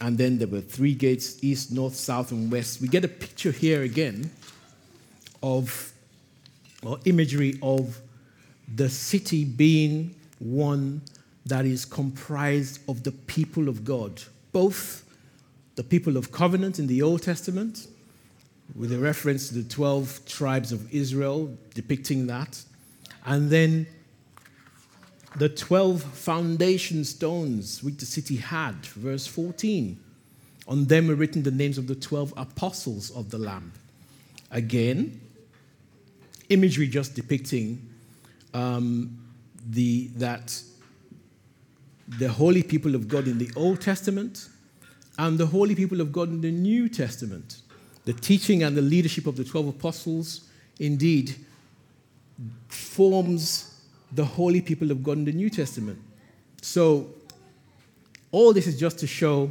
And 0.00 0.18
then 0.18 0.38
there 0.38 0.48
were 0.48 0.60
three 0.60 0.94
gates 0.94 1.42
east, 1.42 1.70
north, 1.70 1.94
south, 1.94 2.32
and 2.32 2.50
west. 2.50 2.80
We 2.80 2.88
get 2.88 3.04
a 3.04 3.08
picture 3.08 3.52
here 3.52 3.82
again 3.82 4.30
of, 5.42 5.92
or 6.82 6.98
imagery 7.04 7.58
of 7.62 8.00
the 8.74 8.88
city 8.88 9.44
being 9.44 10.14
one 10.38 11.02
that 11.46 11.64
is 11.64 11.84
comprised 11.84 12.80
of 12.88 13.02
the 13.02 13.12
people 13.12 13.68
of 13.68 13.84
God, 13.84 14.22
both 14.52 15.04
the 15.76 15.84
people 15.84 16.16
of 16.16 16.32
covenant 16.32 16.78
in 16.78 16.86
the 16.86 17.02
Old 17.02 17.22
Testament, 17.22 17.86
with 18.74 18.92
a 18.92 18.98
reference 18.98 19.48
to 19.48 19.54
the 19.54 19.68
12 19.68 20.20
tribes 20.26 20.72
of 20.72 20.92
Israel, 20.92 21.56
depicting 21.74 22.26
that, 22.26 22.62
and 23.26 23.50
then 23.50 23.86
the 25.36 25.48
12 25.48 26.02
foundation 26.02 27.04
stones 27.04 27.82
which 27.82 27.96
the 27.96 28.06
city 28.06 28.36
had, 28.36 28.74
verse 28.86 29.26
14. 29.26 29.98
On 30.66 30.84
them 30.86 31.08
were 31.08 31.14
written 31.14 31.42
the 31.42 31.50
names 31.50 31.76
of 31.76 31.86
the 31.86 31.94
12 31.94 32.32
apostles 32.36 33.10
of 33.10 33.30
the 33.30 33.38
Lamb. 33.38 33.72
Again, 34.50 35.20
imagery 36.48 36.86
just 36.86 37.14
depicting 37.14 37.86
um, 38.54 39.18
the, 39.68 40.08
that 40.16 40.60
the 42.18 42.28
holy 42.28 42.62
people 42.62 42.94
of 42.94 43.08
God 43.08 43.26
in 43.26 43.38
the 43.38 43.50
Old 43.56 43.80
Testament 43.80 44.48
and 45.18 45.38
the 45.38 45.46
holy 45.46 45.74
people 45.74 46.00
of 46.00 46.12
God 46.12 46.28
in 46.28 46.40
the 46.40 46.50
New 46.50 46.88
Testament 46.88 47.62
The 48.04 48.12
teaching 48.12 48.62
and 48.62 48.76
the 48.76 48.82
leadership 48.82 49.26
of 49.26 49.36
the 49.36 49.44
12 49.44 49.68
apostles 49.68 50.42
indeed 50.78 51.34
forms 52.68 53.73
the 54.14 54.24
holy 54.24 54.60
people 54.60 54.90
of 54.90 55.02
God 55.02 55.18
in 55.18 55.24
the 55.24 55.32
New 55.32 55.50
Testament. 55.50 55.98
So, 56.62 57.08
all 58.30 58.52
this 58.52 58.66
is 58.66 58.78
just 58.78 58.98
to 59.00 59.06
show 59.06 59.50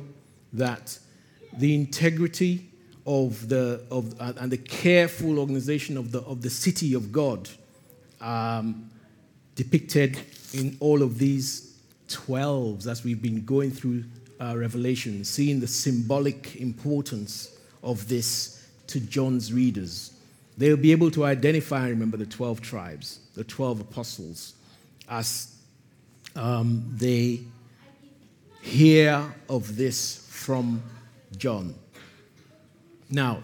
that 0.53 0.97
the 1.57 1.75
integrity 1.75 2.69
of 3.05 3.49
the 3.49 3.83
of 3.91 4.15
and 4.19 4.51
the 4.51 4.57
careful 4.57 5.39
organization 5.39 5.97
of 5.97 6.11
the 6.11 6.21
of 6.21 6.41
the 6.41 6.49
city 6.49 6.93
of 6.93 7.11
God 7.11 7.49
um, 8.21 8.89
depicted 9.55 10.19
in 10.53 10.77
all 10.79 11.03
of 11.03 11.19
these 11.19 11.77
12s 12.07 12.87
as 12.87 13.03
we've 13.03 13.21
been 13.21 13.43
going 13.43 13.71
through 13.71 14.03
uh, 14.39 14.55
Revelation, 14.55 15.23
seeing 15.23 15.59
the 15.59 15.67
symbolic 15.67 16.55
importance 16.57 17.57
of 17.81 18.07
this 18.07 18.65
to 18.87 18.99
John's 18.99 19.51
readers. 19.51 20.12
They'll 20.57 20.77
be 20.77 20.91
able 20.91 21.11
to 21.11 21.25
identify 21.25 21.81
and 21.81 21.89
remember 21.89 22.17
the 22.17 22.25
12 22.25 22.61
tribes, 22.61 23.19
the 23.35 23.43
12 23.43 23.81
apostles, 23.81 24.53
as 25.09 25.55
um, 26.35 26.85
they 26.95 27.41
hear 28.61 29.33
of 29.49 29.75
this 29.75 30.27
from 30.29 30.81
John. 31.37 31.75
Now, 33.09 33.43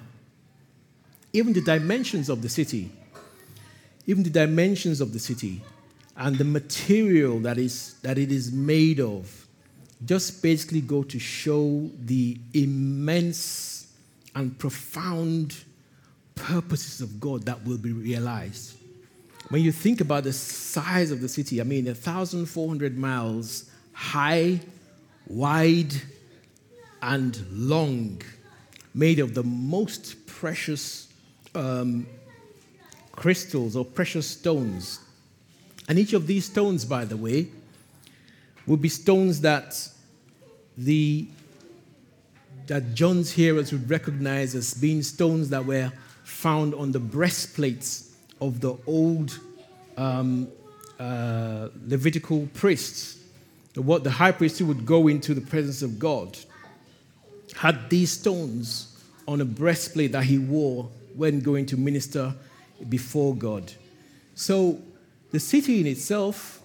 even 1.34 1.54
the 1.54 1.62
dimensions 1.62 2.30
of 2.30 2.42
the 2.42 2.50
city, 2.50 2.92
even 4.08 4.24
the 4.24 4.30
dimensions 4.30 5.02
of 5.02 5.14
the 5.14 5.20
city 5.20 5.62
and 6.18 6.38
the 6.38 6.44
material 6.44 7.40
that, 7.40 7.58
is, 7.58 7.96
that 8.02 8.18
it 8.18 8.32
is 8.32 8.52
made 8.52 9.00
of 9.00 9.48
just 10.06 10.42
basically 10.42 10.82
go 10.82 11.04
to 11.04 11.20
show 11.20 11.90
the 12.06 12.38
immense 12.54 13.88
and 14.36 14.58
profound 14.58 15.56
purposes 16.40 17.02
of 17.02 17.20
God 17.20 17.44
that 17.44 17.64
will 17.66 17.78
be 17.78 17.92
realized. 17.92 18.76
When 19.50 19.62
you 19.62 19.72
think 19.72 20.02
about 20.02 20.24
the 20.24 20.34
size 20.34 21.12
of 21.12 21.22
the 21.22 21.30
city, 21.30 21.62
I 21.62 21.64
mean, 21.64 21.86
1,400 21.86 22.98
miles 22.98 23.70
high, 23.94 24.60
wide, 25.28 25.94
and 27.02 27.46
long, 27.52 28.22
made 28.94 29.20
of 29.20 29.34
the 29.34 29.44
most 29.44 30.26
precious 30.26 31.12
um, 31.56 32.08
crystals 33.12 33.76
or 33.76 33.86
precious 33.86 34.28
stones. 34.28 35.00
And 35.88 36.00
each 36.00 36.14
of 36.14 36.28
these 36.28 36.46
stones, 36.46 36.86
by 36.86 37.06
the 37.06 37.18
way, 37.18 37.48
would 38.68 38.82
be 38.82 38.90
stones 38.90 39.42
that 39.42 39.76
the 40.78 41.28
that 42.68 42.94
John's 42.94 43.32
hearers 43.32 43.72
would 43.72 43.90
recognize 43.90 44.54
as 44.54 44.76
being 44.76 45.02
stones 45.02 45.50
that 45.50 45.66
were 45.66 45.92
found 46.30 46.74
on 46.76 46.92
the 46.92 47.00
breastplates 47.00 48.16
of 48.40 48.62
the 48.62 48.76
old 48.86 49.40
um, 49.98 50.48
uh, 51.00 51.70
Levitical 51.88 52.48
priests. 52.54 53.18
What 53.76 54.04
the 54.04 54.12
high 54.12 54.32
priest 54.32 54.62
would 54.62 54.86
go 54.86 55.08
into 55.08 55.34
the 55.34 55.42
presence 55.42 55.82
of 55.82 56.00
God 56.00 56.38
had 57.56 57.90
these 57.90 58.12
stones 58.12 59.02
on 59.28 59.42
a 59.42 59.46
breastplate 59.46 60.12
that 60.12 60.24
he 60.24 60.38
wore 60.38 60.90
when 61.16 61.40
going 61.40 61.66
to 61.68 61.78
minister 61.78 62.34
before 62.88 63.36
God. 63.36 63.72
So 64.36 64.80
the 65.32 65.40
city 65.40 65.82
in 65.82 65.88
itself 65.88 66.62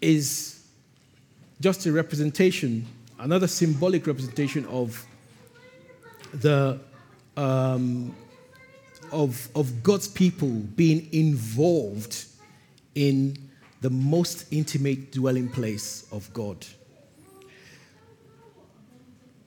is 0.00 0.64
just 1.60 1.86
a 1.86 1.92
representation, 1.92 2.86
another 3.18 3.46
symbolic 3.46 4.06
representation 4.06 4.64
of 4.66 5.04
the 6.32 6.80
um, 7.36 8.14
of, 9.12 9.48
of 9.54 9.82
God's 9.82 10.08
people 10.08 10.48
being 10.48 11.08
involved 11.12 12.24
in 12.94 13.36
the 13.80 13.90
most 13.90 14.46
intimate 14.52 15.12
dwelling 15.12 15.48
place 15.48 16.06
of 16.12 16.32
God. 16.32 16.66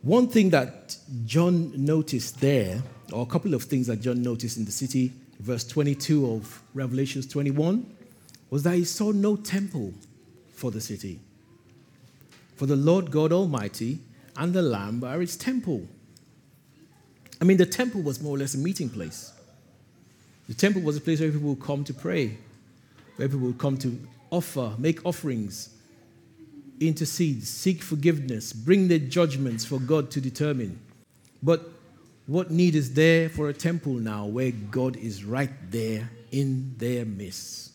One 0.02 0.28
thing 0.28 0.50
that 0.50 0.98
John 1.26 1.72
noticed 1.76 2.42
there, 2.42 2.82
or 3.12 3.24
a 3.24 3.26
couple 3.26 3.54
of 3.54 3.64
things 3.64 3.88
that 3.88 4.02
John 4.02 4.22
noticed 4.22 4.58
in 4.58 4.66
the 4.66 4.72
city, 4.72 5.14
verse 5.40 5.64
22 5.64 6.30
of 6.30 6.62
Revelations 6.74 7.26
21, 7.28 7.96
was 8.50 8.64
that 8.64 8.76
he 8.76 8.84
saw 8.84 9.12
no 9.12 9.36
temple 9.36 9.94
for 10.54 10.72
the 10.72 10.82
city. 10.82 11.20
For 12.56 12.66
the 12.66 12.76
Lord 12.76 13.12
God 13.12 13.32
Almighty 13.32 14.00
and 14.36 14.54
the 14.54 14.62
Lamb 14.62 15.04
are 15.04 15.22
its 15.22 15.36
temple. 15.36 15.88
I 17.40 17.46
mean, 17.46 17.58
the 17.58 17.66
temple 17.66 18.02
was 18.02 18.22
more 18.22 18.36
or 18.36 18.40
less 18.40 18.56
a 18.56 18.58
meeting 18.58 18.90
place. 18.90 19.32
The 20.48 20.54
temple 20.54 20.82
was 20.82 20.98
a 20.98 21.02
place 21.02 21.20
where 21.22 21.32
people 21.32 21.50
would 21.50 21.62
come 21.62 21.84
to 21.86 21.94
pray, 21.94 22.38
where 23.16 23.28
people 23.30 23.48
would 23.48 23.58
come 23.58 23.78
to 23.78 23.98
offer, 24.30 24.74
make 24.78 25.06
offerings, 25.06 25.70
intercede, 26.80 27.44
seek 27.44 27.82
forgiveness, 27.82 28.52
bring 28.52 28.90
their 28.90 29.00
judgments 29.00 29.64
for 29.64 29.80
God 29.80 30.12
to 30.12 30.22
determine. 30.22 30.80
But 31.42 31.70
what 32.28 32.52
need 32.52 32.76
is 32.76 32.94
there 32.94 33.30
for 33.30 33.50
a 33.50 33.54
temple 33.54 33.94
now 33.94 34.26
where 34.26 34.52
God 34.52 34.98
is 34.98 35.24
right 35.24 35.52
there 35.72 36.10
in 36.32 36.76
their 36.78 37.06
midst 37.06 37.72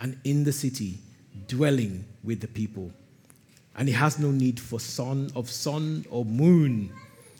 and 0.00 0.18
in 0.24 0.44
the 0.44 0.52
city, 0.52 0.98
dwelling 1.46 2.04
with 2.24 2.40
the 2.40 2.48
people? 2.48 2.92
And 3.76 3.86
he 3.86 3.94
has 3.94 4.18
no 4.18 4.32
need 4.32 4.58
for 4.58 4.80
sun 4.80 5.30
of 5.36 5.48
sun 5.48 6.04
or 6.10 6.24
moon, 6.24 6.92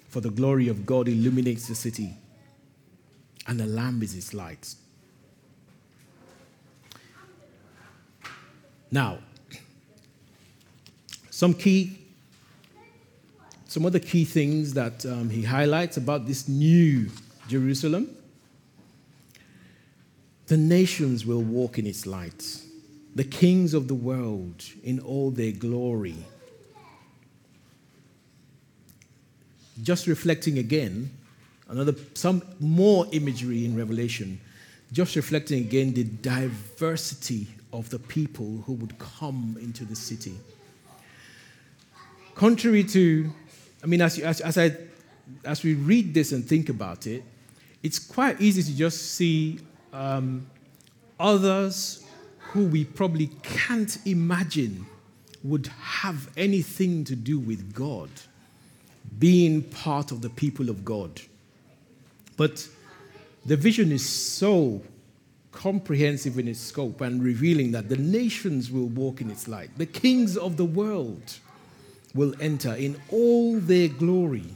for 0.09 0.20
the 0.20 0.30
glory 0.30 0.68
of 0.68 0.86
God 0.86 1.09
illuminates 1.09 1.66
the 1.66 1.74
city 1.74 2.14
and 3.49 3.59
the 3.59 3.66
lamb 3.66 4.03
is 4.03 4.14
its 4.14 4.34
light. 4.34 4.74
Now, 8.90 9.18
some 11.30 11.55
key, 11.55 11.99
some 13.66 13.86
other 13.86 13.99
key 13.99 14.24
things 14.24 14.74
that 14.74 15.05
um, 15.07 15.30
he 15.30 15.42
highlights 15.42 15.96
about 15.96 16.26
this 16.26 16.46
new 16.46 17.09
Jerusalem. 17.49 18.11
The 20.46 20.57
nations 20.57 21.26
will 21.26 21.42
walk 21.42 21.78
in 21.78 21.86
its 21.86 22.07
light, 22.07 22.61
the 23.14 23.24
kings 23.24 23.74
of 23.74 23.88
the 23.88 23.94
world 23.94 24.64
in 24.82 25.01
all 25.01 25.30
their 25.30 25.53
glory. 25.53 26.16
Just 29.82 30.07
reflecting 30.07 30.59
again 30.59 31.18
another 31.69 31.95
some 32.14 32.43
more 32.61 33.07
imagery 33.12 33.64
in 33.64 33.77
Revelation, 33.77 34.41
just 34.93 35.16
reflecting 35.16 35.61
again 35.61 35.93
the 35.95 36.05
diversity 36.05 37.47
of 37.73 37.91
the 37.91 37.99
people 37.99 38.62
who 38.66 38.73
would 38.75 38.99
come 38.99 39.57
into 39.61 39.85
the 39.85 39.97
city. 39.97 40.35
Contrary 42.35 42.85
to, 42.85 43.31
I 43.83 43.87
mean, 43.87 44.01
as, 44.01 44.19
as, 44.19 44.41
as, 44.41 44.57
I, 44.57 44.77
as 45.45 45.62
we 45.62 45.75
read 45.75 46.14
this 46.14 46.33
and 46.33 46.45
think 46.45 46.69
about 46.69 47.07
it, 47.07 47.23
it's 47.83 47.99
quite 47.99 48.41
easy 48.41 48.62
to 48.62 48.77
just 48.77 49.12
see 49.12 49.59
um, 49.93 50.47
others 51.21 52.05
who 52.39 52.64
we 52.66 52.85
probably 52.85 53.27
can't 53.43 53.99
imagine 54.07 54.87
would 55.45 55.66
have 55.66 56.31
anything 56.37 57.05
to 57.05 57.14
do 57.14 57.39
with 57.39 57.75
God 57.75 58.09
being 59.19 59.62
part 59.62 60.12
of 60.12 60.23
the 60.23 60.31
people 60.31 60.71
of 60.71 60.85
God. 60.85 61.21
But 62.39 62.66
the 63.45 63.57
vision 63.57 63.93
is 63.93 64.09
so 64.09 64.80
comprehensive 65.53 66.39
in 66.39 66.47
its 66.47 66.61
scope 66.61 67.01
and 67.01 67.22
revealing 67.22 67.72
that 67.72 67.89
the 67.89 67.97
nations 67.97 68.70
will 68.70 68.86
walk 68.86 69.20
in 69.20 69.28
its 69.28 69.49
light. 69.49 69.70
The 69.76 69.86
kings 69.86 70.36
of 70.36 70.57
the 70.57 70.64
world 70.64 71.34
will 72.14 72.34
enter 72.41 72.74
in 72.74 72.97
all 73.11 73.59
their 73.59 73.89
glory. 73.89 74.47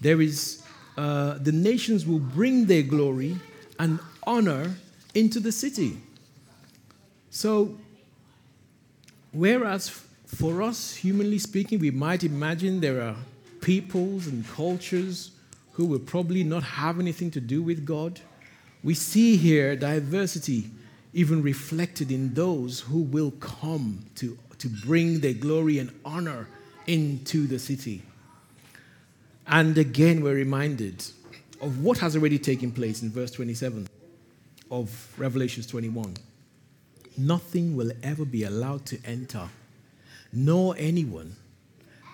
There 0.00 0.22
is, 0.22 0.62
uh, 0.96 1.38
the 1.38 1.52
nations 1.52 2.06
will 2.06 2.20
bring 2.20 2.66
their 2.66 2.82
glory 2.82 3.36
and 3.80 3.98
honor 4.24 4.76
into 5.12 5.40
the 5.40 5.50
city. 5.50 5.98
So, 7.30 7.76
whereas 9.32 9.88
for 10.26 10.62
us, 10.62 10.94
humanly 10.94 11.38
speaking, 11.38 11.80
we 11.80 11.90
might 11.90 12.22
imagine 12.22 12.80
there 12.80 13.02
are 13.02 13.16
peoples 13.60 14.28
and 14.28 14.46
cultures 14.48 15.32
who 15.72 15.86
will 15.86 15.98
probably 15.98 16.44
not 16.44 16.62
have 16.62 17.00
anything 17.00 17.30
to 17.30 17.40
do 17.40 17.62
with 17.62 17.84
God. 17.84 18.20
We 18.82 18.94
see 18.94 19.36
here 19.36 19.74
diversity 19.76 20.70
even 21.14 21.42
reflected 21.42 22.10
in 22.10 22.34
those 22.34 22.80
who 22.80 23.02
will 23.02 23.32
come 23.32 24.04
to, 24.16 24.36
to 24.58 24.68
bring 24.68 25.20
their 25.20 25.34
glory 25.34 25.78
and 25.78 25.90
honor 26.04 26.48
into 26.86 27.46
the 27.46 27.58
city. 27.58 28.02
And 29.46 29.76
again, 29.76 30.22
we're 30.22 30.34
reminded 30.34 31.04
of 31.60 31.82
what 31.82 31.98
has 31.98 32.16
already 32.16 32.38
taken 32.38 32.72
place 32.72 33.02
in 33.02 33.10
verse 33.10 33.30
27 33.30 33.88
of 34.70 35.14
Revelations 35.18 35.66
21. 35.66 36.16
Nothing 37.18 37.76
will 37.76 37.92
ever 38.02 38.24
be 38.24 38.44
allowed 38.44 38.86
to 38.86 38.98
enter, 39.04 39.48
nor 40.32 40.74
anyone 40.78 41.36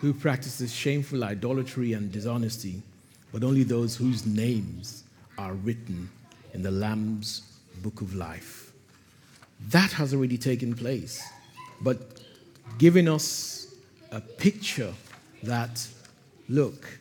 who 0.00 0.12
practices 0.12 0.72
shameful 0.72 1.24
idolatry 1.24 1.92
and 1.92 2.10
dishonesty 2.10 2.82
but 3.32 3.44
only 3.44 3.62
those 3.62 3.96
whose 3.96 4.26
names 4.26 5.04
are 5.36 5.52
written 5.54 6.08
in 6.54 6.62
the 6.62 6.70
Lamb's 6.70 7.42
book 7.82 8.00
of 8.00 8.14
life. 8.14 8.72
That 9.68 9.92
has 9.92 10.14
already 10.14 10.38
taken 10.38 10.74
place, 10.74 11.22
but 11.80 12.20
giving 12.78 13.08
us 13.08 13.74
a 14.10 14.20
picture 14.20 14.92
that, 15.42 15.86
look, 16.48 16.98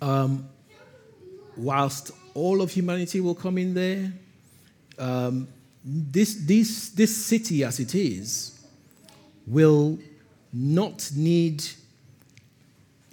um, 0.00 0.48
whilst 1.56 2.10
all 2.34 2.60
of 2.60 2.70
humanity 2.70 3.20
will 3.20 3.34
come 3.34 3.58
in 3.58 3.74
there, 3.74 4.12
um, 4.98 5.48
this, 5.84 6.34
this, 6.46 6.90
this 6.90 7.14
city 7.14 7.62
as 7.64 7.78
it 7.78 7.94
is 7.94 8.58
will 9.46 9.98
not 10.52 11.10
need 11.14 11.62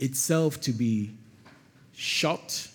itself 0.02 0.60
to 0.62 0.72
be 0.72 1.12
shot 1.95 2.68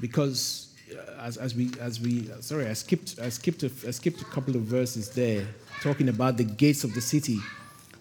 because 0.00 0.74
uh, 0.92 1.22
as, 1.22 1.36
as 1.36 1.54
we 1.54 1.70
as 1.80 2.00
we 2.00 2.28
sorry 2.40 2.66
I 2.66 2.72
skipped 2.72 3.18
I 3.22 3.28
skipped 3.28 3.62
a, 3.62 3.70
I 3.86 3.90
skipped 3.90 4.20
a 4.20 4.24
couple 4.26 4.56
of 4.56 4.62
verses 4.62 5.10
there 5.10 5.46
talking 5.80 6.08
about 6.08 6.36
the 6.36 6.44
gates 6.44 6.84
of 6.84 6.94
the 6.94 7.00
city 7.00 7.38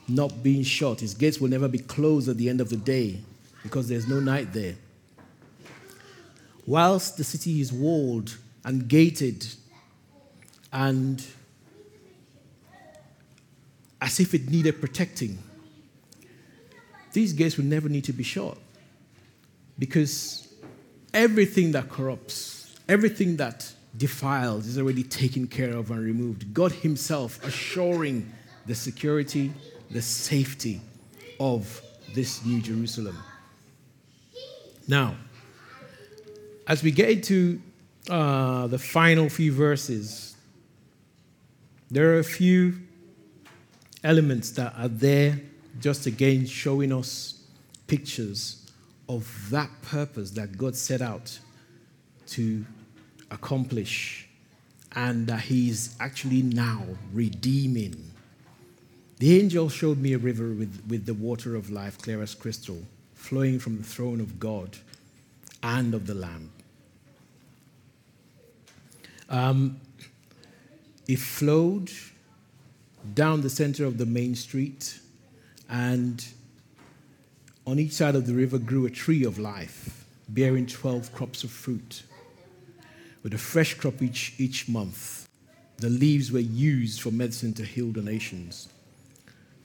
not 0.08 0.44
being 0.44 0.64
shut 0.64 1.00
his 1.02 1.14
gates 1.14 1.40
will 1.40 1.50
never 1.50 1.68
be 1.68 1.80
closed 1.80 2.28
at 2.28 2.38
the 2.38 2.50
end 2.50 2.60
of 2.60 2.70
the 2.70 2.78
day 2.78 3.22
because 3.68 3.90
there's 3.90 4.08
no 4.08 4.20
night 4.20 4.54
there. 4.54 4.76
Whilst 6.66 7.18
the 7.18 7.24
city 7.24 7.62
is 7.62 7.72
walled 7.72 8.38
and 8.64 8.88
gated 8.88 9.46
and 10.72 11.26
as 14.02 14.20
if 14.20 14.34
it 14.34 14.50
needed 14.50 14.80
protecting 14.80 15.38
these 17.18 17.34
gates 17.34 17.58
will 17.58 17.66
never 17.66 17.90
need 17.90 18.04
to 18.04 18.14
be 18.14 18.22
shut 18.22 18.56
because 19.80 20.54
everything 21.16 21.72
that 21.72 21.90
corrupts, 21.90 22.76
everything 22.88 23.38
that 23.38 23.74
defiles 23.98 24.68
is 24.68 24.78
already 24.78 25.02
taken 25.02 25.48
care 25.48 25.76
of 25.76 25.90
and 25.90 26.00
removed. 26.00 26.54
God 26.54 26.72
Himself 26.72 27.44
assuring 27.44 28.32
the 28.68 28.76
security, 28.76 29.52
the 29.90 30.00
safety 30.00 30.80
of 31.40 31.82
this 32.14 32.46
New 32.46 32.62
Jerusalem. 32.62 33.18
Now, 34.88 35.16
as 36.68 36.84
we 36.84 36.92
get 36.92 37.10
into 37.10 37.60
uh, 38.12 38.68
the 38.68 38.78
final 38.78 39.28
few 39.28 39.52
verses, 39.54 40.36
there 41.90 42.14
are 42.14 42.20
a 42.20 42.24
few 42.24 42.76
elements 44.04 44.52
that 44.52 44.76
are 44.78 44.88
there 44.88 45.40
just 45.80 46.06
again 46.06 46.46
showing 46.46 46.92
us 46.92 47.42
pictures 47.88 48.70
of 49.10 49.50
that 49.50 49.70
purpose 49.82 50.32
that 50.32 50.58
God 50.58 50.76
set 50.76 51.02
out 51.02 51.40
to 52.28 52.66
accomplish 53.32 54.28
and 54.96 55.28
that 55.28 55.42
He's 55.42 55.96
actually 56.00 56.42
now 56.42 56.84
redeeming. 57.14 58.12
The 59.20 59.40
angel 59.40 59.70
showed 59.70 59.98
me 59.98 60.14
a 60.14 60.18
river 60.18 60.50
with, 60.50 60.84
with 60.88 61.06
the 61.06 61.14
water 61.14 61.56
of 61.56 61.70
life, 61.70 61.98
clear 61.98 62.22
as 62.22 62.36
crystal, 62.36 62.82
flowing 63.16 63.60
from 63.60 63.78
the 63.78 63.84
throne 63.84 64.20
of 64.20 64.40
God 64.40 64.78
and 65.64 65.94
of 65.94 66.06
the 66.06 66.14
Lamb. 66.14 66.52
Um, 69.30 69.80
it 71.08 71.20
flowed 71.20 71.92
down 73.14 73.42
the 73.42 73.50
center 73.50 73.86
of 73.86 73.98
the 73.98 74.06
main 74.06 74.36
street 74.36 75.00
and 75.70 76.26
on 77.66 77.80
each 77.80 77.92
side 77.92 78.16
of 78.16 78.26
the 78.26 78.34
river 78.34 78.58
grew 78.58 78.86
a 78.86 78.90
tree 78.90 79.24
of 79.24 79.38
life, 79.38 80.06
bearing 80.30 80.66
12 80.66 81.14
crops 81.14 81.44
of 81.44 81.52
fruit, 81.52 82.04
with 83.24 83.34
a 83.34 83.38
fresh 83.38 83.74
crop 83.74 84.02
each, 84.02 84.34
each 84.38 84.70
month. 84.70 85.28
The 85.78 85.90
leaves 85.90 86.32
were 86.32 86.40
used 86.40 87.02
for 87.02 87.12
medicine 87.12 87.54
to 87.56 87.64
heal 87.64 87.92
the 87.92 88.02
nations. 88.02 88.70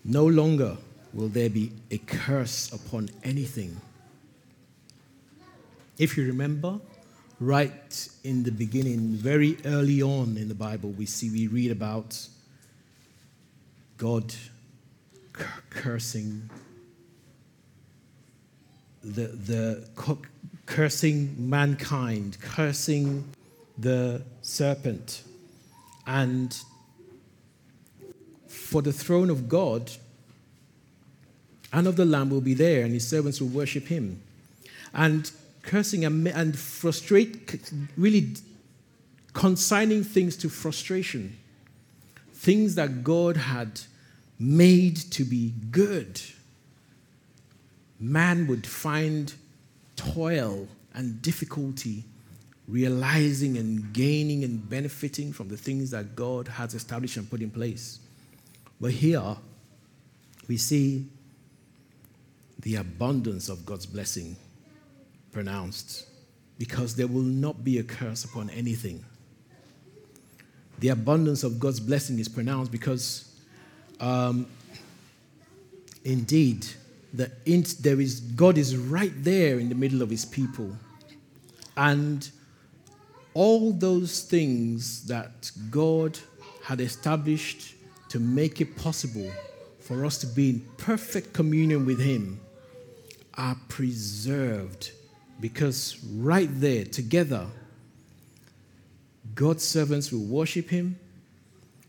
No 0.04 0.26
longer 0.26 0.76
will 1.12 1.28
there 1.28 1.48
be 1.48 1.72
a 1.90 1.98
curse 1.98 2.72
upon 2.72 3.08
anything. 3.22 3.80
If 5.98 6.16
you 6.16 6.26
remember, 6.26 6.80
right 7.38 8.08
in 8.24 8.42
the 8.42 8.50
beginning, 8.50 9.10
very 9.10 9.58
early 9.64 10.02
on 10.02 10.36
in 10.36 10.48
the 10.48 10.54
Bible, 10.54 10.90
we 10.90 11.06
see, 11.06 11.30
we 11.30 11.46
read 11.46 11.70
about 11.70 12.18
God 13.96 14.34
cursing 15.70 16.50
the, 19.02 19.26
the 19.26 19.88
cursing 20.66 21.34
mankind, 21.38 22.38
cursing 22.40 23.24
the 23.78 24.22
serpent. 24.42 25.22
And 26.06 26.56
for 28.46 28.82
the 28.82 28.92
throne 28.92 29.30
of 29.30 29.48
God 29.48 29.90
and 31.72 31.86
of 31.86 31.96
the 31.96 32.04
Lamb 32.04 32.30
will 32.30 32.40
be 32.40 32.54
there, 32.54 32.84
and 32.84 32.92
his 32.92 33.06
servants 33.06 33.40
will 33.40 33.48
worship 33.48 33.86
him. 33.86 34.22
And 34.92 35.30
cursing 35.62 36.04
and, 36.04 36.28
and 36.28 36.58
frustrate, 36.58 37.72
really 37.96 38.34
consigning 39.32 40.04
things 40.04 40.36
to 40.36 40.48
frustration, 40.48 41.38
things 42.34 42.74
that 42.74 43.02
God 43.02 43.36
had 43.36 43.80
made 44.38 44.96
to 44.96 45.24
be 45.24 45.52
good, 45.70 46.20
man 48.00 48.46
would 48.46 48.66
find 48.66 49.32
toil 49.96 50.66
and 50.94 51.22
difficulty 51.22 52.04
realizing 52.68 53.56
and 53.56 53.92
gaining 53.92 54.44
and 54.44 54.68
benefiting 54.68 55.32
from 55.32 55.48
the 55.48 55.56
things 55.56 55.90
that 55.90 56.14
God 56.16 56.48
has 56.48 56.74
established 56.74 57.16
and 57.16 57.28
put 57.28 57.40
in 57.40 57.50
place. 57.50 57.98
But 58.80 58.92
here 58.92 59.36
we 60.48 60.56
see 60.56 61.06
the 62.60 62.76
abundance 62.76 63.48
of 63.48 63.66
God's 63.66 63.86
blessing 63.86 64.36
pronounced 65.32 66.06
because 66.58 66.94
there 66.94 67.06
will 67.06 67.22
not 67.22 67.64
be 67.64 67.78
a 67.78 67.82
curse 67.82 68.24
upon 68.24 68.50
anything. 68.50 69.04
The 70.78 70.88
abundance 70.88 71.44
of 71.44 71.58
God's 71.58 71.80
blessing 71.80 72.18
is 72.18 72.28
pronounced 72.28 72.70
because 72.70 73.31
um, 74.00 74.46
indeed, 76.04 76.66
the 77.12 77.30
int, 77.46 77.76
there 77.80 78.00
is, 78.00 78.20
God 78.20 78.58
is 78.58 78.76
right 78.76 79.12
there 79.22 79.58
in 79.58 79.68
the 79.68 79.74
middle 79.74 80.02
of 80.02 80.10
his 80.10 80.24
people. 80.24 80.76
And 81.76 82.28
all 83.34 83.72
those 83.72 84.22
things 84.22 85.06
that 85.06 85.50
God 85.70 86.18
had 86.64 86.80
established 86.80 87.74
to 88.10 88.20
make 88.20 88.60
it 88.60 88.76
possible 88.76 89.30
for 89.80 90.04
us 90.04 90.18
to 90.18 90.26
be 90.26 90.50
in 90.50 90.60
perfect 90.76 91.32
communion 91.32 91.86
with 91.86 92.00
him 92.00 92.40
are 93.34 93.56
preserved. 93.68 94.92
Because 95.40 95.98
right 96.04 96.48
there 96.60 96.84
together 96.84 97.46
God's 99.34 99.64
servants 99.64 100.12
will 100.12 100.24
worship 100.24 100.68
him, 100.68 100.98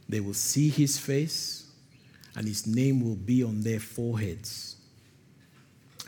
they 0.07 0.19
will 0.19 0.33
see 0.33 0.69
his 0.69 0.97
face, 0.97 1.62
and 2.35 2.47
his 2.47 2.65
name 2.65 3.03
will 3.03 3.15
be 3.15 3.43
on 3.43 3.61
their 3.61 3.79
foreheads, 3.79 4.75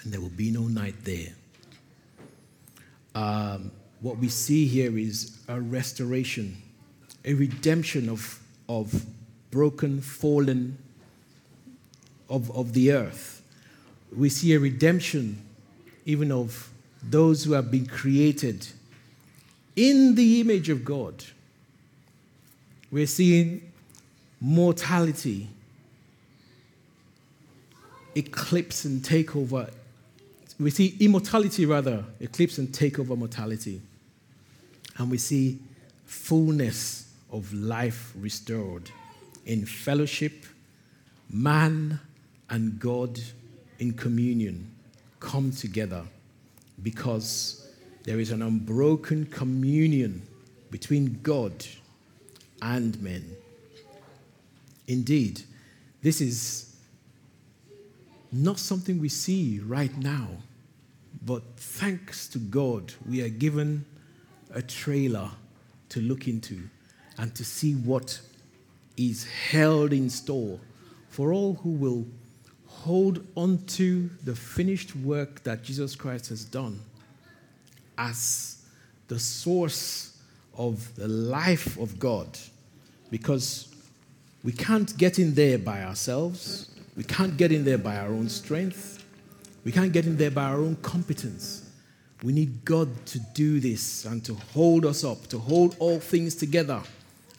and 0.03 0.11
there 0.11 0.21
will 0.21 0.29
be 0.29 0.51
no 0.51 0.61
night 0.67 0.95
there. 1.03 1.33
Um, 3.13 3.71
what 4.01 4.17
we 4.17 4.27
see 4.27 4.67
here 4.67 4.97
is 4.97 5.37
a 5.47 5.59
restoration, 5.59 6.57
a 7.23 7.33
redemption 7.33 8.09
of, 8.09 8.39
of 8.67 9.05
broken, 9.51 10.01
fallen, 10.01 10.77
of, 12.29 12.51
of 12.51 12.73
the 12.73 12.91
earth. 12.91 13.41
We 14.15 14.29
see 14.29 14.53
a 14.53 14.59
redemption 14.59 15.41
even 16.05 16.31
of 16.31 16.69
those 17.01 17.43
who 17.43 17.53
have 17.53 17.71
been 17.71 17.85
created 17.85 18.67
in 19.75 20.15
the 20.15 20.41
image 20.41 20.69
of 20.69 20.85
God. 20.85 21.23
We're 22.91 23.07
seeing 23.07 23.71
mortality 24.39 25.49
eclipse 28.15 28.85
and 28.85 29.03
take 29.03 29.35
over. 29.35 29.69
We 30.59 30.71
see 30.71 30.95
immortality, 30.99 31.65
rather, 31.65 32.03
eclipse 32.19 32.57
and 32.57 32.73
take 32.73 32.97
over 32.97 33.15
mortality. 33.15 33.81
And 34.97 35.11
we 35.11 35.17
see 35.17 35.59
fullness 36.05 37.11
of 37.31 37.53
life 37.53 38.13
restored 38.15 38.89
in 39.45 39.65
fellowship, 39.65 40.45
man 41.29 41.99
and 42.49 42.79
God 42.79 43.19
in 43.79 43.93
communion 43.93 44.71
come 45.19 45.51
together 45.51 46.03
because 46.81 47.67
there 48.03 48.19
is 48.19 48.31
an 48.31 48.41
unbroken 48.41 49.25
communion 49.25 50.21
between 50.71 51.19
God 51.23 51.65
and 52.61 53.01
men. 53.01 53.35
Indeed, 54.87 55.41
this 56.01 56.21
is 56.21 56.74
not 58.43 58.59
something 58.59 58.99
we 58.99 59.09
see 59.09 59.59
right 59.59 59.95
now, 59.97 60.27
But 61.25 61.41
thanks 61.57 62.27
to 62.29 62.37
God, 62.37 62.93
we 63.09 63.23
are 63.23 63.29
given 63.29 63.85
a 64.53 64.61
trailer 64.61 65.31
to 65.89 65.99
look 66.01 66.27
into 66.27 66.61
and 67.17 67.33
to 67.35 67.43
see 67.43 67.73
what 67.73 68.19
is 68.95 69.25
held 69.25 69.91
in 69.91 70.09
store 70.09 70.59
for 71.09 71.33
all 71.33 71.55
who 71.55 71.71
will 71.71 72.05
hold 72.67 73.25
onto 73.35 74.09
the 74.23 74.35
finished 74.35 74.95
work 74.97 75.43
that 75.43 75.63
Jesus 75.63 75.95
Christ 75.95 76.29
has 76.29 76.45
done 76.45 76.79
as 77.97 78.61
the 79.07 79.17
source 79.17 80.17
of 80.57 80.93
the 80.95 81.07
life 81.07 81.77
of 81.77 81.97
God. 81.97 82.37
Because 83.09 83.73
we 84.43 84.51
can't 84.51 84.95
get 84.97 85.17
in 85.17 85.33
there 85.33 85.57
by 85.57 85.83
ourselves, 85.83 86.69
we 86.95 87.03
can't 87.03 87.37
get 87.37 87.51
in 87.51 87.65
there 87.65 87.77
by 87.77 87.97
our 87.97 88.09
own 88.09 88.29
strength, 88.29 89.03
we 89.63 89.71
can't 89.71 89.91
get 89.91 90.05
in 90.05 90.17
there 90.17 90.31
by 90.31 90.45
our 90.45 90.57
own 90.57 90.75
competence. 90.77 91.69
We 92.23 92.31
need 92.33 92.63
God 92.63 93.05
to 93.07 93.19
do 93.19 93.59
this 93.59 94.05
and 94.05 94.23
to 94.25 94.35
hold 94.53 94.85
us 94.85 95.03
up, 95.03 95.27
to 95.27 95.37
hold 95.37 95.75
all 95.79 95.99
things 95.99 96.35
together. 96.35 96.81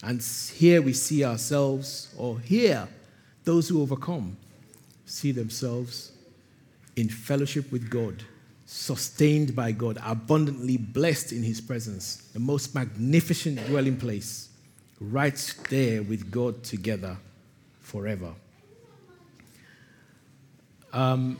And 0.03 0.21
here 0.21 0.81
we 0.81 0.93
see 0.93 1.25
ourselves, 1.25 2.13
or 2.17 2.39
here, 2.39 2.87
those 3.43 3.67
who 3.67 3.81
overcome 3.81 4.37
see 5.05 5.31
themselves 5.31 6.11
in 6.95 7.09
fellowship 7.09 7.71
with 7.71 7.89
God, 7.89 8.23
sustained 8.65 9.55
by 9.55 9.71
God, 9.71 9.97
abundantly 10.05 10.77
blessed 10.77 11.31
in 11.31 11.43
His 11.43 11.61
presence, 11.61 12.29
the 12.33 12.39
most 12.39 12.75
magnificent 12.75 13.65
dwelling 13.67 13.97
place, 13.97 14.49
right 14.99 15.55
there 15.69 16.03
with 16.03 16.29
God 16.29 16.63
together 16.63 17.17
forever. 17.79 18.33
Um, 20.93 21.39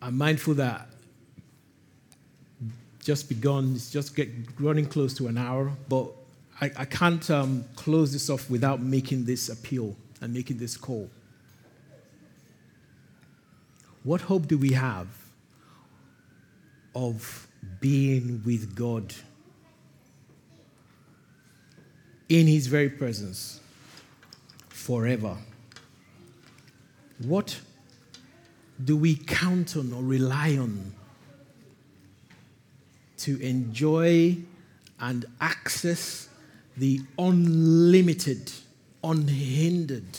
I'm 0.00 0.16
mindful 0.18 0.54
that 0.54 0.88
just 3.04 3.28
begun, 3.28 3.74
it's 3.74 3.90
just 3.90 4.16
get 4.16 4.28
running 4.58 4.86
close 4.86 5.14
to 5.14 5.26
an 5.26 5.36
hour, 5.36 5.70
but 5.88 6.10
I, 6.60 6.70
I 6.78 6.84
can't 6.86 7.28
um, 7.30 7.64
close 7.76 8.12
this 8.12 8.30
off 8.30 8.48
without 8.48 8.80
making 8.80 9.26
this 9.26 9.48
appeal 9.50 9.94
and 10.20 10.32
making 10.32 10.58
this 10.58 10.76
call. 10.76 11.10
What 14.02 14.22
hope 14.22 14.46
do 14.46 14.56
we 14.58 14.72
have 14.72 15.08
of 16.94 17.46
being 17.80 18.42
with 18.44 18.74
God 18.74 19.14
in 22.28 22.46
His 22.46 22.66
very 22.66 22.88
presence 22.88 23.60
forever? 24.68 25.36
What 27.18 27.60
do 28.82 28.96
we 28.96 29.14
count 29.14 29.76
on 29.76 29.92
or 29.92 30.02
rely 30.02 30.56
on 30.56 30.92
to 33.18 33.40
enjoy 33.40 34.36
and 35.00 35.24
access 35.40 36.28
the 36.76 37.00
unlimited, 37.18 38.50
unhindered 39.02 40.18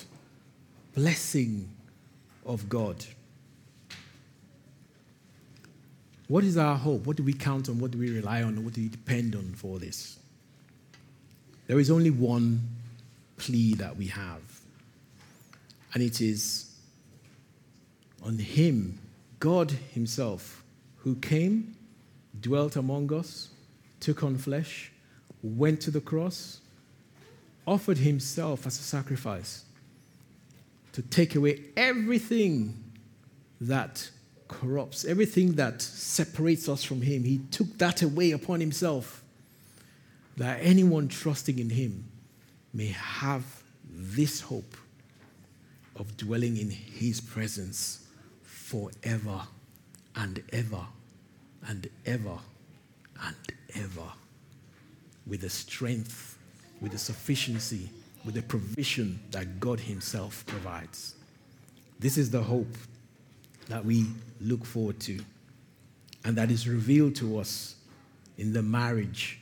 blessing 0.94 1.70
of 2.46 2.70
God? 2.70 3.06
What 6.28 6.44
is 6.44 6.58
our 6.58 6.76
hope? 6.76 7.06
What 7.06 7.18
do 7.18 7.24
we 7.24 7.34
count 7.34 7.70
on? 7.70 7.80
What 7.80 7.92
do 7.92 7.98
we 7.98 8.10
rely 8.10 8.42
on? 8.42 8.64
What 8.64 8.74
do 8.74 8.82
we 8.82 8.90
depend 8.90 9.36
on 9.36 9.54
for 9.56 9.78
this? 9.78 10.18
There 11.68 11.80
is 11.80 11.92
only 11.92 12.10
one 12.10 12.62
plea 13.38 13.74
that 13.76 13.96
we 13.98 14.08
have, 14.08 14.42
and 15.94 16.02
it 16.02 16.22
is 16.22 16.65
on 18.26 18.40
Him, 18.40 18.98
God 19.40 19.72
Himself, 19.94 20.64
who 20.98 21.16
came, 21.16 21.76
dwelt 22.42 22.76
among 22.76 23.14
us, 23.14 23.50
took 24.00 24.24
on 24.24 24.38
flesh, 24.38 24.92
went 25.44 25.80
to 25.82 25.92
the 25.92 26.02
cross, 26.02 26.60
offered 27.68 28.00
Himself 28.00 28.66
as 28.66 28.80
a 28.80 28.84
sacrifice 28.84 29.64
to 30.94 31.04
take 31.04 31.36
away 31.36 31.62
everything 31.78 32.84
that 33.62 34.10
corrupts, 34.48 35.06
everything 35.06 35.54
that 35.54 35.82
separates 35.82 36.68
us 36.68 36.84
from 36.84 37.02
Him. 37.02 37.24
He 37.24 37.40
took 37.52 37.78
that 37.78 38.02
away 38.02 38.32
upon 38.32 38.60
Himself 38.60 39.24
that 40.38 40.60
anyone 40.62 41.08
trusting 41.08 41.60
in 41.60 41.70
Him 41.70 42.06
may 42.74 42.88
have 42.88 43.46
this 43.88 44.42
hope 44.42 44.76
of 45.96 46.18
dwelling 46.18 46.58
in 46.58 46.72
His 46.72 47.22
presence 47.22 48.05
forever 48.66 49.42
and 50.16 50.42
ever 50.52 50.82
and 51.68 51.88
ever 52.04 52.40
and 53.22 53.36
ever 53.76 54.10
with 55.28 55.42
the 55.42 55.50
strength, 55.50 56.40
with 56.82 56.92
the 56.92 56.98
sufficiency, 56.98 57.90
with 58.24 58.34
the 58.34 58.42
provision 58.42 59.20
that 59.30 59.60
God 59.60 59.80
Himself 59.80 60.44
provides. 60.48 61.14
This 62.00 62.18
is 62.18 62.32
the 62.32 62.42
hope 62.42 62.76
that 63.68 63.86
we 63.86 64.08
look 64.42 64.66
forward 64.66 65.00
to 65.02 65.20
and 66.24 66.36
that 66.36 66.50
is 66.50 66.68
revealed 66.68 67.16
to 67.18 67.38
us 67.38 67.76
in 68.40 68.52
the 68.52 68.64
marriage 68.64 69.42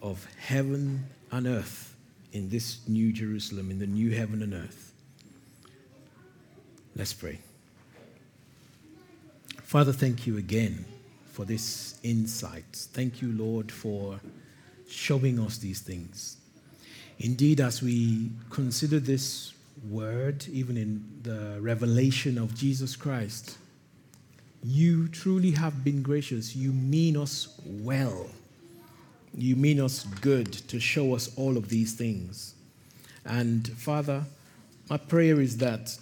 of 0.00 0.24
heaven 0.38 1.04
and 1.32 1.48
earth 1.48 1.96
in 2.32 2.48
this 2.48 2.78
new 2.86 3.12
Jerusalem, 3.12 3.72
in 3.72 3.80
the 3.80 3.88
new 3.88 4.12
heaven 4.12 4.40
and 4.40 4.54
earth. 4.54 4.92
Let's 6.94 7.12
pray. 7.12 7.40
Father, 9.72 9.94
thank 9.94 10.26
you 10.26 10.36
again 10.36 10.84
for 11.32 11.46
this 11.46 11.98
insight. 12.02 12.66
Thank 12.92 13.22
you, 13.22 13.32
Lord, 13.32 13.72
for 13.72 14.20
showing 14.86 15.40
us 15.40 15.56
these 15.56 15.80
things. 15.80 16.36
Indeed, 17.20 17.58
as 17.58 17.80
we 17.82 18.32
consider 18.50 19.00
this 19.00 19.54
word, 19.88 20.44
even 20.52 20.76
in 20.76 21.02
the 21.22 21.56
revelation 21.62 22.36
of 22.36 22.54
Jesus 22.54 22.96
Christ, 22.96 23.56
you 24.62 25.08
truly 25.08 25.52
have 25.52 25.82
been 25.82 26.02
gracious. 26.02 26.54
You 26.54 26.72
mean 26.72 27.16
us 27.16 27.58
well. 27.64 28.26
You 29.34 29.56
mean 29.56 29.80
us 29.80 30.04
good 30.20 30.52
to 30.68 30.80
show 30.80 31.14
us 31.14 31.34
all 31.38 31.56
of 31.56 31.70
these 31.70 31.94
things. 31.94 32.52
And 33.24 33.66
Father, 33.68 34.22
my 34.90 34.98
prayer 34.98 35.40
is 35.40 35.56
that 35.56 35.96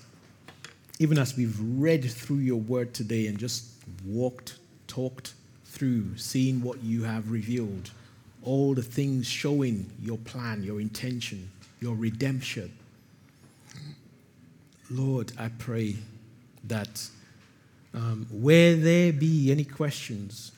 even 1.01 1.17
as 1.17 1.35
we've 1.35 1.59
read 1.81 2.05
through 2.05 2.37
your 2.37 2.61
word 2.61 2.93
today 2.93 3.27
and 3.27 3.39
just 3.39 3.65
walked, 4.05 4.59
talked 4.87 5.33
through, 5.65 6.15
seeing 6.19 6.61
what 6.61 6.83
you 6.85 7.03
have 7.05 7.31
revealed, 7.31 7.91
all 8.43 8.75
the 8.75 8.83
things 8.83 9.27
showing 9.27 9.91
your 10.03 10.19
plan, 10.19 10.63
your 10.63 10.79
intention, 10.79 11.51
your 11.81 11.95
redemption. 11.95 12.71
Lord, 14.91 15.33
I 15.39 15.49
pray 15.49 15.97
that 16.65 17.09
um, 17.95 18.27
where 18.31 18.77
there 18.77 19.11
be 19.11 19.51
any 19.51 19.65
questions, 19.65 20.53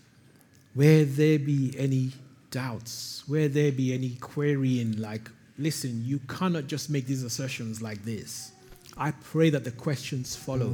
where 0.75 1.05
there 1.05 1.39
be 1.39 1.73
any 1.79 2.11
doubts, 2.51 3.23
where 3.29 3.47
there 3.47 3.71
be 3.71 3.95
any 3.95 4.17
querying, 4.17 5.01
like, 5.01 5.31
listen, 5.57 6.03
you 6.05 6.19
cannot 6.27 6.67
just 6.67 6.91
make 6.91 7.07
these 7.07 7.23
assertions 7.23 7.81
like 7.81 8.05
this. 8.05 8.52
I 8.97 9.11
pray 9.11 9.49
that 9.51 9.65
the 9.65 9.71
questions 9.71 10.37
follow 10.37 10.73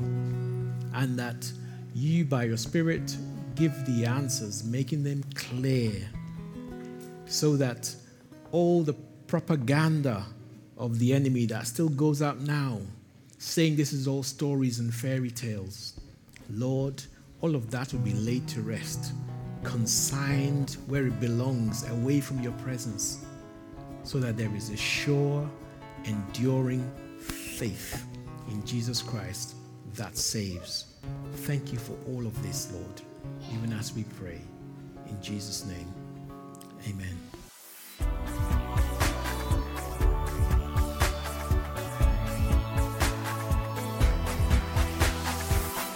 and 0.94 1.18
that 1.18 1.50
you, 1.94 2.24
by 2.24 2.44
your 2.44 2.56
Spirit, 2.56 3.16
give 3.54 3.72
the 3.86 4.06
answers, 4.06 4.64
making 4.64 5.04
them 5.04 5.22
clear 5.34 5.92
so 7.26 7.56
that 7.56 7.94
all 8.50 8.82
the 8.82 8.94
propaganda 9.26 10.24
of 10.76 10.98
the 10.98 11.12
enemy 11.12 11.46
that 11.46 11.66
still 11.66 11.88
goes 11.88 12.22
out 12.22 12.40
now, 12.40 12.80
saying 13.38 13.76
this 13.76 13.92
is 13.92 14.08
all 14.08 14.22
stories 14.22 14.80
and 14.80 14.92
fairy 14.92 15.30
tales, 15.30 16.00
Lord, 16.50 17.02
all 17.40 17.54
of 17.54 17.70
that 17.70 17.92
will 17.92 18.00
be 18.00 18.14
laid 18.14 18.48
to 18.48 18.62
rest, 18.62 19.12
consigned 19.62 20.76
where 20.86 21.06
it 21.06 21.20
belongs, 21.20 21.88
away 21.90 22.20
from 22.20 22.42
your 22.42 22.52
presence, 22.52 23.24
so 24.02 24.18
that 24.18 24.36
there 24.36 24.54
is 24.56 24.70
a 24.70 24.76
sure, 24.76 25.48
enduring 26.04 26.90
faith 27.20 28.07
in 28.50 28.64
Jesus 28.64 29.02
Christ 29.02 29.54
that 29.94 30.16
saves. 30.16 30.86
Thank 31.32 31.72
you 31.72 31.78
for 31.78 31.96
all 32.08 32.26
of 32.26 32.42
this, 32.42 32.72
Lord, 32.72 33.02
even 33.54 33.72
as 33.72 33.94
we 33.94 34.04
pray. 34.20 34.40
In 35.08 35.22
Jesus' 35.22 35.64
name, 35.64 35.92
amen. 36.88 37.16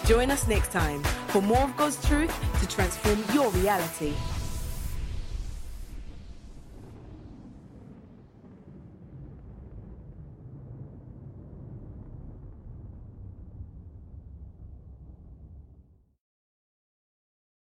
Join 0.06 0.30
us 0.30 0.46
next 0.48 0.72
time 0.72 1.02
for 1.28 1.40
more 1.40 1.62
of 1.62 1.76
God's 1.76 2.04
truth 2.06 2.34
to 2.60 2.68
transform 2.68 3.22
your 3.32 3.50
reality. 3.50 4.14